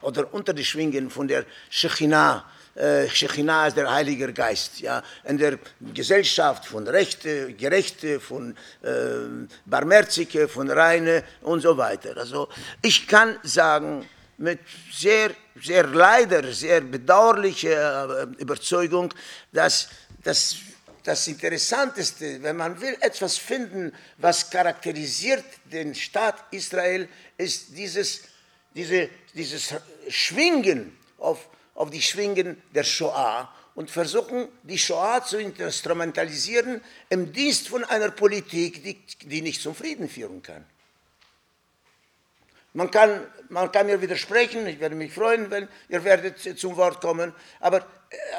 oder 0.00 0.32
unter 0.32 0.54
die 0.54 0.64
Schwingen 0.64 1.10
von 1.10 1.28
der 1.28 1.44
Shechinah 1.68 2.44
äh, 2.74 3.06
Shechinah 3.06 3.66
ist 3.66 3.76
der 3.76 3.92
Heilige 3.92 4.32
Geist, 4.32 4.80
ja, 4.80 5.02
in 5.24 5.36
der 5.36 5.58
Gesellschaft 5.92 6.64
von 6.64 6.88
Rechte, 6.88 7.52
Gerechte, 7.52 8.18
von 8.18 8.56
äh, 8.82 8.88
Barmherzige, 9.66 10.48
von 10.48 10.70
Reine 10.70 11.22
und 11.42 11.60
so 11.60 11.76
weiter. 11.76 12.16
Also 12.16 12.48
ich 12.80 13.06
kann 13.06 13.36
sagen, 13.42 14.06
mit 14.38 14.60
sehr, 14.92 15.30
sehr 15.60 15.86
leider, 15.86 16.52
sehr 16.52 16.80
bedauerlicher 16.80 18.22
äh, 18.22 18.42
Überzeugung, 18.42 19.12
dass 19.52 19.88
das 20.22 20.56
das 21.02 21.26
Interessanteste, 21.26 22.42
wenn 22.42 22.56
man 22.56 22.80
will 22.80 22.96
etwas 23.00 23.36
finden, 23.36 23.92
was 24.18 24.50
charakterisiert 24.50 25.44
den 25.64 25.94
Staat 25.94 26.36
Israel, 26.52 27.08
ist 27.36 27.76
dieses, 27.76 28.22
diese, 28.74 29.08
dieses 29.34 29.74
Schwingen 30.08 30.96
auf, 31.18 31.48
auf 31.74 31.90
die 31.90 32.02
Schwingen 32.02 32.62
der 32.74 32.84
Shoah 32.84 33.52
und 33.74 33.90
versuchen, 33.90 34.48
die 34.62 34.78
Shoah 34.78 35.24
zu 35.24 35.38
instrumentalisieren 35.38 36.80
im 37.08 37.32
Dienst 37.32 37.68
von 37.68 37.84
einer 37.84 38.10
Politik, 38.10 38.84
die, 38.84 39.00
die 39.26 39.42
nicht 39.42 39.60
zum 39.60 39.74
Frieden 39.74 40.08
führen 40.08 40.42
kann. 40.42 40.64
Man 42.74 42.90
kann, 42.90 43.26
man 43.52 43.70
kann 43.70 43.86
mir 43.86 44.00
widersprechen, 44.00 44.66
ich 44.66 44.80
werde 44.80 44.94
mich 44.94 45.12
freuen, 45.12 45.50
wenn 45.50 45.68
ihr 45.88 46.02
werdet 46.04 46.58
zum 46.58 46.76
Wort 46.76 47.00
kommen, 47.00 47.34
aber 47.60 47.86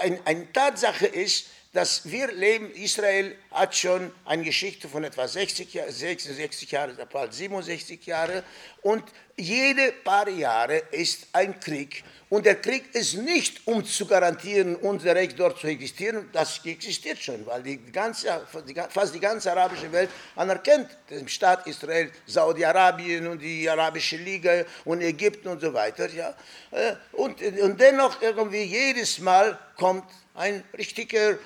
eine 0.02 0.19
ein 0.26 0.52
Tatsache 0.52 1.06
ist, 1.06 1.47
dass 1.71 2.12
wir 2.12 2.32
leben, 2.32 2.71
Israel 2.71 3.36
hat 3.52 3.76
schon 3.76 4.12
eine 4.26 4.43
Geschichte 4.43 4.88
von 4.88 5.04
etwa 5.04 5.28
60, 5.28 5.80
66 5.88 6.69
Jahren, 6.71 6.95
bald 7.12 7.34
67 7.34 8.06
Jahre. 8.06 8.43
Und 8.84 9.04
jede 9.37 9.91
paar 10.03 10.29
Jahre 10.29 10.83
ist 10.91 11.27
ein 11.33 11.59
Krieg 11.59 12.03
und 12.33 12.47
der 12.47 12.55
Krieg 12.55 12.95
ist 12.95 13.13
nicht, 13.15 13.61
um 13.67 13.85
zu 13.85 14.07
garantieren, 14.07 14.75
unser 14.77 15.13
Recht 15.13 15.39
dort 15.39 15.59
zu 15.59 15.67
existieren, 15.67 16.29
das 16.33 16.65
existiert 16.65 17.19
schon, 17.19 17.45
weil 17.45 17.61
die 17.61 17.77
ganze, 17.91 18.41
fast 18.89 19.13
die 19.13 19.19
ganze 19.19 19.51
arabische 19.51 19.91
Welt 19.91 20.09
anerkennt 20.35 20.89
den 21.11 21.27
Staat 21.27 21.67
Israel, 21.67 22.09
Saudi-Arabien 22.25 23.27
und 23.27 23.39
die 23.39 23.69
Arabische 23.69 24.17
Liga 24.17 24.63
und 24.83 25.01
Ägypten 25.01 25.47
und 25.47 25.61
so 25.61 25.71
weiter. 25.73 26.09
Ja. 26.09 26.35
Äh, 26.71 26.95
und, 27.11 27.39
und 27.39 27.79
dennoch 27.79 28.19
irgendwie 28.19 28.63
jedes 28.63 29.19
Mal 29.19 29.59
kommt 29.77 30.05
ein 30.33 30.63
richtiger 30.75 31.37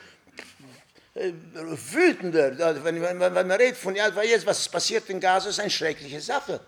äh, 1.15 1.33
wütender, 1.91 2.83
wenn, 2.83 3.01
wenn, 3.01 3.19
wenn 3.19 3.33
man 3.33 3.51
redet 3.51 3.75
von, 3.75 3.93
ja, 3.93 4.07
jetzt, 4.21 4.45
was 4.45 4.69
passiert 4.69 5.09
in 5.09 5.19
Gaza, 5.19 5.49
ist 5.49 5.59
eine 5.59 5.69
schreckliche 5.69 6.21
Sache. 6.21 6.61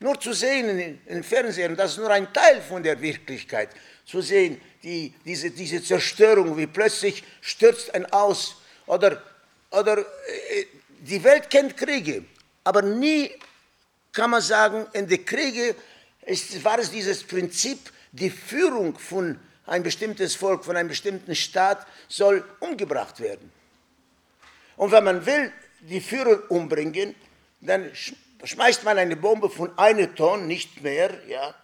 Nur 0.00 0.20
zu 0.20 0.32
sehen 0.32 1.00
in 1.06 1.22
Fernsehen, 1.24 1.76
das 1.76 1.92
ist 1.92 1.98
nur 1.98 2.10
ein 2.10 2.32
Teil 2.32 2.60
von 2.62 2.82
der 2.82 3.00
Wirklichkeit, 3.00 3.70
zu 4.04 4.20
sehen, 4.20 4.60
die, 4.82 5.12
diese, 5.24 5.50
diese 5.50 5.82
Zerstörung, 5.82 6.56
wie 6.56 6.68
plötzlich 6.68 7.24
stürzt 7.40 7.92
ein 7.94 8.06
aus. 8.12 8.56
Oder, 8.86 9.22
oder 9.70 9.98
äh, 9.98 10.04
die 11.00 11.22
Welt 11.24 11.50
kennt 11.50 11.76
Kriege, 11.76 12.24
aber 12.62 12.82
nie 12.82 13.30
kann 14.12 14.30
man 14.30 14.40
sagen, 14.40 14.86
in 14.92 15.08
den 15.08 15.24
Kriegen 15.24 15.74
ist, 16.22 16.64
war 16.64 16.78
es 16.78 16.90
dieses 16.90 17.24
Prinzip, 17.24 17.78
die 18.12 18.30
Führung 18.30 18.98
von 18.98 19.38
ein 19.66 19.82
bestimmtes 19.82 20.34
Volk, 20.34 20.64
von 20.64 20.76
einem 20.76 20.88
bestimmten 20.88 21.34
Staat 21.34 21.86
soll 22.08 22.44
umgebracht 22.60 23.20
werden. 23.20 23.52
Und 24.76 24.92
wenn 24.92 25.04
man 25.04 25.26
will, 25.26 25.52
die 25.80 26.00
Führer 26.00 26.50
umbringen, 26.50 27.14
dann 27.60 27.90
schmeißt 28.44 28.84
man 28.84 28.98
eine 28.98 29.16
Bombe 29.16 29.50
von 29.50 29.76
einem 29.78 30.14
Ton, 30.14 30.46
nicht 30.46 30.82
mehr, 30.82 31.10
ja. 31.26 31.54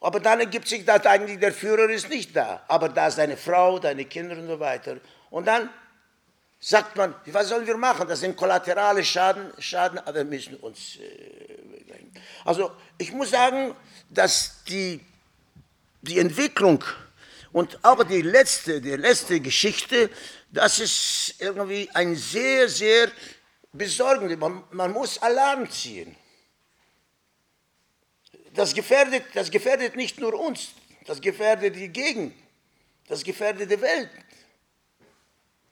Aber 0.00 0.18
dann 0.18 0.40
ergibt 0.40 0.66
sich, 0.66 0.84
dass 0.84 1.06
eigentlich 1.06 1.38
der 1.38 1.52
Führer 1.52 1.88
ist 1.88 2.08
nicht 2.08 2.34
da. 2.34 2.64
Aber 2.66 2.88
da 2.88 3.06
ist 3.06 3.18
deine 3.18 3.36
Frau, 3.36 3.78
deine 3.78 4.04
Kinder 4.04 4.36
und 4.36 4.48
so 4.48 4.58
weiter. 4.58 4.96
Und 5.30 5.46
dann 5.46 5.70
sagt 6.58 6.96
man, 6.96 7.14
was 7.26 7.48
sollen 7.48 7.66
wir 7.66 7.76
machen? 7.76 8.08
Das 8.08 8.20
sind 8.20 8.36
kollaterale 8.36 9.04
Schaden, 9.04 9.52
Schaden 9.58 9.98
aber 9.98 10.14
wir 10.14 10.24
müssen 10.24 10.56
uns... 10.56 10.96
Äh, 10.96 11.52
also 12.44 12.72
ich 12.98 13.12
muss 13.12 13.30
sagen, 13.30 13.74
dass 14.10 14.62
die, 14.64 15.00
die 16.02 16.18
Entwicklung 16.18 16.82
und 17.52 17.78
aber 17.82 18.04
die 18.04 18.22
letzte, 18.22 18.80
die 18.80 18.96
letzte 18.96 19.40
Geschichte, 19.40 20.10
das 20.50 20.80
ist 20.80 21.34
irgendwie 21.38 21.88
ein 21.94 22.16
sehr, 22.16 22.68
sehr 22.68 23.08
besorgende. 23.72 24.36
Man, 24.36 24.64
man 24.70 24.92
muss 24.92 25.18
Alarm 25.18 25.70
ziehen. 25.70 26.16
Das 28.54 28.74
gefährdet, 28.74 29.24
das 29.34 29.50
gefährdet 29.50 29.96
nicht 29.96 30.20
nur 30.20 30.38
uns, 30.38 30.72
das 31.06 31.20
gefährdet 31.20 31.74
die 31.74 31.88
Gegend, 31.88 32.34
das 33.08 33.24
gefährdet 33.24 33.70
die 33.70 33.80
Welt. 33.80 34.10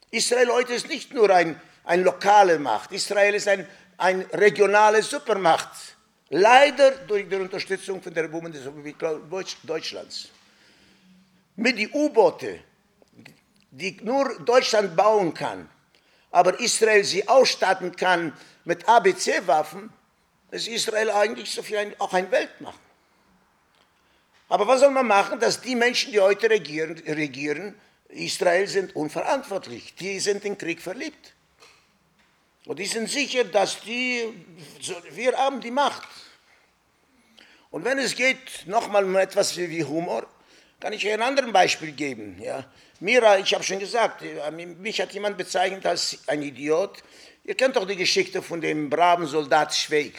Israel 0.09 0.49
heute 0.51 0.73
ist 0.73 0.87
nicht 0.87 1.13
nur 1.13 1.29
eine 1.29 1.59
ein 1.83 2.03
lokale 2.03 2.59
Macht, 2.59 2.91
Israel 2.91 3.35
ist 3.35 3.47
eine 3.47 3.67
ein 3.97 4.21
regionale 4.33 5.03
Supermacht. 5.03 5.95
Leider 6.29 6.91
durch 6.91 7.29
die 7.29 7.35
Unterstützung 7.35 8.01
von 8.01 8.13
der 8.13 8.27
Bundesrepublik 8.27 8.95
Deutschlands. 9.63 10.29
Mit 11.55 11.77
den 11.77 11.91
U-Boote 11.93 12.61
die 13.71 13.97
nur 14.03 14.37
Deutschland 14.43 14.95
bauen 14.95 15.33
kann, 15.33 15.69
aber 16.31 16.59
Israel 16.59 17.03
sie 17.03 17.27
ausstatten 17.27 17.95
kann 17.95 18.33
mit 18.63 18.87
ABC-Waffen, 18.87 19.91
ist 20.51 20.67
Israel 20.67 21.11
eigentlich 21.11 21.51
so 21.51 21.61
viel 21.61 21.77
ein, 21.77 21.95
auch 21.99 22.13
ein 22.13 22.31
Weltmacht. 22.31 22.79
Aber 24.49 24.67
was 24.67 24.81
soll 24.81 24.91
man 24.91 25.07
machen, 25.07 25.39
dass 25.39 25.61
die 25.61 25.75
Menschen, 25.75 26.11
die 26.11 26.19
heute 26.19 26.49
regieren, 26.49 26.97
regieren 27.07 27.75
Israel 28.09 28.67
sind 28.67 28.95
unverantwortlich. 28.95 29.95
Die 29.95 30.19
sind 30.19 30.43
in 30.43 30.57
Krieg 30.57 30.81
verliebt. 30.81 31.33
Und 32.65 32.77
die 32.77 32.85
sind 32.85 33.09
sicher, 33.09 33.45
dass 33.45 33.79
die, 33.81 34.45
wir 35.11 35.37
haben 35.37 35.61
die 35.61 35.71
Macht. 35.71 36.07
Und 37.71 37.85
wenn 37.85 37.97
es 37.97 38.15
geht, 38.15 38.67
nochmal 38.67 39.05
um 39.05 39.15
etwas 39.15 39.55
wie 39.55 39.83
Humor, 39.83 40.27
kann 40.81 40.93
ich 40.93 41.09
ein 41.09 41.21
anderes 41.21 41.53
Beispiel 41.53 41.91
geben. 41.91 42.41
Ja. 42.41 42.65
Mira, 42.99 43.37
ich 43.37 43.53
habe 43.53 43.63
schon 43.63 43.79
gesagt, 43.79 44.23
mich 44.79 44.99
hat 44.99 45.13
jemand 45.13 45.37
bezeichnet 45.37 45.85
als 45.85 46.17
ein 46.27 46.41
Idiot. 46.41 47.01
Ihr 47.43 47.55
kennt 47.55 47.75
doch 47.75 47.87
die 47.87 47.95
Geschichte 47.95 48.41
von 48.41 48.59
dem 48.59 48.89
braven 48.89 49.27
Soldat 49.27 49.73
Schweig. 49.73 50.15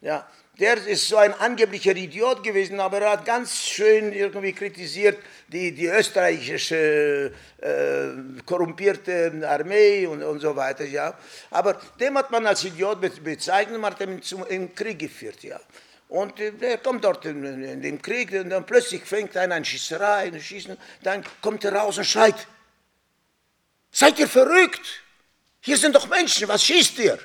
Ja, 0.00 0.28
der 0.60 0.86
ist 0.86 1.08
so 1.08 1.16
ein 1.16 1.32
angeblicher 1.32 1.96
Idiot 1.96 2.44
gewesen, 2.44 2.78
aber 2.78 3.00
er 3.00 3.12
hat 3.12 3.24
ganz 3.24 3.64
schön 3.64 4.12
irgendwie 4.12 4.52
kritisiert 4.52 5.18
die, 5.48 5.72
die 5.72 5.86
österreichische 5.86 7.32
äh, 7.60 8.42
korrumpierte 8.44 9.42
Armee 9.48 10.06
und, 10.06 10.22
und 10.22 10.40
so 10.40 10.54
weiter. 10.54 10.84
Ja. 10.84 11.18
Aber 11.50 11.80
dem 11.98 12.16
hat 12.18 12.30
man 12.30 12.46
als 12.46 12.64
Idiot 12.64 13.00
bezeichnet 13.00 13.76
und 13.76 13.84
hat 13.86 14.00
ihn 14.00 14.22
zum, 14.22 14.46
den 14.46 14.74
Krieg 14.74 14.98
geführt. 14.98 15.42
Ja. 15.42 15.58
Und 16.08 16.38
äh, 16.38 16.52
er 16.60 16.78
kommt 16.78 17.04
dort 17.04 17.24
in, 17.24 17.44
in 17.64 17.82
den 17.82 18.00
Krieg 18.00 18.32
und 18.32 18.50
dann 18.50 18.66
plötzlich 18.66 19.02
fängt 19.04 19.36
einer 19.36 19.56
an 19.56 19.64
Schießerei, 19.64 20.26
ein 20.26 20.40
Schießen, 20.40 20.76
dann 21.02 21.24
kommt 21.40 21.64
er 21.64 21.74
raus 21.74 21.98
und 21.98 22.04
schreit, 22.04 22.46
seid 23.90 24.18
ihr 24.18 24.28
verrückt? 24.28 25.02
Hier 25.60 25.78
sind 25.78 25.94
doch 25.94 26.06
Menschen, 26.08 26.46
was 26.46 26.62
schießt 26.62 26.98
ihr? 26.98 27.18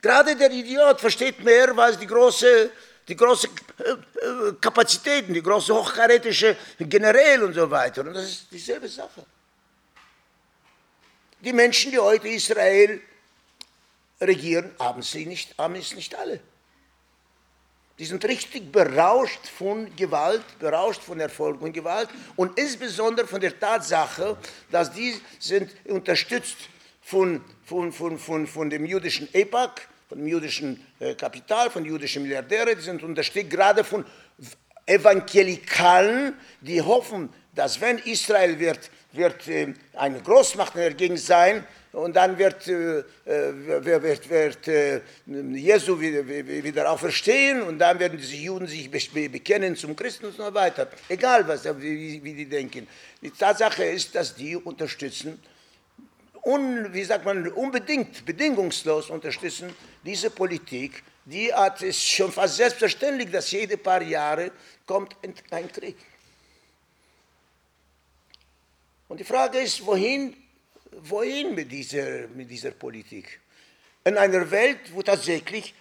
Gerade 0.00 0.34
der 0.34 0.50
Idiot 0.50 0.98
versteht 0.98 1.44
mehr, 1.44 1.76
was 1.76 1.98
die 1.98 2.06
große, 2.06 2.70
die 3.06 3.16
große 3.16 3.48
äh, 3.78 3.90
äh, 3.90 4.52
Kapazitäten, 4.58 5.34
die 5.34 5.42
große 5.42 5.74
hochkarätische 5.74 6.56
Generäle 6.78 7.44
und 7.44 7.54
so 7.54 7.70
weiter. 7.70 8.00
Und 8.00 8.14
das 8.14 8.24
ist 8.24 8.46
dieselbe 8.50 8.88
Sache. 8.88 9.26
Die 11.40 11.52
Menschen, 11.52 11.90
die 11.90 11.98
heute 11.98 12.28
Israel 12.28 13.00
regieren, 14.20 14.74
haben, 14.78 15.02
sie 15.02 15.26
nicht, 15.26 15.56
haben 15.58 15.74
es 15.74 15.94
nicht 15.94 16.14
alle. 16.14 16.40
Die 18.00 18.06
sind 18.06 18.24
richtig 18.24 18.72
berauscht 18.72 19.46
von 19.46 19.94
Gewalt, 19.94 20.42
berauscht 20.58 21.02
von 21.02 21.20
Erfolg 21.20 21.60
und 21.60 21.74
Gewalt. 21.74 22.08
Und 22.34 22.58
insbesondere 22.58 23.26
von 23.26 23.42
der 23.42 23.60
Tatsache, 23.60 24.38
dass 24.70 24.90
die 24.90 25.14
sind 25.38 25.70
unterstützt 25.84 26.56
von, 27.02 27.44
von, 27.66 27.92
von, 27.92 28.18
von, 28.18 28.46
von 28.46 28.70
dem 28.70 28.86
jüdischen 28.86 29.28
EPAC, 29.34 29.86
von 30.08 30.16
dem 30.16 30.28
jüdischen 30.28 30.82
äh, 30.98 31.14
Kapital, 31.14 31.70
von 31.70 31.84
jüdischen 31.84 32.22
Milliardären, 32.22 32.74
die 32.74 32.82
sind 32.82 33.02
unterstützt 33.02 33.50
gerade 33.50 33.84
von 33.84 34.06
Evangelikalen, 34.86 36.32
die 36.62 36.80
hoffen, 36.80 37.28
dass 37.54 37.82
wenn 37.82 37.98
Israel 37.98 38.58
wird, 38.58 38.90
wird 39.12 39.48
äh, 39.48 39.74
eine 39.94 40.20
Großmacht 40.20 40.76
dagegen 40.76 41.16
sein 41.16 41.64
und 41.92 42.14
dann 42.14 42.38
wird, 42.38 42.68
äh, 42.68 42.98
äh 42.98 43.04
wird, 43.84 44.30
wird 44.30 44.68
äh, 44.68 45.00
Jesu 45.26 46.00
wieder, 46.00 46.90
auferstehen 46.90 47.62
und 47.62 47.78
dann 47.78 47.98
werden 47.98 48.18
diese 48.18 48.36
Juden 48.36 48.66
sich 48.66 48.90
bekennen 48.90 49.76
zum 49.76 49.96
Christen 49.96 50.26
und 50.26 50.36
so 50.36 50.54
weiter. 50.54 50.88
Egal, 51.08 51.46
was, 51.48 51.64
wie, 51.80 52.22
wie 52.22 52.34
die 52.34 52.46
denken. 52.46 52.86
Die 53.20 53.30
Tatsache 53.30 53.84
ist, 53.84 54.14
dass 54.14 54.34
die 54.34 54.56
unterstützen 54.56 55.40
un, 56.44 56.92
wie 56.92 57.04
sagt 57.04 57.24
man, 57.24 57.48
unbedingt, 57.48 58.24
bedingungslos 58.24 59.10
unterstützen 59.10 59.74
diese 60.04 60.30
Politik, 60.30 61.02
die 61.24 61.52
hat 61.52 61.82
es 61.82 62.02
schon 62.02 62.32
fast 62.32 62.56
selbstverständlich, 62.56 63.30
dass 63.30 63.50
jede 63.50 63.76
paar 63.76 64.02
Jahre 64.02 64.52
kommt 64.86 65.16
ein 65.50 65.70
Krieg. 65.70 65.96
Und 69.10 69.18
die 69.18 69.24
Frage 69.24 69.58
ist, 69.58 69.84
wohin, 69.84 70.36
wohin 70.92 71.52
mit, 71.56 71.72
dieser, 71.72 72.28
mit 72.28 72.48
dieser 72.48 72.70
Politik? 72.70 73.40
In 74.04 74.16
einer 74.16 74.48
Welt, 74.48 74.78
wo 74.92 75.02
tatsächlich 75.02 75.74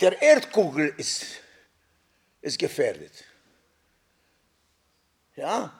der 0.00 0.20
Erdkugel 0.22 0.94
ist, 0.96 1.26
ist 2.40 2.58
gefährdet. 2.58 3.12
Ja, 5.36 5.70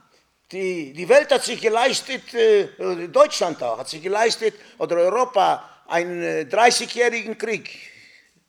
die, 0.52 0.92
die 0.92 1.08
Welt 1.08 1.32
hat 1.32 1.44
sich 1.44 1.58
geleistet, 1.58 2.34
äh, 2.34 3.08
Deutschland 3.08 3.62
auch, 3.62 3.78
hat 3.78 3.88
sich 3.88 4.02
geleistet, 4.02 4.56
oder 4.76 4.96
Europa, 4.96 5.84
einen 5.86 6.50
30-jährigen 6.50 7.32
äh, 7.32 7.36
Krieg. 7.36 7.70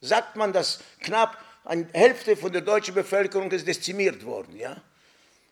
Sagt 0.02 0.36
man, 0.36 0.52
dass 0.52 0.82
knapp 1.00 1.42
eine 1.64 1.88
Hälfte 1.94 2.36
von 2.36 2.52
der 2.52 2.64
deutschen 2.64 2.96
Bevölkerung 2.96 3.50
ist 3.50 3.66
dezimiert 3.66 4.26
worden. 4.26 4.58
Ja? 4.58 4.82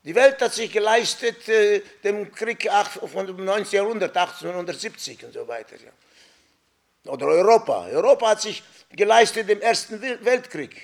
Die 0.08 0.15
Welt 0.15 0.41
hat 0.41 0.54
sich 0.54 0.72
geleistet, 0.72 1.50
äh, 1.50 1.82
dem 2.02 2.32
Krieg 2.32 2.70
von 3.12 3.28
dem 3.28 3.43
19. 3.43 3.76
Jahrhundert, 3.76 4.15
1870 4.15 5.26
und 5.26 5.34
so 5.34 5.46
weiter. 5.46 5.76
Ja? 5.76 7.12
Oder 7.12 7.26
Europa. 7.26 7.88
Europa 7.88 8.30
hat 8.30 8.41
sich 8.41 8.63
geleistet 8.89 9.50
im 9.50 9.60
Ersten 9.60 10.02
Weltkrieg. 10.02 10.82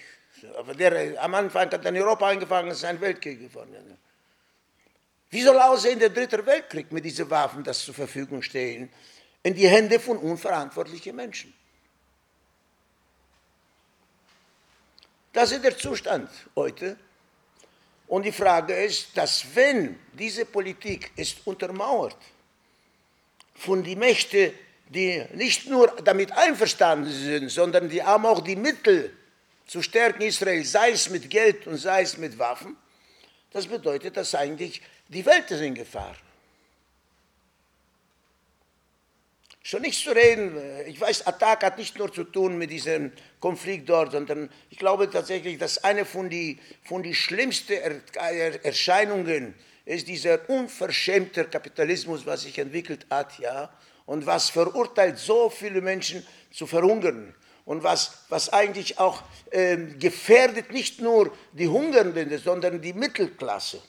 Aber 0.58 0.74
der 0.74 1.24
am 1.24 1.36
Anfang 1.36 1.72
hat 1.72 1.86
in 1.86 1.96
Europa 1.96 2.28
angefangen, 2.28 2.72
ist 2.72 2.84
ein 2.84 3.00
Weltkrieg 3.00 3.40
geworden. 3.40 3.74
Ja? 3.74 3.96
Wie 5.30 5.42
soll 5.42 5.58
aussehen 5.58 6.00
der 6.00 6.10
dritte 6.10 6.46
Weltkrieg 6.46 6.92
mit 6.92 7.06
diesen 7.06 7.30
Waffen, 7.30 7.64
das 7.64 7.80
zur 7.80 7.94
Verfügung 7.94 8.42
stehen, 8.42 8.92
in 9.42 9.54
die 9.54 9.70
Hände 9.70 10.02
von 10.02 10.18
unverantwortlichen 10.18 11.16
Menschen? 11.16 11.54
Das 15.32 15.54
ist 15.54 15.64
der 15.64 15.78
Zustand 15.78 16.30
heute. 16.58 16.98
Und 18.08 18.24
die 18.24 18.32
Frage 18.32 18.74
ist, 18.74 19.16
dass 19.16 19.44
wenn 19.54 20.00
diese 20.14 20.46
Politik 20.46 21.12
ist 21.16 21.38
untermauert 21.46 22.18
von 23.56 23.84
den 23.84 24.00
Mächten, 24.00 24.52
die 24.90 25.24
nicht 25.34 25.68
nur 25.70 25.88
damit 26.04 26.32
einverstanden 26.32 27.12
sind, 27.12 27.50
sondern 27.50 27.90
die 27.90 28.04
haben 28.04 28.26
auch 28.26 28.42
die 28.42 28.56
Mittel 28.56 29.16
zu 29.66 29.82
stärken 29.82 30.22
Israel, 30.22 30.64
sei 30.64 30.92
es 30.92 31.10
mit 31.10 31.30
Geld 31.30 31.66
und 31.68 31.78
sei 31.78 32.02
es 32.02 32.18
mit 32.18 32.38
Waffen, 32.38 32.76
das 33.52 33.68
bedeutet, 33.68 34.18
dass 34.18 34.36
eigentlich 34.36 34.82
die 35.08 35.26
Welt 35.26 35.50
ist 35.50 35.62
in 35.62 35.76
Gefahr. 35.76 36.16
Schon 39.66 39.84
nicht 39.84 40.04
zu 40.04 40.12
reden, 40.12 40.58
ich 40.88 41.00
weiß, 41.00 41.26
Attac 41.26 41.64
hat 41.64 41.78
nicht 41.78 41.98
nur 41.98 42.12
zu 42.12 42.26
tun 42.26 42.58
mit 42.58 42.70
diesem 42.70 43.14
Konflikt 43.40 43.88
dort, 43.88 44.12
sondern 44.12 44.50
ich 44.70 44.78
glaube 44.78 45.10
tatsächlich, 45.10 45.58
dass 45.58 45.82
eine 45.86 46.04
von 46.04 46.30
den 46.30 46.60
von 46.84 47.02
die 47.02 47.16
schlimmsten 47.16 47.78
Erscheinungen 48.62 49.56
ist 49.86 50.10
dieser 50.10 50.50
unverschämte 50.50 51.46
Kapitalismus, 51.46 52.26
was 52.26 52.42
sich 52.42 52.60
entwickelt 52.60 53.06
hat, 53.10 53.40
ja, 53.40 53.70
und 54.06 54.26
was 54.26 54.50
verurteilt 54.50 55.18
so 55.18 55.50
viele 55.50 55.80
Menschen 55.80 56.28
zu 56.52 56.68
verhungern 56.68 57.34
und 57.64 57.84
was, 57.84 58.26
was 58.28 58.52
eigentlich 58.52 59.00
auch 59.00 59.24
äh, 59.52 59.78
gefährdet 59.78 60.74
nicht 60.74 61.00
nur 61.00 61.32
die 61.54 61.70
Hungernden, 61.70 62.38
sondern 62.38 62.82
die 62.82 62.92
Mittelklasse. 62.92 63.82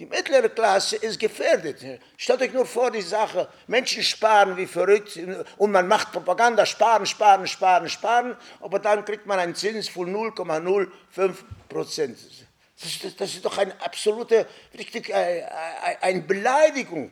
Die 0.00 0.06
mittlere 0.06 0.48
Klasse 0.48 0.96
ist 0.96 1.20
gefährdet. 1.20 1.84
Stellt 2.16 2.40
euch 2.40 2.54
nur 2.54 2.64
vor 2.64 2.90
die 2.90 3.02
Sache, 3.02 3.46
Menschen 3.66 4.02
sparen 4.02 4.56
wie 4.56 4.66
verrückt 4.66 5.20
und 5.58 5.70
man 5.70 5.86
macht 5.86 6.10
Propaganda, 6.10 6.64
sparen, 6.64 7.04
sparen, 7.04 7.46
sparen, 7.46 7.86
sparen, 7.86 8.34
aber 8.60 8.78
dann 8.78 9.04
kriegt 9.04 9.26
man 9.26 9.38
einen 9.38 9.54
Zins 9.54 9.90
von 9.90 10.10
0,05 10.10 11.34
Prozent. 11.68 12.18
Das, 12.80 13.14
das, 13.14 13.34
ist 13.34 13.44
doch 13.44 13.58
eine 13.58 13.78
absolute, 13.82 14.46
richtig, 14.78 15.10
äh, 15.10 15.40
äh, 15.40 15.46
eine 16.00 16.22
Beleidigung 16.22 17.10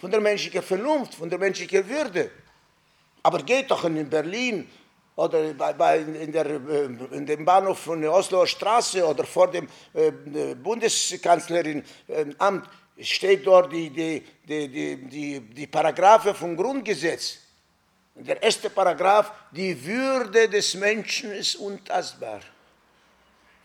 von 0.00 0.10
der 0.10 0.20
menschlichen 0.20 0.64
Vernunft, 0.64 1.14
von 1.14 1.30
der 1.30 1.38
menschlichen 1.38 1.88
Würde. 1.88 2.28
Aber 3.22 3.40
geht 3.44 3.70
doch 3.70 3.84
in 3.84 4.10
Berlin 4.10 4.68
oder 5.16 5.54
bei, 5.54 5.72
bei, 5.72 5.98
in, 5.98 6.30
der, 6.30 6.46
äh, 6.46 6.84
in 7.10 7.26
dem 7.26 7.44
Bahnhof 7.44 7.78
von 7.78 8.00
der 8.00 8.12
Osloer 8.12 8.46
Straße 8.46 9.04
oder 9.04 9.24
vor 9.24 9.50
dem 9.50 9.66
äh, 9.94 10.12
Bundeskanzlerin 10.54 11.82
äh, 12.06 12.26
steht 13.02 13.46
dort 13.46 13.72
die, 13.72 13.90
die, 13.90 14.22
die, 14.46 14.68
die, 14.68 14.96
die, 15.08 15.40
die 15.40 15.66
Paragraphe 15.66 16.34
vom 16.34 16.54
Grundgesetz. 16.54 17.38
Der 18.14 18.42
erste 18.42 18.70
Paragraph, 18.70 19.32
die 19.50 19.84
Würde 19.84 20.48
des 20.48 20.74
Menschen 20.74 21.32
ist 21.32 21.56
untastbar. 21.56 22.40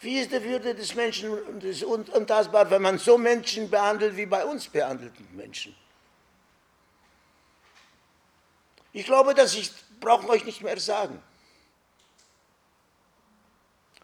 Wie 0.01 0.19
ist 0.19 0.31
die 0.31 0.43
Würde 0.43 0.73
des 0.73 0.95
Menschen 0.95 1.31
untastbar, 1.33 2.69
wenn 2.69 2.81
man 2.81 2.97
so 2.97 3.17
Menschen 3.17 3.69
behandelt 3.69 4.17
wie 4.17 4.25
bei 4.25 4.43
uns 4.43 4.67
behandelten 4.67 5.27
Menschen? 5.35 5.75
Ich 8.93 9.05
glaube, 9.05 9.33
dass 9.33 9.53
ich 9.55 9.71
brauche 9.99 10.27
euch 10.29 10.43
nicht 10.43 10.61
mehr 10.61 10.77
sagen. 10.79 11.21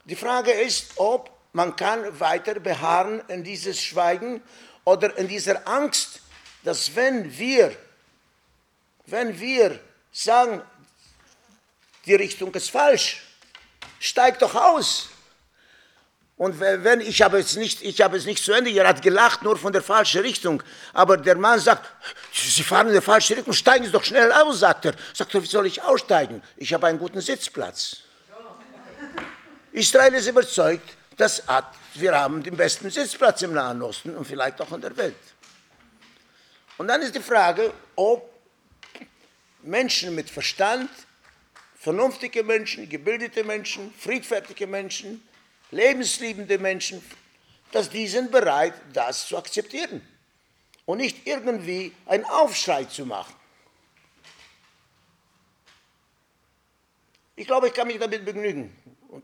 Die 0.07 0.15
Frage 0.15 0.51
ist, 0.51 0.93
ob 0.95 1.29
man 1.51 1.75
kann 1.75 2.17
weiter 2.17 2.61
beharren 2.61 3.21
in 3.27 3.43
dieses 3.43 3.81
Schweigen 3.81 4.41
oder 4.85 5.17
in 5.17 5.27
dieser 5.27 5.67
Angst, 5.67 6.21
dass 6.63 6.95
wenn 6.95 7.37
wir, 7.37 7.75
wenn 9.05 9.37
wir 9.37 9.77
sagen, 10.13 10.61
die 12.05 12.15
Richtung 12.15 12.55
ist 12.55 12.71
falsch, 12.71 13.21
steig 13.99 14.39
doch 14.39 14.55
aus. 14.55 15.09
Und 16.37 16.57
wenn, 16.61 17.01
ich 17.01 17.21
habe 17.21 17.39
es 17.39 17.57
nicht, 17.57 17.81
ich 17.81 17.99
habe 17.99 18.15
es 18.15 18.25
nicht 18.25 18.41
zu 18.41 18.53
Ende, 18.53 18.71
er 18.71 18.87
hat 18.87 19.01
gelacht, 19.01 19.41
nur 19.41 19.57
von 19.57 19.73
der 19.73 19.81
falschen 19.81 20.21
Richtung. 20.21 20.63
Aber 20.93 21.17
der 21.17 21.35
Mann 21.35 21.59
sagt, 21.59 21.85
Sie 22.31 22.63
fahren 22.63 22.87
in 22.87 22.93
der 22.93 23.01
falschen 23.01 23.35
Richtung, 23.35 23.53
steigen 23.53 23.83
Sie 23.83 23.91
doch 23.91 24.05
schnell 24.05 24.31
aus, 24.31 24.59
sagt 24.59 24.85
er. 24.85 24.93
Sagt 25.13 25.35
er, 25.35 25.43
wie 25.43 25.47
soll 25.47 25.65
ich 25.65 25.81
aussteigen? 25.81 26.41
Ich 26.55 26.73
habe 26.73 26.87
einen 26.87 26.99
guten 26.99 27.19
Sitzplatz. 27.19 28.06
Israel 29.71 30.13
ist 30.13 30.27
überzeugt, 30.27 30.97
dass 31.17 31.43
wir 31.95 32.17
haben 32.17 32.43
den 32.43 32.55
besten 32.55 32.89
Sitzplatz 32.89 33.41
im 33.41 33.53
Nahen 33.53 33.81
Osten 33.81 34.15
und 34.15 34.25
vielleicht 34.25 34.61
auch 34.61 34.71
in 34.71 34.81
der 34.81 34.95
Welt. 34.95 35.15
Und 36.77 36.87
dann 36.87 37.01
ist 37.01 37.15
die 37.15 37.21
Frage, 37.21 37.73
ob 37.95 38.29
Menschen 39.63 40.13
mit 40.13 40.29
Verstand, 40.29 40.89
vernünftige 41.75 42.43
Menschen, 42.43 42.87
gebildete 42.87 43.43
Menschen, 43.43 43.93
friedfertige 43.93 44.67
Menschen, 44.67 45.27
lebensliebende 45.71 46.57
Menschen, 46.59 47.03
dass 47.71 47.89
die 47.89 48.07
sind 48.07 48.31
bereit, 48.31 48.73
das 48.93 49.27
zu 49.27 49.37
akzeptieren 49.37 50.01
und 50.85 50.99
nicht 50.99 51.27
irgendwie 51.27 51.93
einen 52.05 52.25
Aufschrei 52.25 52.85
zu 52.85 53.05
machen. 53.05 53.33
Ich 57.35 57.45
glaube, 57.45 57.67
ich 57.67 57.73
kann 57.73 57.87
mich 57.87 57.99
damit 57.99 58.23
begnügen. 58.23 58.75
Und 59.09 59.23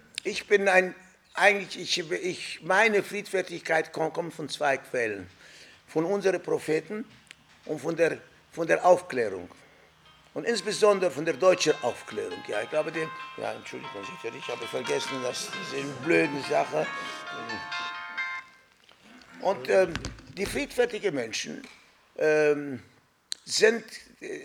ich 0.23 0.47
bin 0.47 0.67
ein, 0.67 0.95
eigentlich, 1.33 1.97
ich, 1.97 2.11
ich, 2.11 2.61
meine 2.63 3.03
Friedfertigkeit 3.03 3.91
kommt 3.93 4.33
von 4.33 4.49
zwei 4.49 4.77
Quellen. 4.77 5.29
Von 5.87 6.05
unseren 6.05 6.41
Propheten 6.41 7.05
und 7.65 7.79
von 7.79 7.95
der, 7.95 8.17
von 8.51 8.67
der 8.67 8.85
Aufklärung. 8.85 9.49
Und 10.33 10.45
insbesondere 10.45 11.11
von 11.11 11.25
der 11.25 11.33
deutschen 11.33 11.73
Aufklärung. 11.81 12.41
Ja, 12.47 12.61
ich 12.61 12.69
glaube, 12.69 12.91
den, 12.91 13.09
ja, 13.37 13.51
Entschuldigung, 13.53 14.01
ich 14.23 14.47
habe 14.47 14.65
vergessen, 14.65 15.21
dass 15.23 15.49
diese 15.51 15.85
blöde 16.05 16.39
Sache. 16.49 16.87
Und 19.41 19.69
ähm, 19.69 19.93
die 20.37 20.45
friedfertigen 20.45 21.13
Menschen 21.13 21.61
ähm, 22.17 22.79
sind, 23.43 23.83
äh, 24.21 24.39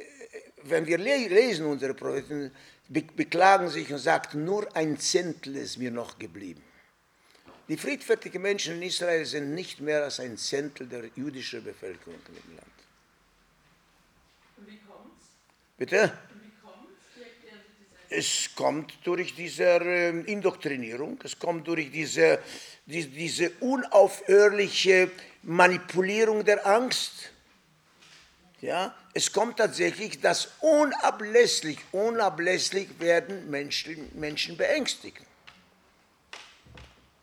wenn 0.64 0.86
wir 0.86 0.98
lesen 0.98 1.66
unsere 1.66 1.94
Propheten, 1.94 2.50
beklagen 2.88 3.68
sich 3.68 3.92
und 3.92 3.98
sagen, 3.98 4.44
nur 4.44 4.74
ein 4.76 4.98
Zehntel 4.98 5.56
ist 5.56 5.78
mir 5.78 5.90
noch 5.90 6.18
geblieben. 6.18 6.62
Die 7.68 7.76
friedfertigen 7.76 8.42
Menschen 8.42 8.76
in 8.76 8.82
Israel 8.82 9.24
sind 9.24 9.54
nicht 9.54 9.80
mehr 9.80 10.04
als 10.04 10.20
ein 10.20 10.36
Zehntel 10.36 10.86
der 10.86 11.10
jüdischen 11.16 11.64
Bevölkerung 11.64 12.14
im 12.28 12.56
Land. 12.56 12.68
Und 14.56 14.68
wie 14.68 14.78
kommt's? 14.86 15.26
Bitte? 15.76 16.12
Es 18.08 18.50
kommt 18.54 18.94
durch 19.02 19.34
diese 19.34 19.64
ähm, 19.64 20.24
Indoktrinierung, 20.26 21.18
es 21.24 21.36
kommt 21.40 21.66
durch 21.66 21.90
diese, 21.90 22.38
die, 22.86 23.04
diese 23.08 23.50
unaufhörliche 23.58 25.10
Manipulierung 25.42 26.44
der 26.44 26.64
Angst. 26.64 27.32
Ja, 28.60 28.94
es 29.16 29.32
kommt 29.32 29.56
tatsächlich, 29.56 30.20
dass 30.20 30.48
unablässlich, 30.60 31.78
unablässlich 31.90 33.00
werden 33.00 33.48
Menschen, 33.48 34.10
Menschen 34.12 34.58
beängstigt. 34.58 35.22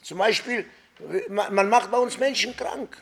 Zum 0.01 0.17
Beispiel, 0.17 0.65
man 1.29 1.69
macht 1.69 1.91
bei 1.91 1.99
uns 1.99 2.17
Menschen 2.17 2.57
krank. 2.57 2.99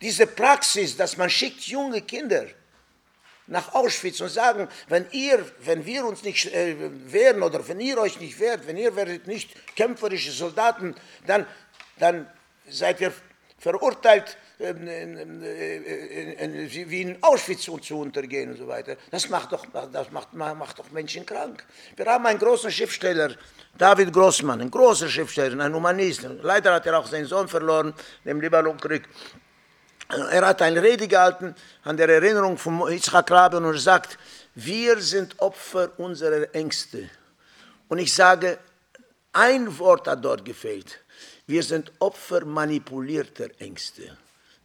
Diese 0.00 0.26
Praxis, 0.26 0.96
dass 0.96 1.18
man 1.18 1.28
schickt 1.28 1.60
junge 1.66 2.00
Kinder 2.00 2.46
nach 3.48 3.74
Auschwitz 3.74 4.18
und 4.22 4.30
sagen, 4.30 4.66
wenn 4.88 5.04
ihr, 5.10 5.44
wenn 5.58 5.84
wir 5.84 6.06
uns 6.06 6.22
nicht 6.22 6.46
äh, 6.46 6.74
wehren 7.12 7.42
oder 7.42 7.68
wenn 7.68 7.80
ihr 7.80 7.98
euch 7.98 8.18
nicht 8.18 8.40
wehrt, 8.40 8.66
wenn 8.66 8.78
ihr 8.78 8.96
werdet 8.96 9.26
nicht 9.26 9.76
kämpferische 9.76 10.32
Soldaten, 10.32 10.94
dann, 11.26 11.46
dann 11.98 12.32
seid 12.66 12.98
ihr 13.02 13.12
verurteilt, 13.58 14.38
ähm, 14.58 15.42
wie 15.42 17.02
in 17.02 17.22
Auschwitz 17.22 17.62
zu 17.62 17.98
untergehen 17.98 18.50
und 18.50 18.56
so 18.56 18.66
weiter. 18.66 18.96
Das 19.10 19.28
macht 19.28 19.52
doch, 19.52 19.66
das 19.92 20.10
macht, 20.10 20.32
macht 20.32 20.78
doch 20.78 20.90
Menschen 20.92 21.26
krank. 21.26 21.64
Wir 21.94 22.06
haben 22.06 22.24
einen 22.24 22.38
großen 22.38 22.70
Schriftsteller, 22.70 23.34
David 23.76 24.12
Grossmann, 24.12 24.62
ein 24.62 24.70
großer 24.70 25.08
Schriftsteller, 25.08 25.62
ein 25.62 25.74
Humanist. 25.74 26.26
Leider 26.42 26.72
hat 26.74 26.86
er 26.86 26.98
auch 26.98 27.06
seinen 27.06 27.26
Sohn 27.26 27.48
verloren, 27.48 27.92
dem 28.24 28.40
Libanon-Krieg. 28.40 29.06
Er 30.08 30.46
hat 30.46 30.62
eine 30.62 30.82
Rede 30.82 31.08
gehalten 31.08 31.54
an 31.82 31.96
der 31.96 32.08
Erinnerung 32.08 32.56
von 32.56 32.90
Yitzhak 32.90 33.30
Rabin 33.30 33.64
und 33.64 33.78
sagt, 33.78 34.18
wir 34.54 35.00
sind 35.00 35.38
Opfer 35.40 35.90
unserer 35.98 36.54
Ängste. 36.54 37.10
Und 37.88 37.98
ich 37.98 38.14
sage, 38.14 38.58
ein 39.32 39.78
Wort 39.78 40.08
hat 40.08 40.24
dort 40.24 40.44
gefehlt. 40.44 41.00
Wir 41.46 41.62
sind 41.62 41.92
Opfer 41.98 42.44
manipulierter 42.44 43.48
Ängste. 43.58 44.16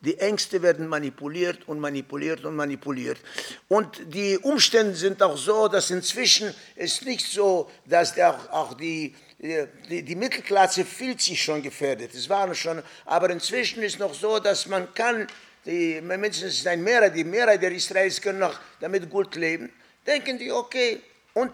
Die 0.01 0.17
Ängste 0.17 0.63
werden 0.63 0.87
manipuliert 0.87 1.67
und 1.67 1.79
manipuliert 1.79 2.43
und 2.43 2.55
manipuliert. 2.55 3.19
Und 3.67 4.01
die 4.07 4.35
Umstände 4.39 4.95
sind 4.95 5.21
auch 5.21 5.37
so, 5.37 5.67
dass 5.67 5.91
inzwischen 5.91 6.53
es 6.75 7.03
nicht 7.03 7.27
so, 7.27 7.69
dass 7.85 8.17
auch, 8.19 8.49
auch 8.49 8.73
die, 8.73 9.13
die, 9.37 10.01
die, 10.01 10.15
Mittelklasse 10.15 10.85
fühlt 10.85 11.21
sich 11.21 11.41
schon 11.41 11.61
gefährdet. 11.61 12.15
Es 12.15 12.27
waren 12.29 12.55
schon, 12.55 12.81
aber 13.05 13.29
inzwischen 13.29 13.83
ist 13.83 13.99
noch 13.99 14.15
so, 14.15 14.39
dass 14.39 14.65
man 14.65 14.91
kann, 14.95 15.27
die 15.65 16.01
Menschen, 16.01 16.47
ist 16.47 16.65
ein 16.65 16.83
Mehrheit, 16.83 17.15
die 17.15 17.23
Mehrheit 17.23 17.61
der 17.61 17.71
Israelis 17.71 18.19
können 18.19 18.39
noch 18.39 18.59
damit 18.79 19.07
gut 19.07 19.35
leben. 19.35 19.69
Denken 20.07 20.39
die, 20.39 20.51
okay, 20.51 20.99
und, 21.35 21.51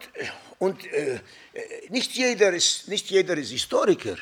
und 0.59 0.85
äh, 0.93 1.19
nicht, 1.89 2.13
jeder 2.13 2.53
ist, 2.53 2.87
nicht 2.87 3.09
jeder 3.09 3.37
ist 3.37 3.51
Historiker. 3.51 4.15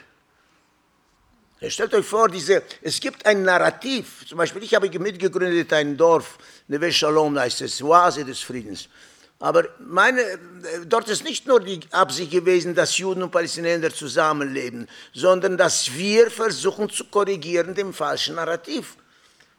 Stellt 1.62 1.94
euch 1.94 2.06
vor, 2.06 2.28
diese, 2.28 2.64
es 2.82 3.00
gibt 3.00 3.26
ein 3.26 3.44
Narrativ. 3.44 4.26
Zum 4.28 4.38
Beispiel, 4.38 4.64
ich 4.64 4.76
habe 4.76 4.88
mitgegründet 5.00 5.72
ein 5.72 5.96
Dorf, 5.96 6.38
Neve 6.68 6.92
Shalom 6.92 7.40
heißt 7.40 7.62
es, 7.62 7.82
Oase 7.82 8.26
des 8.26 8.42
Friedens. 8.42 8.90
Aber 9.40 9.64
meine, 9.80 10.22
dort 10.86 11.08
ist 11.08 11.24
nicht 11.24 11.48
nur 11.48 11.62
die 11.62 11.80
Absicht 11.92 12.32
gewesen, 12.32 12.76
dass 12.76 12.98
Juden 12.98 13.24
und 13.24 13.32
Palästinenser 13.32 13.94
zusammenleben, 13.94 14.88
sondern 15.14 15.58
dass 15.58 15.94
wir 15.94 16.30
versuchen 16.30 16.90
zu 16.90 17.06
korrigieren 17.06 17.74
dem 17.74 17.94
falschen 17.94 18.36
Narrativ. 18.36 18.98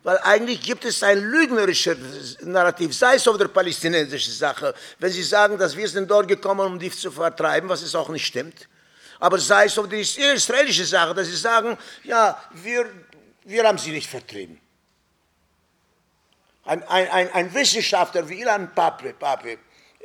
Weil 0.03 0.19
eigentlich 0.19 0.61
gibt 0.61 0.85
es 0.85 1.03
ein 1.03 1.19
lügnerisches 1.19 2.39
Narrativ, 2.43 2.95
sei 2.95 3.17
es 3.17 3.27
auf 3.27 3.39
der 3.39 3.49
palästinensischen 3.49 4.35
Sache, 4.35 4.75
wenn 4.99 5.11
sie 5.11 5.23
sagen, 5.23 5.59
dass 5.59 5.77
wir 5.77 5.89
sind 5.89 6.11
dort 6.11 6.29
gekommen, 6.29 6.73
um 6.73 6.79
die 6.79 6.91
zu 6.91 7.11
vertreiben, 7.11 7.69
was 7.69 7.83
es 7.83 7.95
auch 7.95 8.11
nicht 8.11 8.27
stimmt 8.27 8.69
aber 9.21 9.39
sei 9.39 9.67
es 9.67 9.79
auf 9.79 9.89
die 9.89 10.01
israelische 10.01 10.85
Sache, 10.85 11.15
dass 11.15 11.27
sie 11.27 11.37
sagen, 11.37 11.77
ja, 12.05 12.41
wir, 12.53 12.91
wir 13.45 13.65
haben 13.65 13.79
sie 13.79 13.91
nicht 13.91 14.09
vertrieben. 14.09 14.61
Ein, 16.65 16.83
ein, 16.89 17.31
ein 17.33 17.55
Wissenschaftler 17.55 18.29
wie 18.29 18.41
Ilan 18.41 18.75
Pape, 18.75 19.13
Pape 19.13 19.59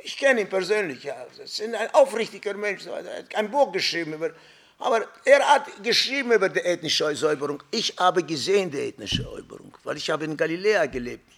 ich 0.04 0.16
kenne 0.16 0.40
ihn 0.40 0.48
persönlich, 0.48 1.04
ja, 1.04 1.14
das 1.38 1.58
ist 1.58 1.74
ein 1.74 1.94
aufrichtiger 1.94 2.54
Mensch, 2.54 2.86
er 2.86 2.96
hat 2.96 3.34
ein 3.34 3.50
Buch 3.50 3.72
geschrieben 3.72 4.14
über, 4.14 4.30
aber 4.78 5.06
er 5.24 5.40
hat 5.48 5.82
geschrieben 5.82 6.32
über 6.32 6.48
die 6.48 6.60
ethnische 6.60 7.14
Säuberung. 7.14 7.62
Ich 7.70 7.94
habe 7.98 8.22
gesehen 8.24 8.70
die 8.70 8.80
ethnische 8.80 9.22
Säuberung, 9.22 9.76
weil 9.84 9.96
ich 9.96 10.10
habe 10.10 10.24
in 10.24 10.36
Galiläa 10.36 10.86
gelebt. 10.86 11.30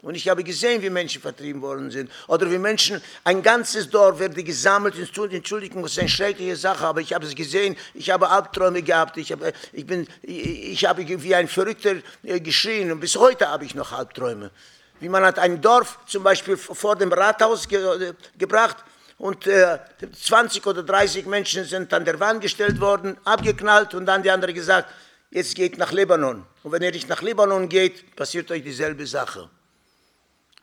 Und 0.00 0.14
ich 0.14 0.28
habe 0.28 0.44
gesehen, 0.44 0.80
wie 0.80 0.90
Menschen 0.90 1.20
vertrieben 1.20 1.60
worden 1.60 1.90
sind. 1.90 2.10
Oder 2.28 2.48
wie 2.50 2.58
Menschen, 2.58 3.02
ein 3.24 3.42
ganzes 3.42 3.90
Dorf 3.90 4.20
wird 4.20 4.36
gesammelt. 4.36 4.94
Entschuldigung, 4.96 5.82
das 5.82 5.92
ist 5.92 5.98
eine 5.98 6.08
schreckliche 6.08 6.54
Sache, 6.54 6.86
aber 6.86 7.00
ich 7.00 7.12
habe 7.12 7.26
es 7.26 7.34
gesehen. 7.34 7.76
Ich 7.94 8.08
habe 8.10 8.28
Albträume 8.28 8.82
gehabt. 8.82 9.16
Ich 9.16 9.32
habe, 9.32 9.52
ich 9.72 9.84
bin, 9.84 10.06
ich 10.22 10.84
habe 10.84 11.04
wie 11.06 11.34
ein 11.34 11.48
Verrückter 11.48 11.96
äh, 12.22 12.38
geschrien. 12.38 12.92
Und 12.92 13.00
bis 13.00 13.16
heute 13.16 13.48
habe 13.48 13.64
ich 13.64 13.74
noch 13.74 13.92
Albträume. 13.92 14.52
Wie 15.00 15.08
man 15.08 15.24
hat 15.24 15.38
ein 15.40 15.60
Dorf 15.60 15.98
zum 16.06 16.22
Beispiel 16.22 16.56
vor 16.56 16.94
dem 16.94 17.12
Rathaus 17.12 17.66
ge, 17.66 17.78
äh, 17.78 18.14
gebracht 18.36 18.76
und 19.18 19.48
äh, 19.48 19.78
20 20.12 20.64
oder 20.64 20.84
30 20.84 21.26
Menschen 21.26 21.64
sind 21.64 21.92
an 21.92 22.04
der 22.04 22.20
Wand 22.20 22.40
gestellt 22.40 22.80
worden, 22.80 23.16
abgeknallt 23.24 23.94
und 23.94 24.06
dann 24.06 24.22
die 24.22 24.30
andere 24.30 24.54
gesagt, 24.54 24.88
jetzt 25.30 25.56
geht 25.56 25.76
nach 25.76 25.90
Libanon. 25.90 26.44
Und 26.62 26.72
wenn 26.72 26.82
ihr 26.82 26.92
nicht 26.92 27.08
nach 27.08 27.20
Libanon 27.20 27.68
geht, 27.68 28.14
passiert 28.14 28.48
euch 28.52 28.62
dieselbe 28.62 29.06
Sache. 29.06 29.50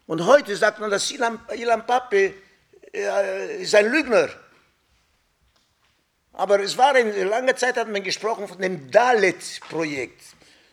Und 0.07 0.25
heute 0.25 0.55
sagt 0.55 0.79
man, 0.79 0.91
dass 0.91 1.09
Ilan, 1.11 1.39
Ilan 1.55 1.85
Pappe 1.85 2.33
äh, 2.93 3.61
ist 3.61 3.73
ein 3.75 3.91
Lügner. 3.91 4.29
Aber 6.33 6.59
es 6.59 6.77
war 6.77 6.95
in 6.97 7.27
langer 7.27 7.55
Zeit 7.55 7.77
hat 7.77 7.87
man 7.89 8.03
gesprochen 8.03 8.47
von 8.47 8.59
dem 8.59 8.91
Dalet-Projekt. 8.91 10.21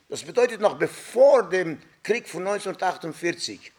Das 0.08 0.22
bedeutet 0.22 0.60
noch 0.60 0.76
bevor 0.76 1.48
dem 1.48 1.80
Krieg 2.02 2.28
von 2.28 2.46
1948. 2.46 3.72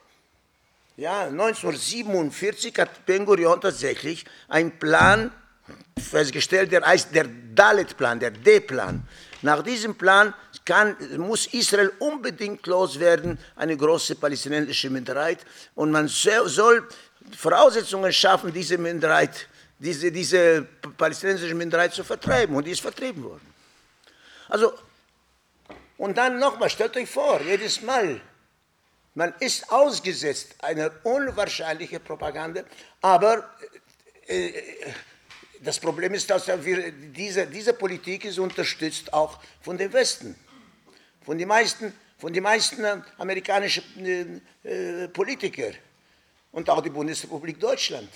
Ja, 0.96 1.24
1947 1.24 2.74
hat 2.78 3.06
Ben 3.06 3.26
Gurion 3.26 3.60
tatsächlich 3.60 4.26
einen 4.48 4.78
Plan 4.80 5.32
festgestellt, 6.00 6.72
der 6.72 6.86
heißt 6.86 7.14
der 7.14 7.28
Dalet-Plan, 7.54 8.20
der 8.20 8.32
D-Plan. 8.32 9.06
Nach 9.42 9.62
diesem 9.62 9.96
Plan 9.96 10.34
kann, 10.66 10.96
muss 11.18 11.48
Israel 11.48 11.92
unbedingt 12.00 12.66
loswerden, 12.68 13.38
eine 13.56 13.76
große 13.76 14.16
palästinensische 14.16 14.90
Minderheit. 14.90 15.40
Und 15.76 15.92
man 15.92 16.08
soll 16.08 16.88
Voraussetzungen 17.38 18.12
schaffen, 18.14 18.54
diese 18.54 18.78
Minderheit, 18.78 19.48
diese, 19.80 20.12
diese 20.12 20.64
palästinensische 20.98 21.56
Minderheit 21.56 21.94
zu 21.94 22.04
vertreiben. 22.04 22.56
Und 22.56 22.66
die 22.66 22.72
ist 22.72 22.82
vertrieben 22.82 23.24
worden. 23.24 23.54
Also, 24.50 24.74
und 25.98 26.18
dann 26.18 26.40
nochmal, 26.40 26.70
stellt 26.70 26.96
euch 26.98 27.10
vor, 27.10 27.42
jedes 27.42 27.82
Mal, 27.82 28.20
man 29.16 29.34
ist 29.40 29.72
ausgesetzt 29.72 30.56
einer 30.60 30.92
unwahrscheinlichen 31.04 32.02
Propaganda, 32.04 32.64
aber 33.02 33.50
äh, 34.28 34.52
das 35.62 35.80
Problem 35.80 36.14
ist, 36.14 36.30
dass 36.30 36.48
wir, 36.48 36.92
diese, 36.92 37.48
diese 37.48 37.74
Politik 37.74 38.26
ist 38.26 38.40
unterstützt 38.40 39.14
auch 39.14 39.40
von 39.62 39.78
dem 39.78 39.94
Westen, 39.94 40.36
von 41.24 41.38
den 41.38 41.48
meisten, 41.48 41.94
von 42.18 42.34
den 42.34 42.44
meisten 42.44 42.86
amerikanischen 43.18 43.84
äh, 44.64 45.04
äh, 45.04 45.08
Politikern 45.08 45.74
und 46.52 46.70
auch 46.70 46.82
die 46.82 46.90
Bundesrepublik 46.90 47.60
Deutschland. 47.60 48.10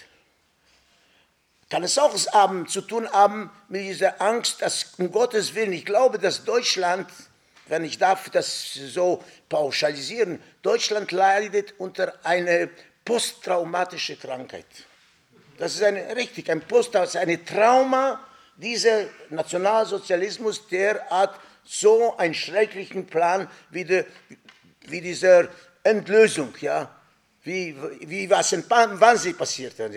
Kann 1.70 1.84
es 1.84 1.98
auch 1.98 2.16
haben, 2.34 2.68
zu 2.68 2.82
tun 2.82 3.10
haben 3.12 3.50
mit 3.68 3.82
dieser 3.82 4.22
Angst, 4.22 4.62
dass 4.62 4.94
um 4.98 5.12
Gottes 5.12 5.54
Willen, 5.54 5.74
ich 5.74 5.86
glaube, 5.86 6.18
dass 6.18 6.46
Deutschland, 6.46 7.10
wenn 7.68 7.84
ich 7.84 7.98
darf 7.98 8.30
das 8.30 8.74
so 8.74 9.22
pauschalisieren, 9.50 10.42
Deutschland 10.62 11.12
leidet 11.12 11.74
unter 11.78 12.14
einer 12.24 12.70
posttraumatischen 13.04 14.18
Krankheit. 14.18 14.66
Das 15.58 15.76
ist 15.76 15.84
eine, 15.84 16.16
richtig 16.16 16.50
ein 16.50 16.62
Post, 16.62 16.96
das 16.96 17.16
ist 17.16 17.18
ein 17.18 17.46
Trauma, 17.46 18.24
dieser 18.56 19.06
Nationalsozialismus, 19.30 20.68
der 20.68 21.06
hat 21.10 21.38
so 21.68 22.16
einen 22.18 22.34
schrecklichen 22.34 23.06
Plan 23.06 23.50
wie, 23.70 23.84
de, 23.84 24.06
wie 24.88 25.02
dieser 25.02 25.50
Entlösung, 25.84 26.54
ja, 26.62 26.96
wie, 27.44 27.76
wie 28.02 28.30
was 28.30 28.54
in 28.54 28.64
Wannsee 28.70 29.34
passiert 29.34 29.78
hat, 29.80 29.92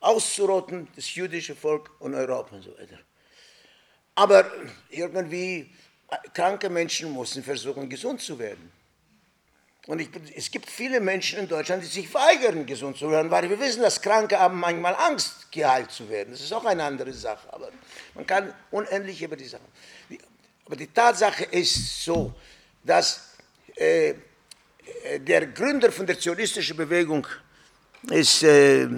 auszurotten, 0.00 0.88
das 0.94 1.14
jüdische 1.14 1.54
Volk 1.54 1.90
und 1.98 2.14
Europa 2.14 2.56
und 2.56 2.62
so 2.62 2.72
weiter. 2.78 2.98
Aber 4.14 4.50
irgendwie, 4.90 5.70
kranke 6.32 6.70
Menschen 6.70 7.10
mussten 7.10 7.42
versuchen, 7.42 7.88
gesund 7.88 8.20
zu 8.20 8.38
werden. 8.38 8.72
Und 9.86 10.00
ich, 10.00 10.08
es 10.34 10.50
gibt 10.50 10.68
viele 10.68 11.00
Menschen 11.00 11.38
in 11.38 11.48
Deutschland, 11.48 11.82
die 11.82 11.86
sich 11.86 12.12
weigern, 12.12 12.66
gesund 12.66 12.96
zu 12.96 13.08
werden, 13.10 13.30
weil 13.30 13.48
wir 13.48 13.58
wissen, 13.60 13.82
dass 13.82 14.02
Kranke 14.02 14.38
haben 14.38 14.58
manchmal 14.58 14.96
Angst, 14.96 15.50
geheilt 15.52 15.92
zu 15.92 16.08
werden. 16.08 16.32
Das 16.32 16.40
ist 16.40 16.52
auch 16.52 16.64
eine 16.64 16.82
andere 16.82 17.12
Sache. 17.12 17.52
Aber 17.52 17.70
man 18.14 18.26
kann 18.26 18.52
unendlich 18.72 19.22
über 19.22 19.36
die 19.36 19.46
Sache. 19.46 19.62
Aber 20.66 20.76
die 20.76 20.88
Tatsache 20.88 21.44
ist 21.44 22.04
so, 22.04 22.34
dass 22.84 23.36
äh, 23.76 24.14
der 25.20 25.46
Gründer 25.46 25.92
von 25.92 26.06
der 26.06 26.18
zionistischen 26.18 26.76
Bewegung 26.76 27.26
ist, 28.10 28.42
äh, 28.42 28.88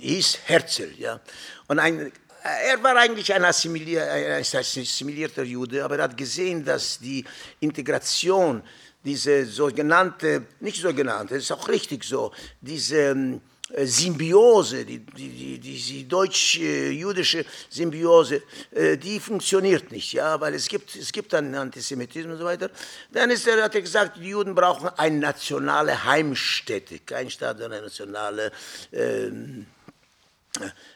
hieß 0.00 0.38
Herzl. 0.46 0.92
Ja? 0.98 1.20
Und 1.68 1.78
ein, 1.78 2.12
er 2.42 2.82
war 2.82 2.96
eigentlich 2.96 3.32
ein, 3.32 3.44
assimilier, 3.44 4.10
ein 4.10 4.42
assimilierter 4.42 5.44
Jude, 5.44 5.84
aber 5.84 5.98
er 5.98 6.04
hat 6.04 6.16
gesehen, 6.16 6.64
dass 6.64 6.98
die 6.98 7.24
Integration 7.60 8.62
diese 9.04 9.46
sogenannte, 9.46 10.46
nicht 10.58 10.80
sogenannte, 10.80 11.36
ist 11.36 11.52
auch 11.52 11.68
richtig 11.68 12.02
so, 12.04 12.32
diese 12.60 13.10
ähm, 13.10 13.40
Symbiose, 13.76 14.84
die, 14.84 15.00
die, 15.00 15.58
die, 15.58 15.60
die 15.60 16.08
deutsch-jüdische 16.08 17.44
Symbiose, 17.68 18.42
äh, 18.70 18.96
die 18.96 19.20
funktioniert 19.20 19.92
nicht, 19.92 20.12
ja, 20.12 20.40
weil 20.40 20.54
es 20.54 20.68
gibt, 20.68 20.96
es 20.96 21.12
gibt 21.12 21.34
einen 21.34 21.54
Antisemitismus 21.54 22.34
und 22.34 22.38
so 22.38 22.44
weiter. 22.44 22.70
Dann 23.12 23.30
ist 23.30 23.46
er, 23.46 23.62
hat 23.62 23.74
er 23.74 23.82
gesagt, 23.82 24.16
die 24.16 24.28
Juden 24.28 24.54
brauchen 24.54 24.88
eine 24.96 25.18
nationale 25.18 26.04
Heimstätte, 26.04 27.00
kein 27.00 27.28
Staat, 27.28 27.58
sondern 27.58 27.78
eine 27.78 27.86
nationale 27.88 28.52
ähm, 28.90 29.66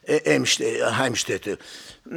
äh, 0.05 0.41
Heimstätte. 0.41 1.59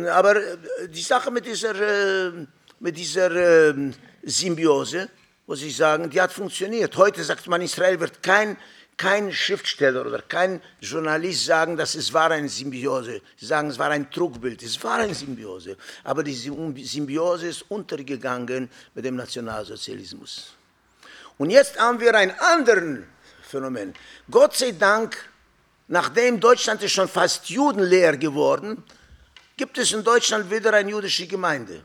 Aber 0.10 0.38
äh, 0.38 0.58
die 0.88 1.02
Sache 1.02 1.32
mit 1.32 1.46
dieser, 1.46 1.76
äh, 1.76 2.32
mit 2.80 2.98
dieser 2.98 3.32
äh, 3.70 3.92
Symbiose, 4.24 5.10
muss 5.48 5.62
ich 5.62 5.76
sagen, 5.76 6.10
die 6.10 6.20
hat 6.20 6.32
funktioniert. 6.32 6.96
Heute 6.98 7.24
sagt 7.24 7.46
man, 7.48 7.62
Israel 7.62 8.00
wird 8.00 8.24
kein, 8.24 8.58
kein 8.98 9.32
Schriftsteller 9.34 10.06
oder 10.06 10.22
kein 10.22 10.62
Journalist 10.80 11.46
sagen, 11.46 11.76
dass 11.76 11.96
es 11.96 12.14
war 12.14 12.32
eine 12.32 12.48
Symbiose. 12.48 13.22
Sie 13.38 13.46
sagen, 13.46 13.70
es 13.70 13.78
war 13.78 13.90
ein 13.90 14.10
Trugbild. 14.10 14.64
Es 14.64 14.82
war 14.84 15.00
eine 15.00 15.14
Symbiose. 15.14 15.78
Aber 16.04 16.24
die 16.24 16.34
Symbiose 16.34 17.48
ist 17.48 17.66
untergegangen 17.70 18.70
mit 18.94 19.06
dem 19.06 19.16
Nationalsozialismus. 19.16 20.54
Und 21.38 21.50
jetzt 21.50 21.78
haben 21.78 22.00
wir 22.00 22.16
ein 22.16 22.32
anderes 22.40 23.00
Phänomen. 23.44 23.94
Gott 24.32 24.56
sei 24.56 24.72
Dank, 24.72 25.18
nachdem 25.88 26.40
Deutschland 26.40 26.82
ist 26.82 26.94
schon 26.94 27.10
fast 27.10 27.50
judenleer 27.50 28.16
geworden, 28.16 28.82
gibt 29.58 29.78
es 29.78 29.92
in 29.92 30.04
Deutschland 30.04 30.50
wieder 30.50 30.74
eine 30.74 30.90
jüdische 30.90 31.28
Gemeinde. 31.28 31.84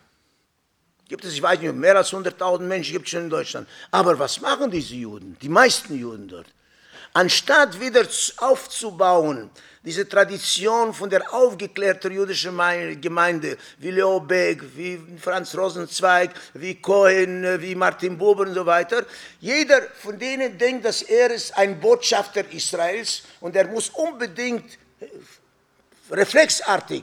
Gibt 1.09 1.25
es, 1.25 1.33
ich 1.33 1.43
weiß 1.43 1.59
nicht, 1.59 1.75
mehr 1.75 1.97
als 1.97 2.13
100.000 2.13 2.61
Menschen 2.61 2.93
gibt 2.93 3.07
es 3.07 3.11
schon 3.11 3.25
in 3.25 3.31
Deutschland. 3.31 3.69
Aber 3.91 4.17
was 4.17 4.41
machen 4.41 4.71
diese 4.71 4.95
Juden, 4.95 5.37
die 5.43 5.49
meisten 5.49 5.99
Juden 5.99 6.29
dort? 6.29 6.47
Anstatt 7.13 7.81
wieder 7.81 8.07
aufzubauen, 8.37 9.51
diese 9.83 10.09
Tradition 10.09 10.95
von 10.95 11.11
der 11.11 11.33
aufgeklärten 11.33 12.13
jüdischen 12.13 12.57
Gemeinde, 13.01 13.57
wie 13.79 13.91
Leo 13.91 14.21
Beck, 14.21 14.63
wie 14.77 15.01
Franz 15.19 15.57
Rosenzweig, 15.57 16.31
wie 16.55 16.75
Cohen, 16.77 17.61
wie 17.61 17.75
Martin 17.75 18.17
Buber 18.17 18.43
und 18.43 18.55
so 18.55 18.65
weiter, 18.65 19.05
jeder 19.41 19.83
von 20.01 20.19
denen 20.19 20.57
denkt, 20.57 20.85
dass 20.85 21.03
er 21.03 21.31
ist 21.31 21.57
ein 21.57 21.81
Botschafter 21.81 22.45
Israels 22.53 23.23
und 23.41 23.57
er 23.57 23.67
muss 23.67 23.89
unbedingt 23.89 24.79
reflexartig 26.11 27.03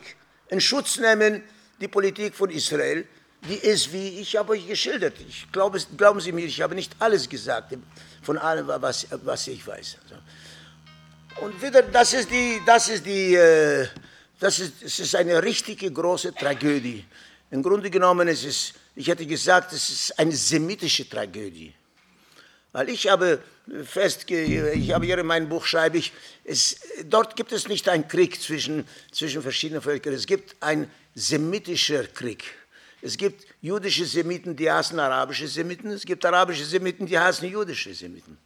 in 0.49 0.61
Schutz 0.61 0.97
nehmen 0.97 1.43
die 1.79 1.87
Politik 1.87 2.33
von 2.35 2.49
Israel 2.49 3.05
die 3.47 3.55
ist, 3.55 3.91
wie 3.93 4.19
ich 4.19 4.35
habe 4.35 4.53
euch 4.53 4.67
geschildert. 4.67 5.15
Ich 5.27 5.51
glaube, 5.51 5.79
glauben 5.97 6.19
Sie 6.19 6.31
mir, 6.31 6.45
ich 6.45 6.61
habe 6.61 6.75
nicht 6.75 6.95
alles 6.99 7.27
gesagt 7.27 7.73
von 8.21 8.37
allem, 8.37 8.67
was, 8.67 9.07
was 9.23 9.47
ich 9.47 9.65
weiß. 9.65 9.97
Und 11.41 11.61
wieder, 11.61 11.83
das 11.83 12.13
ist 12.13 12.31
die, 12.31 12.61
das 12.65 12.89
ist 12.89 13.05
die, 13.05 13.35
äh, 13.35 13.87
das 14.39 14.59
ist, 14.59 14.83
es 14.83 14.99
ist 14.99 15.15
eine 15.15 15.41
richtige 15.43 15.91
große 15.91 16.33
Tragödie. 16.33 17.05
Im 17.51 17.63
Grunde 17.63 17.89
genommen 17.89 18.27
ist 18.27 18.43
es, 18.43 18.73
ich 18.95 19.07
hätte 19.07 19.25
gesagt, 19.25 19.71
es 19.73 19.89
ist 19.89 20.19
eine 20.19 20.35
semitische 20.35 21.07
Tragödie. 21.07 21.73
Weil 22.71 22.89
ich 22.89 23.07
habe 23.07 23.41
fest, 23.85 24.29
ich 24.29 24.93
habe 24.93 25.05
hier 25.05 25.17
in 25.17 25.25
meinem 25.25 25.49
Buch 25.49 25.65
schreibe 25.65 25.97
ich, 25.97 26.11
es, 26.43 26.79
dort 27.05 27.35
gibt 27.35 27.51
es 27.51 27.67
nicht 27.67 27.87
einen 27.89 28.07
Krieg 28.07 28.41
zwischen, 28.41 28.87
zwischen 29.11 29.41
verschiedenen 29.41 29.81
Völkern, 29.81 30.13
es 30.13 30.25
gibt 30.25 30.61
einen 30.61 30.91
semitischer 31.15 32.03
Krieg. 32.05 32.43
Es 33.01 33.17
gibt 33.17 33.45
jüdische 33.61 34.05
Semiten, 34.05 34.55
die 34.55 34.71
hassen 34.71 34.99
arabische 34.99 35.47
Semiten. 35.47 35.91
Es 35.91 36.05
gibt 36.05 36.25
arabische 36.25 36.65
Semiten, 36.65 37.05
die 37.05 37.17
hassen 37.17 37.49
jüdische 37.49 37.93
Semiten. 37.93 38.37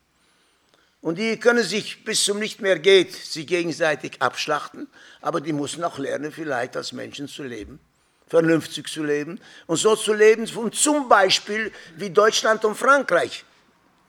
Und 1.01 1.17
die 1.17 1.37
können 1.37 1.63
sich 1.63 2.03
bis 2.03 2.23
zum 2.23 2.37
nicht 2.37 2.61
mehr 2.61 2.77
geht, 2.77 3.13
sie 3.13 3.45
gegenseitig 3.45 4.21
abschlachten, 4.21 4.87
aber 5.19 5.41
die 5.41 5.51
müssen 5.51 5.83
auch 5.83 5.97
lernen, 5.97 6.31
vielleicht 6.31 6.77
als 6.77 6.91
Menschen 6.91 7.27
zu 7.27 7.41
leben, 7.41 7.79
vernünftig 8.27 8.87
zu 8.87 9.03
leben 9.03 9.39
und 9.65 9.77
so 9.77 9.95
zu 9.95 10.13
leben, 10.13 10.45
zum 10.71 11.09
Beispiel 11.09 11.71
wie 11.95 12.11
Deutschland 12.11 12.63
und 12.65 12.75
Frankreich. 12.75 13.43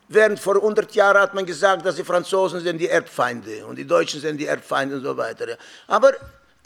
Während 0.08 0.38
vor 0.38 0.56
100 0.56 0.94
Jahren 0.94 1.22
hat 1.22 1.32
man 1.32 1.46
gesagt, 1.46 1.86
dass 1.86 1.96
die 1.96 2.04
Franzosen 2.04 2.60
sind 2.60 2.76
die 2.76 2.88
Erbfeinde 2.88 3.64
und 3.64 3.76
die 3.76 3.86
Deutschen 3.86 4.20
sind 4.20 4.36
die 4.36 4.46
Erbfeinde 4.46 4.96
und 4.96 5.02
so 5.02 5.16
weiter. 5.16 5.56
Aber 5.86 6.12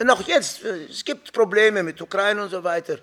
noch 0.03 0.27
jetzt, 0.27 0.61
es 0.63 1.05
gibt 1.05 1.31
Probleme 1.31 1.81
mit 1.83 2.01
Ukraine 2.01 2.43
und 2.43 2.49
so 2.49 2.61
weiter. 2.61 2.99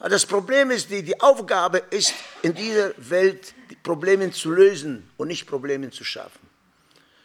Das 0.00 0.24
Problem 0.24 0.70
ist, 0.70 0.90
die, 0.90 1.02
die 1.02 1.20
Aufgabe 1.20 1.82
ist, 1.90 2.14
in 2.42 2.54
dieser 2.54 2.92
Welt 2.96 3.52
Probleme 3.82 4.30
zu 4.30 4.50
lösen 4.50 5.10
und 5.16 5.28
nicht 5.28 5.46
Probleme 5.46 5.90
zu 5.90 6.04
schaffen. 6.04 6.46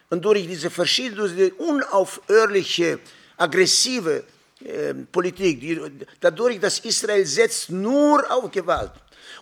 Und 0.10 0.24
durch 0.26 0.48
diese 0.48 0.70
verschiedene, 0.70 1.30
diese 1.30 1.54
unaufhörliche 1.56 3.00
aggressive 3.38 4.24
äh, 4.64 4.94
Politik, 4.94 5.60
die, 5.60 5.80
dadurch, 6.20 6.60
dass 6.60 6.80
Israel 6.80 7.26
setzt 7.26 7.70
nur 7.70 8.30
auf 8.32 8.50
Gewalt. 8.52 8.92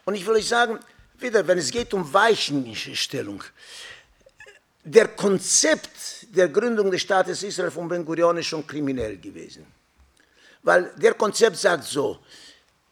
Und 0.04 0.16
ich 0.16 0.26
will 0.26 0.36
euch 0.36 0.48
sagen, 0.48 0.80
wieder, 1.18 1.48
wenn 1.48 1.58
es 1.58 1.72
geht 1.72 1.94
um 1.94 2.12
Weichenstellung, 2.14 3.44
der 4.84 5.10
Konzept 5.10 6.28
der 6.36 6.50
Gründung 6.50 6.90
des 6.90 7.02
Staates 7.02 7.44
Israel 7.44 7.72
von 7.72 7.88
Ben 7.88 8.04
Gurion 8.04 8.38
ist 8.38 8.48
schon 8.48 8.66
kriminell 8.66 9.18
gewesen. 9.18 9.66
Weil 10.64 10.92
der 10.98 11.14
Konzept 11.14 11.58
sagt 11.58 11.84
so, 11.84 12.20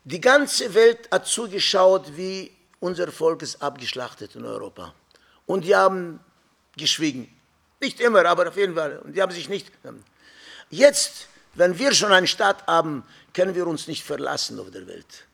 die 0.10 0.22
ganze 0.22 0.74
Welt 0.74 1.08
hat 1.12 1.28
zugeschaut, 1.28 2.18
wie 2.18 2.52
unser 2.80 3.12
Volk 3.12 3.44
ist 3.44 3.62
abgeschlachtet 3.62 4.36
in 4.36 4.44
Europa. 4.44 4.94
Und 5.46 5.66
die 5.66 5.76
haben 5.76 6.20
geschwiegen. 6.76 7.30
Nicht 7.80 8.00
immer, 8.00 8.26
aber 8.26 8.48
auf 8.48 8.58
jeden 8.58 8.74
Fall. 8.74 8.98
Und 9.00 9.16
die 9.16 9.22
haben 9.22 9.32
sich 9.32 9.50
nicht. 9.50 9.72
Jetzt, 10.72 11.28
wenn 11.54 11.78
wir 11.78 11.94
schon 11.94 12.12
einen 12.12 12.26
Staat 12.26 12.66
haben, 12.66 13.04
können 13.34 13.54
wir 13.54 13.68
uns 13.68 13.88
nicht 13.88 14.04
verlassen 14.04 14.60
auf 14.60 14.72
der 14.72 14.88
Welt. 14.88 15.26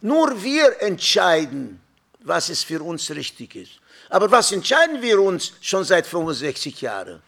Nur 0.00 0.40
wir 0.40 0.80
entscheiden, 0.80 1.80
was 2.20 2.48
es 2.48 2.62
für 2.62 2.82
uns 2.82 3.10
richtig 3.10 3.56
ist. 3.56 3.72
Aber 4.08 4.30
was 4.30 4.52
entscheiden 4.52 5.02
wir 5.02 5.20
uns 5.20 5.52
schon 5.60 5.82
seit 5.82 6.06
65 6.06 6.80
Jahren? 6.80 7.20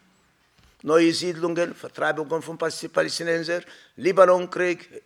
Neue 0.83 1.12
Siedlungen, 1.12 1.74
Vertreibung 1.74 2.43
von 2.43 2.59
Palästinensern, 2.59 3.64
Libanonkrieg, 3.97 5.03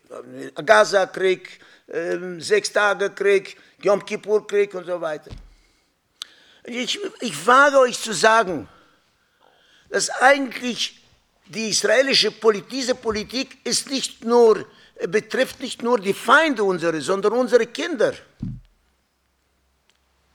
Gaza-Krieg, 0.64 1.61
äh, 1.89 2.16
Sechstagekrieg, 2.39 3.57
Yom 3.83 4.05
Kippur-Krieg 4.05 4.74
und 4.74 4.87
so 4.87 5.01
weiter. 5.01 5.31
Ich, 6.64 6.99
ich 7.20 7.47
wage 7.47 7.79
euch 7.79 8.01
zu 8.01 8.12
sagen, 8.12 8.68
dass 9.91 10.11
eigentlich 10.11 11.01
die 11.47 11.68
israelische 11.68 12.33
Politik, 12.33 12.70
diese 12.70 12.95
Politik 12.95 13.59
ist 13.64 13.91
nicht 13.91 14.24
nur, 14.24 14.66
betrifft 15.09 15.61
nicht 15.61 15.83
nur 15.83 16.01
die 16.01 16.14
Feinde 16.14 16.64
unsere, 16.64 17.01
sondern 17.01 17.35
unsere 17.35 17.66
Kinder. 17.66 18.14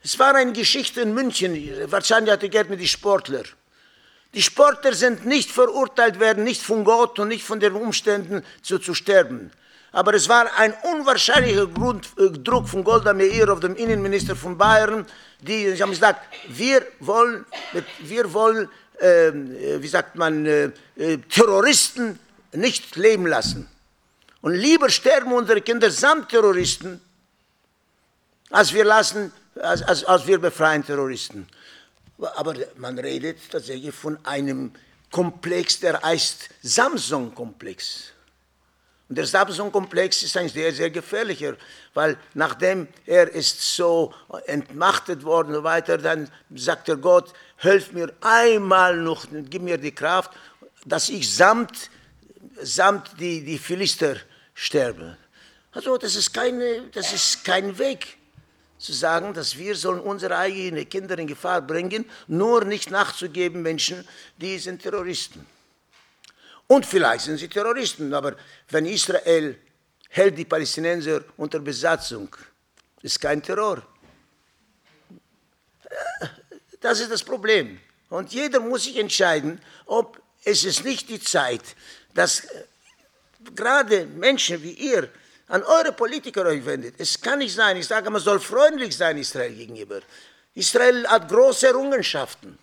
Es 0.02 0.18
war 0.18 0.34
eine 0.34 0.52
Geschichte 0.52 1.02
in 1.02 1.12
München, 1.14 1.54
wahrscheinlich 1.90 2.32
hatte 2.32 2.48
Geld 2.48 2.70
mit 2.70 2.80
den 2.80 2.88
Sportler. 2.88 3.44
Die 4.34 4.42
Sportler 4.42 4.94
sind 4.94 5.26
nicht 5.26 5.50
verurteilt 5.50 6.18
werden, 6.18 6.44
nicht 6.44 6.62
von 6.62 6.84
Gott 6.84 7.18
und 7.18 7.28
nicht 7.28 7.44
von 7.44 7.60
den 7.60 7.74
Umständen 7.74 8.42
zu, 8.62 8.78
zu 8.78 8.94
sterben. 8.94 9.50
Aber 9.92 10.14
es 10.14 10.28
war 10.28 10.50
ein 10.56 10.74
unwahrscheinlicher 10.94 11.66
Grund, 11.66 12.08
äh, 12.18 12.30
Druck 12.30 12.68
von 12.68 12.82
Golda 12.82 13.12
Meir 13.12 13.52
auf 13.52 13.60
den 13.60 13.76
Innenminister 13.76 14.34
von 14.34 14.56
Bayern, 14.56 15.06
die, 15.40 15.72
sie 15.72 15.82
haben 15.82 15.90
gesagt, 15.90 16.20
wir 16.48 16.86
wollen, 17.00 17.44
wir 18.00 18.32
wollen 18.32 18.68
ähm, 19.02 19.56
äh, 19.56 19.82
wie 19.82 19.88
sagt 19.88 20.14
man, 20.14 20.46
äh, 20.46 20.70
äh, 20.96 21.18
Terroristen 21.28 22.20
nicht 22.52 22.94
leben 22.94 23.26
lassen. 23.26 23.68
Und 24.42 24.54
lieber 24.54 24.88
sterben 24.90 25.32
unsere 25.32 25.60
Kinder 25.60 25.90
samt 25.90 26.28
Terroristen, 26.28 27.00
als 28.50 28.72
wir, 28.72 28.84
lassen, 28.84 29.32
als, 29.56 29.82
als, 29.82 30.04
als 30.04 30.26
wir 30.26 30.38
befreien 30.38 30.84
Terroristen. 30.84 31.48
Aber 32.36 32.54
man 32.76 32.98
redet 32.98 33.38
tatsächlich 33.50 33.94
von 33.94 34.18
einem 34.24 34.72
Komplex, 35.10 35.80
der 35.80 36.00
heißt 36.00 36.48
Samsung-Komplex. 36.62 38.12
Und 39.08 39.18
der 39.18 39.26
Samsung-Komplex 39.26 40.22
ist 40.22 40.36
ein 40.38 40.48
sehr, 40.48 40.72
sehr 40.72 40.90
gefährlicher, 40.90 41.56
weil 41.92 42.16
nachdem 42.32 42.88
er 43.04 43.28
ist 43.28 43.60
so 43.60 44.14
entmachtet 44.46 45.22
worden 45.22 45.54
und 45.54 45.64
weiter, 45.64 45.98
dann 45.98 46.30
sagt 46.54 46.88
der 46.88 46.96
Gott, 46.96 47.32
hilf 47.58 47.92
mir 47.92 48.10
einmal 48.22 48.96
noch, 48.96 49.26
gib 49.30 49.60
mir 49.62 49.76
die 49.76 49.92
Kraft, 49.92 50.30
dass 50.86 51.10
ich 51.10 51.34
samt, 51.34 51.90
samt 52.62 53.20
die, 53.20 53.44
die 53.44 53.58
Philister 53.58 54.16
sterbe. 54.54 55.18
Also 55.72 55.98
das 55.98 56.16
ist, 56.16 56.32
keine, 56.32 56.88
das 56.92 57.12
ist 57.12 57.44
kein 57.44 57.78
Weg 57.78 58.16
zu 58.82 58.92
sagen, 58.92 59.32
dass 59.32 59.56
wir 59.56 59.76
sollen 59.76 60.00
unsere 60.00 60.36
eigenen 60.36 60.88
Kinder 60.88 61.16
in 61.16 61.28
Gefahr 61.28 61.62
bringen, 61.62 62.04
nur 62.26 62.64
nicht 62.64 62.90
nachzugeben 62.90 63.62
Menschen, 63.62 64.06
die 64.36 64.58
sind 64.58 64.82
Terroristen. 64.82 65.46
Und 66.66 66.84
vielleicht 66.84 67.24
sind 67.26 67.38
sie 67.38 67.48
Terroristen, 67.48 68.12
aber 68.12 68.36
wenn 68.70 68.86
Israel 68.86 69.56
hält 70.08 70.36
die 70.36 70.44
Palästinenser 70.44 71.22
unter 71.36 71.60
Besatzung, 71.60 72.34
ist 73.02 73.20
kein 73.20 73.42
Terror. 73.42 73.86
Das 76.80 76.98
ist 76.98 77.10
das 77.12 77.22
Problem. 77.22 77.78
Und 78.08 78.32
jeder 78.32 78.58
muss 78.58 78.84
sich 78.84 78.96
entscheiden, 78.98 79.60
ob 79.86 80.20
es 80.44 80.64
ist 80.64 80.84
nicht 80.84 81.08
die 81.08 81.20
Zeit, 81.20 81.62
dass 82.14 82.48
gerade 83.54 84.06
Menschen 84.06 84.60
wie 84.62 84.72
ihr 84.72 85.08
an 85.52 85.62
eure 85.64 85.92
Politiker 85.92 86.46
euch 86.46 86.64
wendet. 86.64 86.94
Es 86.96 87.20
kann 87.20 87.38
nicht 87.38 87.54
sein, 87.54 87.76
ich 87.76 87.86
sage, 87.86 88.08
man 88.08 88.22
soll 88.22 88.40
freundlich 88.40 88.96
sein 88.96 89.18
Israel 89.18 89.54
gegenüber. 89.54 90.00
Israel 90.54 91.06
hat 91.06 91.28
große 91.28 91.66
Errungenschaften. 91.66 92.58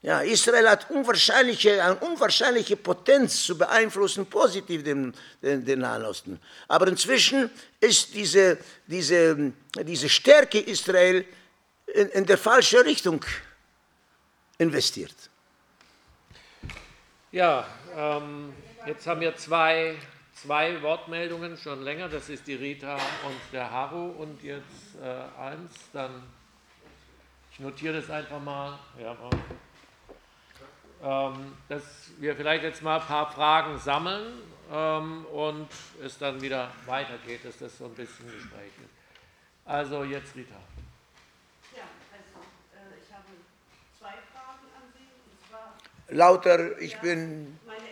Ja, 0.00 0.20
Israel 0.22 0.70
hat 0.70 0.90
unwahrscheinliche, 0.90 1.84
eine 1.84 1.96
unwahrscheinliche 1.96 2.76
Potenz 2.76 3.42
zu 3.42 3.58
beeinflussen, 3.58 4.24
positiv 4.24 4.82
den, 4.82 5.12
den, 5.42 5.62
den 5.62 5.80
Nahen 5.80 6.06
Osten. 6.06 6.40
Aber 6.68 6.88
inzwischen 6.88 7.50
ist 7.80 8.14
diese, 8.14 8.56
diese, 8.86 9.52
diese 9.82 10.08
Stärke 10.08 10.60
Israel 10.60 11.26
in, 11.86 12.08
in 12.08 12.24
der 12.24 12.38
falsche 12.38 12.82
Richtung 12.82 13.22
investiert. 14.56 15.16
Ja, 17.30 17.66
ähm, 17.94 18.54
jetzt 18.86 19.06
haben 19.06 19.20
wir 19.20 19.36
zwei, 19.36 19.98
zwei 20.42 20.80
Wortmeldungen 20.82 21.56
schon 21.56 21.82
länger. 21.82 22.08
Das 22.08 22.28
ist 22.28 22.46
die 22.46 22.54
Rita 22.54 22.94
und 22.94 23.40
der 23.52 23.70
Haru. 23.70 24.10
Und 24.10 24.42
jetzt 24.42 24.96
äh, 25.02 25.40
eins, 25.40 25.72
dann, 25.92 26.22
ich 27.52 27.60
notiere 27.60 28.00
das 28.00 28.10
einfach 28.10 28.40
mal. 28.40 28.78
Ja, 29.00 29.16
ähm, 31.00 31.56
dass 31.68 32.10
wir 32.18 32.34
vielleicht 32.34 32.64
jetzt 32.64 32.82
mal 32.82 33.00
ein 33.00 33.06
paar 33.06 33.30
Fragen 33.30 33.78
sammeln 33.78 34.32
ähm, 34.72 35.24
und 35.26 35.68
es 36.02 36.18
dann 36.18 36.40
wieder 36.40 36.72
weitergeht, 36.86 37.44
dass 37.44 37.58
das 37.58 37.78
so 37.78 37.84
ein 37.84 37.94
bisschen 37.94 38.26
Gespräch 38.26 38.72
ist. 38.82 38.90
Also 39.64 40.02
jetzt 40.02 40.34
Rita. 40.34 40.54
Ja, 41.76 41.82
also 42.10 42.40
äh, 42.74 42.98
ich 43.00 43.14
habe 43.14 43.26
zwei 43.96 44.14
Fragen 44.32 44.66
an 44.74 44.92
Sie. 44.92 45.06
Und 45.30 45.48
zwar, 45.48 45.74
Lauter, 46.08 46.80
ich 46.80 46.94
ja, 46.94 46.98
bin 46.98 47.58
meine 47.64 47.87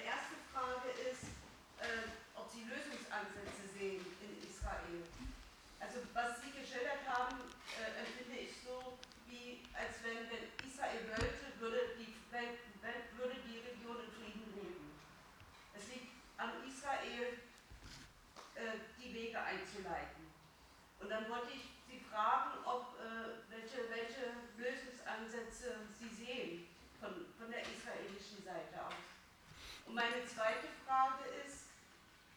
zweite 30.37 30.69
Frage 30.85 31.25
ist, 31.47 31.73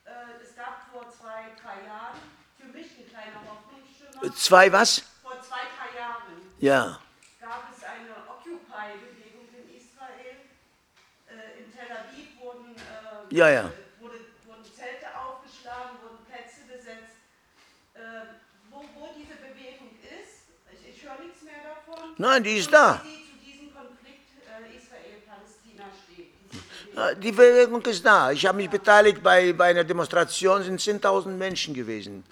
äh, 0.05 0.41
es 0.41 0.55
gab 0.55 0.87
vor 0.91 1.09
zwei, 1.11 1.51
drei 1.61 1.85
Jahren 1.85 2.19
für 2.57 2.67
mich 2.67 2.87
ein 2.97 3.09
kleiner 3.09 3.41
Hoffnungsschimmer. 3.43 4.35
Zwei 4.35 4.71
was? 4.71 5.03
Vor 5.21 5.41
zwei, 5.41 5.67
drei 5.75 5.99
Jahren. 5.99 6.39
Ja. 6.59 6.99
Gab 7.39 7.67
es 7.75 7.83
eine 7.83 8.15
Occupy-Bewegung 8.31 9.47
in 9.51 9.75
Israel. 9.75 10.47
Äh, 11.27 11.59
in 11.59 11.71
Tel 11.75 11.91
Aviv 11.91 12.39
wurden, 12.39 12.75
äh, 12.75 13.35
ja, 13.35 13.49
ja. 13.49 13.71
Wurde, 13.99 14.19
wurden 14.45 14.63
Zelte 14.63 15.07
aufgeschlagen, 15.15 15.99
wurden 16.01 16.25
Plätze 16.25 16.61
besetzt. 16.67 17.19
Äh, 17.93 17.99
wo, 18.71 18.83
wo 18.95 19.09
diese 19.17 19.35
Bewegung 19.35 19.91
ist, 20.03 20.47
ich, 20.71 20.95
ich 20.95 21.03
höre 21.03 21.19
nichts 21.19 21.41
mehr 21.43 21.61
davon. 21.63 22.15
Nein, 22.17 22.43
die 22.43 22.57
ist 22.57 22.71
da. 22.71 23.01
Die 23.03 23.18
Die 27.21 27.31
Bewegung 27.31 27.81
ist 27.83 28.05
da. 28.05 28.31
Ich 28.31 28.45
habe 28.45 28.57
mich 28.57 28.69
beteiligt 28.69 29.23
bei, 29.23 29.53
bei 29.53 29.65
einer 29.65 29.83
Demonstration, 29.83 30.63
sind 30.63 30.81
10.000 30.81 31.29
Menschen 31.29 31.73
gewesen. 31.73 32.23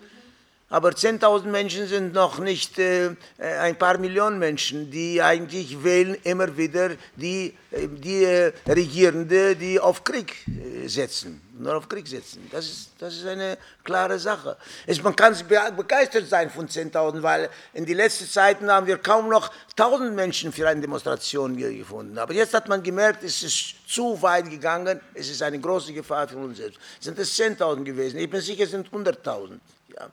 Aber 0.69 0.89
10.000 0.89 1.45
Menschen 1.45 1.87
sind 1.87 2.13
noch 2.13 2.39
nicht 2.39 2.77
äh, 2.77 3.15
ein 3.37 3.77
paar 3.77 3.97
Millionen 3.97 4.37
Menschen, 4.37 4.91
die 4.91 5.21
eigentlich 5.21 5.81
wählen 5.81 6.17
immer 6.23 6.57
wieder 6.57 6.89
die, 7.15 7.53
äh, 7.71 7.87
die 7.87 8.25
äh, 8.25 8.51
Regierende, 8.67 9.55
die 9.55 9.79
auf 9.79 10.03
Krieg 10.03 10.35
äh, 10.45 10.85
setzen, 10.89 11.41
nur 11.57 11.77
auf 11.77 11.87
Krieg 11.87 12.05
setzen. 12.05 12.49
Das 12.51 12.65
ist, 12.65 12.89
das 12.99 13.15
ist 13.15 13.25
eine 13.25 13.57
klare 13.81 14.19
Sache. 14.19 14.57
Es, 14.85 15.01
man 15.01 15.15
kann 15.15 15.37
begeistert 15.77 16.27
sein 16.27 16.49
von 16.49 16.67
10.000, 16.67 17.21
weil 17.23 17.49
in 17.73 17.85
den 17.85 17.95
letzten 17.95 18.27
Zeiten 18.27 18.69
haben 18.69 18.87
wir 18.87 18.97
kaum 18.97 19.29
noch 19.29 19.49
1.000 19.77 20.11
Menschen 20.11 20.51
für 20.51 20.67
eine 20.67 20.81
Demonstration 20.81 21.55
gefunden. 21.55 22.17
Aber 22.17 22.33
jetzt 22.33 22.53
hat 22.53 22.67
man 22.67 22.83
gemerkt, 22.83 23.23
es 23.23 23.41
ist 23.41 23.75
zu 23.87 24.21
weit 24.21 24.49
gegangen, 24.49 24.99
es 25.13 25.29
ist 25.29 25.41
eine 25.41 25.61
große 25.61 25.93
Gefahr 25.93 26.27
für 26.27 26.39
uns 26.39 26.57
selbst. 26.57 26.77
Sind 26.99 27.17
es 27.19 27.39
10.000 27.39 27.85
gewesen? 27.85 28.19
Ich 28.19 28.29
bin 28.29 28.41
sicher, 28.41 28.65
es 28.65 28.71
sind 28.71 28.89
100.000. 28.89 29.59
Ja. 29.99 30.11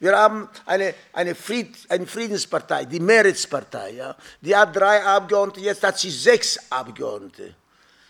Wir 0.00 0.16
haben 0.16 0.48
eine, 0.66 0.94
eine, 1.12 1.34
Fried, 1.34 1.76
eine 1.88 2.06
Friedenspartei, 2.06 2.84
die 2.84 2.98
Mehrheitspartei. 3.00 3.90
Ja. 3.90 4.16
Die 4.40 4.56
hat 4.56 4.74
drei 4.74 5.04
Abgeordnete, 5.04 5.60
jetzt 5.60 5.84
hat 5.84 5.98
sie 5.98 6.10
sechs 6.10 6.58
Abgeordnete. 6.70 7.54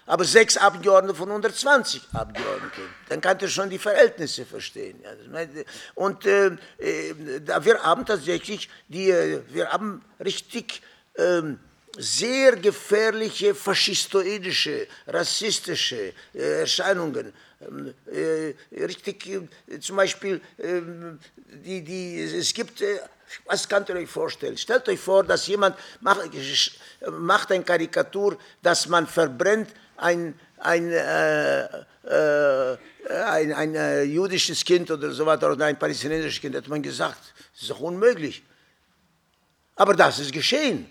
Aber 0.06 0.24
sechs 0.24 0.56
Abgeordnete 0.56 1.14
von 1.14 1.28
120 1.28 2.02
Abgeordneten. 2.14 2.82
Dann 3.08 3.20
kannst 3.20 3.42
du 3.42 3.48
schon 3.48 3.70
die 3.70 3.78
Verhältnisse 3.78 4.46
verstehen. 4.46 4.98
Und 5.94 6.26
äh, 6.26 6.46
äh, 6.78 7.14
wir 7.60 7.82
haben 7.82 8.06
tatsächlich, 8.06 8.68
die, 8.88 9.10
äh, 9.10 9.42
wir 9.48 9.70
haben 9.70 10.02
richtig 10.18 10.82
äh, 11.14 11.42
sehr 11.98 12.56
gefährliche 12.56 13.54
faschistoidische, 13.54 14.88
rassistische 15.06 16.12
äh, 16.34 16.60
Erscheinungen 16.60 17.26
ähm, 17.26 17.32
richtig, 18.72 19.26
äh, 19.26 19.80
zum 19.80 19.96
Beispiel, 19.96 20.40
äh, 20.58 20.80
die, 21.64 21.82
die, 21.82 22.22
es 22.22 22.54
gibt, 22.54 22.80
äh, 22.80 23.00
was 23.46 23.68
könnt 23.68 23.88
ihr 23.88 23.96
euch 23.96 24.08
vorstellen? 24.08 24.56
Stellt 24.56 24.88
euch 24.88 24.98
vor, 24.98 25.24
dass 25.24 25.46
jemand 25.46 25.76
macht, 26.00 26.30
macht 27.10 27.52
eine 27.52 27.64
Karikatur, 27.64 28.38
dass 28.62 28.88
man 28.88 29.06
verbrennt 29.06 29.70
ein, 29.96 30.38
ein, 30.58 30.90
äh, 30.90 31.64
äh, 31.64 32.78
ein, 33.08 33.52
ein 33.52 34.10
jüdisches 34.10 34.64
Kind 34.64 34.90
oder 34.90 35.12
so 35.12 35.26
weiter 35.26 35.52
oder 35.52 35.66
ein 35.66 35.78
palästinensisches 35.78 36.40
Kind, 36.40 36.56
hat 36.56 36.68
man 36.68 36.82
gesagt, 36.82 37.20
das 37.52 37.62
ist 37.62 37.70
doch 37.70 37.80
unmöglich. 37.80 38.42
Aber 39.76 39.94
das 39.94 40.18
ist 40.18 40.32
geschehen. 40.32 40.90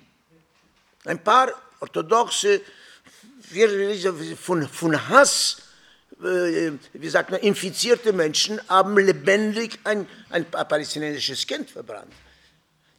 Ein 1.06 1.24
paar 1.24 1.52
orthodoxe, 1.80 2.62
von, 4.40 4.68
von 4.68 5.10
Hass 5.10 5.58
äh, 5.58 5.69
wie 6.20 7.10
sagt 7.10 7.32
man, 7.32 7.40
infizierte 7.40 8.12
Menschen 8.14 8.60
haben 8.68 8.98
lebendig 8.98 9.80
ein, 9.86 10.06
ein 10.30 10.46
palästinensisches 10.46 11.48
Kind 11.48 11.70
verbrannt 11.70 12.12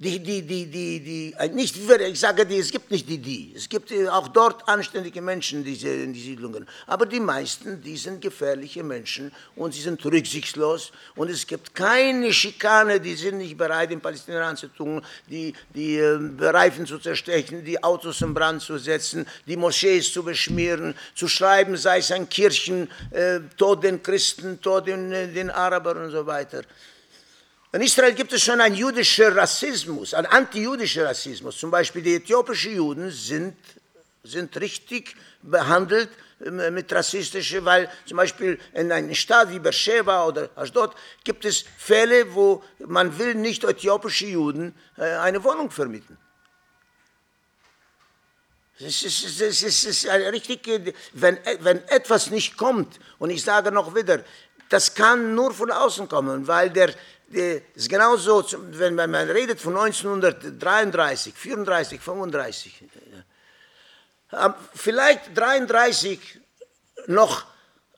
die, 0.02 0.18
die, 0.18 0.40
die, 0.40 0.64
die, 0.64 1.00
die, 1.00 1.34
äh, 1.38 1.48
nicht, 1.48 1.76
ich 1.76 2.20
sage 2.20 2.46
die, 2.46 2.56
es 2.56 2.70
gibt 2.70 2.90
nicht 2.90 3.06
die, 3.06 3.18
die, 3.18 3.52
es 3.54 3.68
gibt 3.68 3.92
äh, 3.92 4.08
auch 4.08 4.28
dort 4.28 4.66
anständige 4.66 5.20
Menschen 5.20 5.58
in 5.58 6.14
die 6.14 6.20
Siedlungen, 6.20 6.66
aber 6.86 7.04
die 7.04 7.20
meisten, 7.20 7.82
die 7.82 7.98
sind 7.98 8.22
gefährliche 8.22 8.82
Menschen 8.82 9.30
und 9.56 9.74
sie 9.74 9.82
sind 9.82 10.02
rücksichtslos. 10.02 10.90
Und 11.16 11.28
es 11.28 11.46
gibt 11.46 11.74
keine 11.74 12.32
Schikane, 12.32 12.98
die 12.98 13.14
sind 13.14 13.38
nicht 13.38 13.58
bereit, 13.58 13.90
in 13.90 14.00
Palästina 14.00 14.56
zu 14.56 14.68
tun, 14.68 15.02
die, 15.28 15.52
die 15.74 15.98
äh, 15.98 16.18
Reifen 16.38 16.86
zu 16.86 16.98
zerstechen, 16.98 17.62
die 17.62 17.82
Autos 17.84 18.22
in 18.22 18.32
Brand 18.32 18.62
zu 18.62 18.78
setzen, 18.78 19.26
die 19.46 19.56
Moschees 19.58 20.10
zu 20.10 20.22
beschmieren, 20.22 20.94
zu 21.14 21.28
schreiben, 21.28 21.76
sei 21.76 21.98
es 21.98 22.10
an 22.10 22.26
Kirchen, 22.26 22.88
äh, 23.10 23.40
Tod 23.54 23.84
den 23.84 24.02
Christen, 24.02 24.62
Tod 24.62 24.86
den, 24.86 25.10
den 25.10 25.50
Arabern 25.50 26.04
und 26.04 26.10
so 26.10 26.24
weiter. 26.24 26.62
In 27.72 27.82
Israel 27.82 28.14
gibt 28.14 28.32
es 28.32 28.42
schon 28.42 28.60
einen 28.60 28.74
jüdischen 28.74 29.32
Rassismus, 29.32 30.12
einen 30.12 30.26
antijüdischen 30.26 31.04
Rassismus. 31.04 31.56
Zum 31.56 31.70
Beispiel 31.70 32.02
die 32.02 32.16
äthiopischen 32.16 32.74
Juden 32.74 33.10
sind, 33.12 33.56
sind 34.24 34.56
richtig 34.60 35.14
behandelt 35.40 36.08
ähm, 36.44 36.74
mit 36.74 36.92
rassistischen, 36.92 37.64
weil 37.64 37.88
zum 38.06 38.16
Beispiel 38.16 38.58
in 38.74 38.90
einer 38.90 39.14
Stadt 39.14 39.50
wie 39.50 39.60
Beersheba 39.60 40.26
oder 40.26 40.50
Ashdod 40.56 40.96
gibt 41.22 41.44
es 41.44 41.64
Fälle, 41.78 42.34
wo 42.34 42.64
man 42.86 43.16
will 43.16 43.36
nicht 43.36 43.62
äthiopische 43.62 44.26
Juden 44.26 44.74
äh, 44.96 45.04
eine 45.04 45.42
Wohnung 45.44 45.70
vermieten. 45.70 46.18
Es 48.80 49.02
ist, 49.02 49.24
es 49.24 49.40
ist, 49.40 49.62
es 49.62 49.84
ist 49.84 50.08
richtig, 50.08 50.94
wenn, 51.12 51.38
wenn 51.60 51.86
etwas 51.88 52.30
nicht 52.30 52.56
kommt, 52.56 52.98
und 53.18 53.28
ich 53.28 53.44
sage 53.44 53.70
noch 53.70 53.94
wieder, 53.94 54.24
das 54.70 54.94
kann 54.94 55.34
nur 55.34 55.52
von 55.52 55.70
außen 55.70 56.08
kommen, 56.08 56.46
weil 56.46 56.70
der, 56.70 56.94
es 57.32 57.62
ist 57.74 57.88
genauso, 57.88 58.44
wenn 58.72 58.94
man 58.94 59.14
redet 59.14 59.60
von 59.60 59.76
1933, 59.76 61.32
34, 61.34 62.00
35. 62.00 62.84
Vielleicht 64.74 65.36
33 65.36 66.40
noch, 67.06 67.44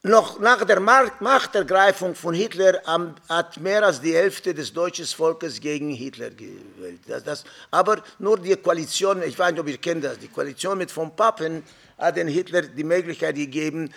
noch 0.03 0.39
nach 0.39 0.64
der 0.64 0.80
Machtergreifung 0.80 2.14
von 2.14 2.35
Hitler 2.35 2.83
hat 3.28 3.59
mehr 3.59 3.85
als 3.85 4.01
die 4.01 4.14
Hälfte 4.14 4.53
des 4.53 4.72
deutschen 4.72 5.07
Volkes 5.07 5.61
gegen 5.61 5.91
Hitler 5.91 6.30
gewählt. 6.30 7.01
Das, 7.07 7.24
das, 7.24 7.45
aber 7.70 8.03
nur 8.18 8.39
die 8.39 8.57
Koalition, 8.57 9.22
ich 9.22 9.39
weiß 9.39 9.53
nicht, 9.53 9.61
ob 9.61 9.68
ihr 9.68 9.78
kennt 9.78 10.05
das, 10.05 10.18
die 10.18 10.28
Koalition 10.28 10.76
mit 10.76 10.91
von 10.91 11.14
Papen 11.16 11.62
hat 11.97 12.16
den 12.16 12.28
Hitler 12.28 12.62
die 12.62 12.85
Möglichkeit 12.85 13.37
gegeben, 13.37 13.93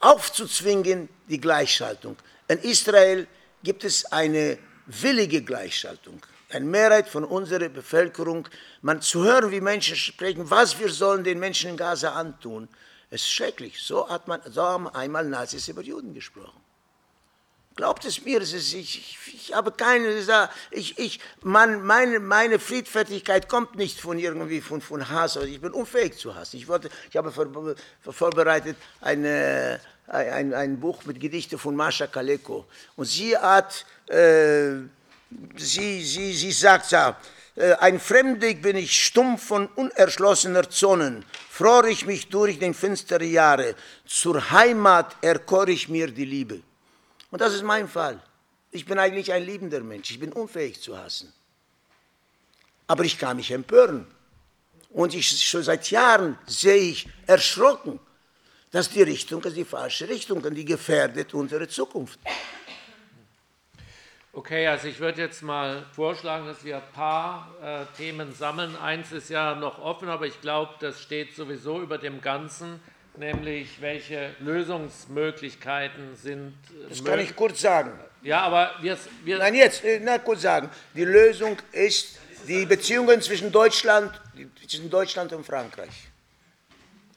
aufzuzwingen 0.00 1.08
die 1.28 1.40
Gleichschaltung. 1.40 2.16
In 2.48 2.58
Israel 2.58 3.26
gibt 3.62 3.84
es 3.84 4.10
eine 4.12 4.58
willige 4.86 5.42
Gleichschaltung. 5.42 6.20
Eine 6.50 6.64
Mehrheit 6.64 7.08
von 7.08 7.24
unserer 7.24 7.68
Bevölkerung, 7.68 8.48
man 8.82 9.00
zu 9.00 9.22
hören, 9.22 9.50
wie 9.52 9.60
Menschen 9.60 9.96
sprechen, 9.96 10.50
was 10.50 10.78
wir 10.78 10.90
sollen 10.90 11.22
den 11.22 11.38
Menschen 11.38 11.70
in 11.70 11.76
Gaza 11.76 12.12
antun, 12.12 12.68
ist 13.10 13.30
schrecklich. 13.30 13.80
So, 13.80 14.08
hat 14.08 14.26
man, 14.26 14.40
so 14.50 14.62
haben 14.62 14.88
einmal 14.88 15.24
Nazis 15.24 15.68
über 15.68 15.82
Juden 15.82 16.12
gesprochen. 16.12 16.60
Glaubt 17.76 18.04
es 18.04 18.24
mir, 18.24 18.42
es 18.42 18.52
ist, 18.52 18.74
ich, 18.74 19.16
ich, 19.32 19.54
habe 19.54 19.70
keine, 19.70 20.08
ich, 20.72 20.98
ich, 20.98 21.20
man, 21.42 21.82
meine, 21.82 22.18
meine 22.18 22.58
Friedfertigkeit 22.58 23.48
kommt 23.48 23.76
nicht 23.76 24.00
von 24.00 24.18
irgendwie 24.18 24.60
von, 24.60 24.80
von 24.80 25.08
Hass, 25.08 25.36
ich 25.36 25.60
bin 25.60 25.72
unfähig 25.72 26.18
zu 26.18 26.34
hassen. 26.34 26.56
Ich, 26.56 26.66
wollte, 26.66 26.90
ich 27.08 27.16
habe 27.16 27.30
vor, 27.30 27.46
vorbereitet 28.00 28.76
eine, 29.00 29.80
ein, 30.10 30.54
ein 30.54 30.80
Buch 30.80 31.04
mit 31.04 31.20
Gedichten 31.20 31.58
von 31.58 31.76
Mascha 31.76 32.06
Kaleko 32.06 32.66
und 32.96 33.06
sie 33.06 33.36
hat, 33.36 33.86
äh, 34.08 34.72
sie, 35.56 36.02
sie, 36.02 36.32
sie 36.32 36.52
sagt 36.52 36.90
ja, 36.90 37.16
äh, 37.56 37.74
ein 37.74 38.00
Fremdig 38.00 38.62
bin 38.62 38.76
ich 38.76 39.04
stumm 39.04 39.38
von 39.38 39.66
unerschlossener 39.68 40.68
Zonen, 40.70 41.24
fror 41.48 41.84
ich 41.84 42.06
mich 42.06 42.28
durch 42.28 42.58
den 42.58 42.74
finsteren 42.74 43.30
Jahre, 43.30 43.74
zur 44.06 44.50
Heimat 44.50 45.16
erkor 45.20 45.68
ich 45.68 45.88
mir 45.88 46.10
die 46.10 46.24
Liebe. 46.24 46.60
Und 47.30 47.40
das 47.40 47.54
ist 47.54 47.62
mein 47.62 47.88
Fall. 47.88 48.20
Ich 48.72 48.86
bin 48.86 48.98
eigentlich 48.98 49.32
ein 49.32 49.44
liebender 49.44 49.80
Mensch. 49.80 50.10
Ich 50.10 50.20
bin 50.20 50.32
unfähig 50.32 50.80
zu 50.80 50.96
hassen. 50.96 51.32
Aber 52.86 53.04
ich 53.04 53.18
kann 53.18 53.36
mich 53.36 53.50
empören. 53.50 54.06
Und 54.90 55.14
ich, 55.14 55.28
schon 55.48 55.62
seit 55.62 55.90
Jahren 55.90 56.38
sehe 56.46 56.82
ich 56.82 57.08
erschrocken, 57.26 58.00
dass 58.70 58.88
die 58.90 59.02
Richtung 59.02 59.42
ist 59.44 59.56
die 59.56 59.64
falsche 59.64 60.08
Richtung 60.08 60.42
und 60.42 60.54
die 60.54 60.64
gefährdet 60.64 61.34
unsere 61.34 61.66
Zukunft. 61.68 62.18
Okay, 64.32 64.68
also 64.68 64.86
ich 64.86 65.00
würde 65.00 65.22
jetzt 65.22 65.42
mal 65.42 65.84
vorschlagen, 65.92 66.46
dass 66.46 66.64
wir 66.64 66.76
ein 66.76 66.92
paar 66.92 67.50
äh, 67.62 67.96
Themen 67.96 68.32
sammeln. 68.32 68.76
Eins 68.76 69.10
ist 69.10 69.28
ja 69.28 69.56
noch 69.56 69.80
offen, 69.80 70.08
aber 70.08 70.26
ich 70.26 70.40
glaube, 70.40 70.74
das 70.78 71.02
steht 71.02 71.34
sowieso 71.34 71.80
über 71.80 71.98
dem 71.98 72.20
Ganzen 72.20 72.80
nämlich 73.16 73.80
welche 73.80 74.34
Lösungsmöglichkeiten 74.40 76.16
sind. 76.16 76.54
Äh, 76.70 76.88
das 76.88 77.04
kann 77.04 77.18
ich 77.20 77.34
kurz 77.34 77.60
sagen. 77.60 77.92
Ja, 78.22 78.42
aber 78.42 78.72
wir, 78.80 78.98
wir 79.24 79.38
Nein, 79.38 79.54
jetzt, 79.54 79.84
äh, 79.84 80.00
na, 80.02 80.18
kurz 80.18 80.42
sagen. 80.42 80.70
Die 80.94 81.04
Lösung 81.04 81.56
ist 81.72 82.18
die 82.46 82.66
Beziehungen 82.66 83.20
zwischen 83.20 83.52
Deutschland, 83.52 84.20
zwischen 84.68 84.90
Deutschland 84.90 85.32
und 85.32 85.44
Frankreich. 85.44 86.09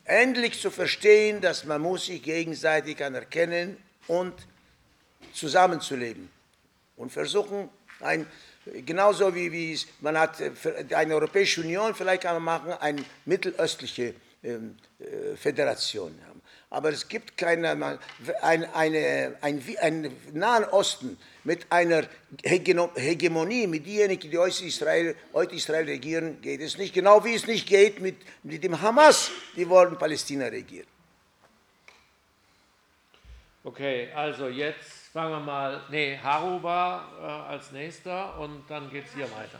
Endlich 0.05 0.59
zu 0.59 0.69
verstehen, 0.69 1.39
dass 1.39 1.63
man 1.63 1.81
muss 1.81 2.07
sich 2.07 2.21
gegenseitig 2.21 3.03
anerkennen 3.03 3.77
und 4.07 4.33
zusammenzuleben 5.33 6.29
und 6.97 7.11
versuchen, 7.11 7.69
ein, 8.01 8.27
genauso 8.85 9.33
wie, 9.33 9.51
wie 9.51 9.79
man 10.01 10.17
hat 10.17 10.41
äh, 10.41 10.51
eine 10.93 11.15
Europäische 11.15 11.61
Union, 11.61 11.95
vielleicht 11.95 12.23
kann 12.23 12.35
man 12.35 12.43
machen, 12.43 12.73
eine 12.73 13.03
mittelöstliche 13.25 14.13
ähm, 14.43 14.75
äh, 14.99 15.35
Föderation. 15.37 16.13
Aber 16.73 16.89
es 16.89 17.07
gibt 17.07 17.37
keine, 17.37 17.99
ein, 18.41 18.65
eine, 18.73 19.37
ein, 19.41 19.63
ein 19.79 20.17
Nahen 20.33 20.63
Osten 20.65 21.19
mit 21.43 21.71
einer 21.71 22.07
Hegemonie, 22.43 23.67
mit 23.67 23.85
denjenigen, 23.85 24.31
die 24.31 24.37
heute 24.39 24.65
Israel, 24.65 25.15
heute 25.33 25.53
Israel 25.53 25.85
regieren, 25.85 26.41
geht 26.41 26.61
es 26.61 26.79
nicht. 26.79 26.95
Genau 26.95 27.23
wie 27.23 27.35
es 27.35 27.45
nicht 27.45 27.67
geht 27.67 28.01
mit, 28.01 28.15
mit 28.41 28.63
dem 28.63 28.81
Hamas, 28.81 29.29
die 29.55 29.69
wollen 29.69 29.99
Palästina 29.99 30.47
regieren. 30.47 30.87
Okay, 33.63 34.11
also 34.15 34.47
jetzt 34.47 35.11
fangen 35.13 35.29
wir 35.29 35.39
mal, 35.41 35.83
nee, 35.91 36.17
Haru 36.17 36.63
war 36.63 37.07
äh, 37.21 37.53
als 37.53 37.71
nächster 37.71 38.39
und 38.39 38.63
dann 38.67 38.89
geht 38.89 39.05
es 39.05 39.13
hier 39.13 39.29
weiter. 39.31 39.59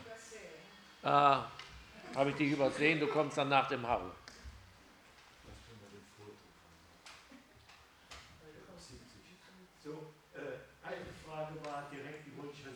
Äh, 1.04 2.16
Habe 2.18 2.30
ich 2.32 2.36
dich 2.38 2.54
übersehen, 2.54 3.00
du 3.00 3.06
kommst 3.06 3.38
dann 3.38 3.50
nach 3.50 3.68
dem 3.68 3.88
Haru. 3.88 4.10
So, 9.84 9.92
äh, 10.32 10.64
eine 10.88 11.12
Frage 11.28 11.60
war 11.66 11.92
direkt, 11.92 12.26
die 12.26 12.38
wollte 12.38 12.56
ich 12.56 12.64
dann 12.64 12.72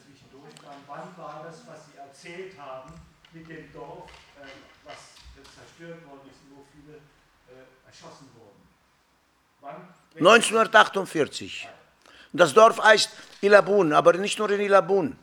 das, 1.44 1.62
was 1.68 1.80
Sie 1.86 1.98
erzählt 1.98 2.58
haben 2.60 2.94
mit 3.34 3.48
dem 3.50 3.72
Dorf, 3.74 4.10
äh, 4.42 4.48
was 4.84 4.96
zerstört 5.34 6.06
worden 6.08 6.30
ist, 6.30 6.40
wo 6.50 6.66
viele 6.74 6.98
äh, 6.98 7.88
erschossen 7.88 8.30
wurden? 8.36 8.68
Wann? 9.62 9.88
1948. 10.16 11.68
Das 12.34 12.54
Dorf 12.54 12.82
heißt 12.82 13.12
Ilabun, 13.42 13.94
aber 13.94 14.14
nicht 14.14 14.40
nur 14.40 14.50
in 14.50 14.62
Ilabun. 14.62 15.18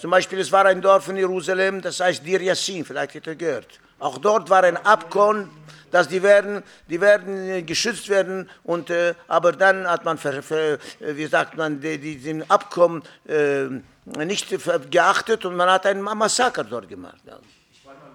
Zum 0.00 0.10
Beispiel, 0.10 0.38
es 0.38 0.50
war 0.50 0.64
ein 0.64 0.80
Dorf 0.80 1.08
in 1.08 1.18
Jerusalem, 1.18 1.82
das 1.82 2.00
heißt 2.00 2.24
Dir 2.24 2.40
Yassin, 2.40 2.86
vielleicht 2.86 3.14
habt 3.16 3.26
ihr 3.26 3.34
gehört. 3.34 3.66
Auch 3.98 4.16
dort 4.16 4.48
war 4.48 4.64
ein 4.64 4.78
Abkommen, 4.78 5.50
dass 5.90 6.08
die 6.08 6.22
werden, 6.22 6.62
die 6.88 7.02
werden 7.02 7.66
geschützt 7.66 8.08
werden, 8.08 8.48
und, 8.64 8.88
äh, 8.88 9.12
aber 9.28 9.52
dann 9.52 9.86
hat 9.86 10.06
man, 10.06 10.16
ver, 10.16 10.42
ver, 10.42 10.78
wie 11.00 11.26
sagt 11.26 11.58
man, 11.58 11.82
die, 11.82 12.16
den 12.16 12.50
Abkommen 12.50 13.02
äh, 13.28 13.66
nicht 14.24 14.48
geachtet 14.90 15.44
und 15.44 15.54
man 15.54 15.68
hat 15.68 15.84
ein 15.84 16.00
Massaker 16.00 16.64
dort 16.64 16.88
gemacht. 16.88 17.20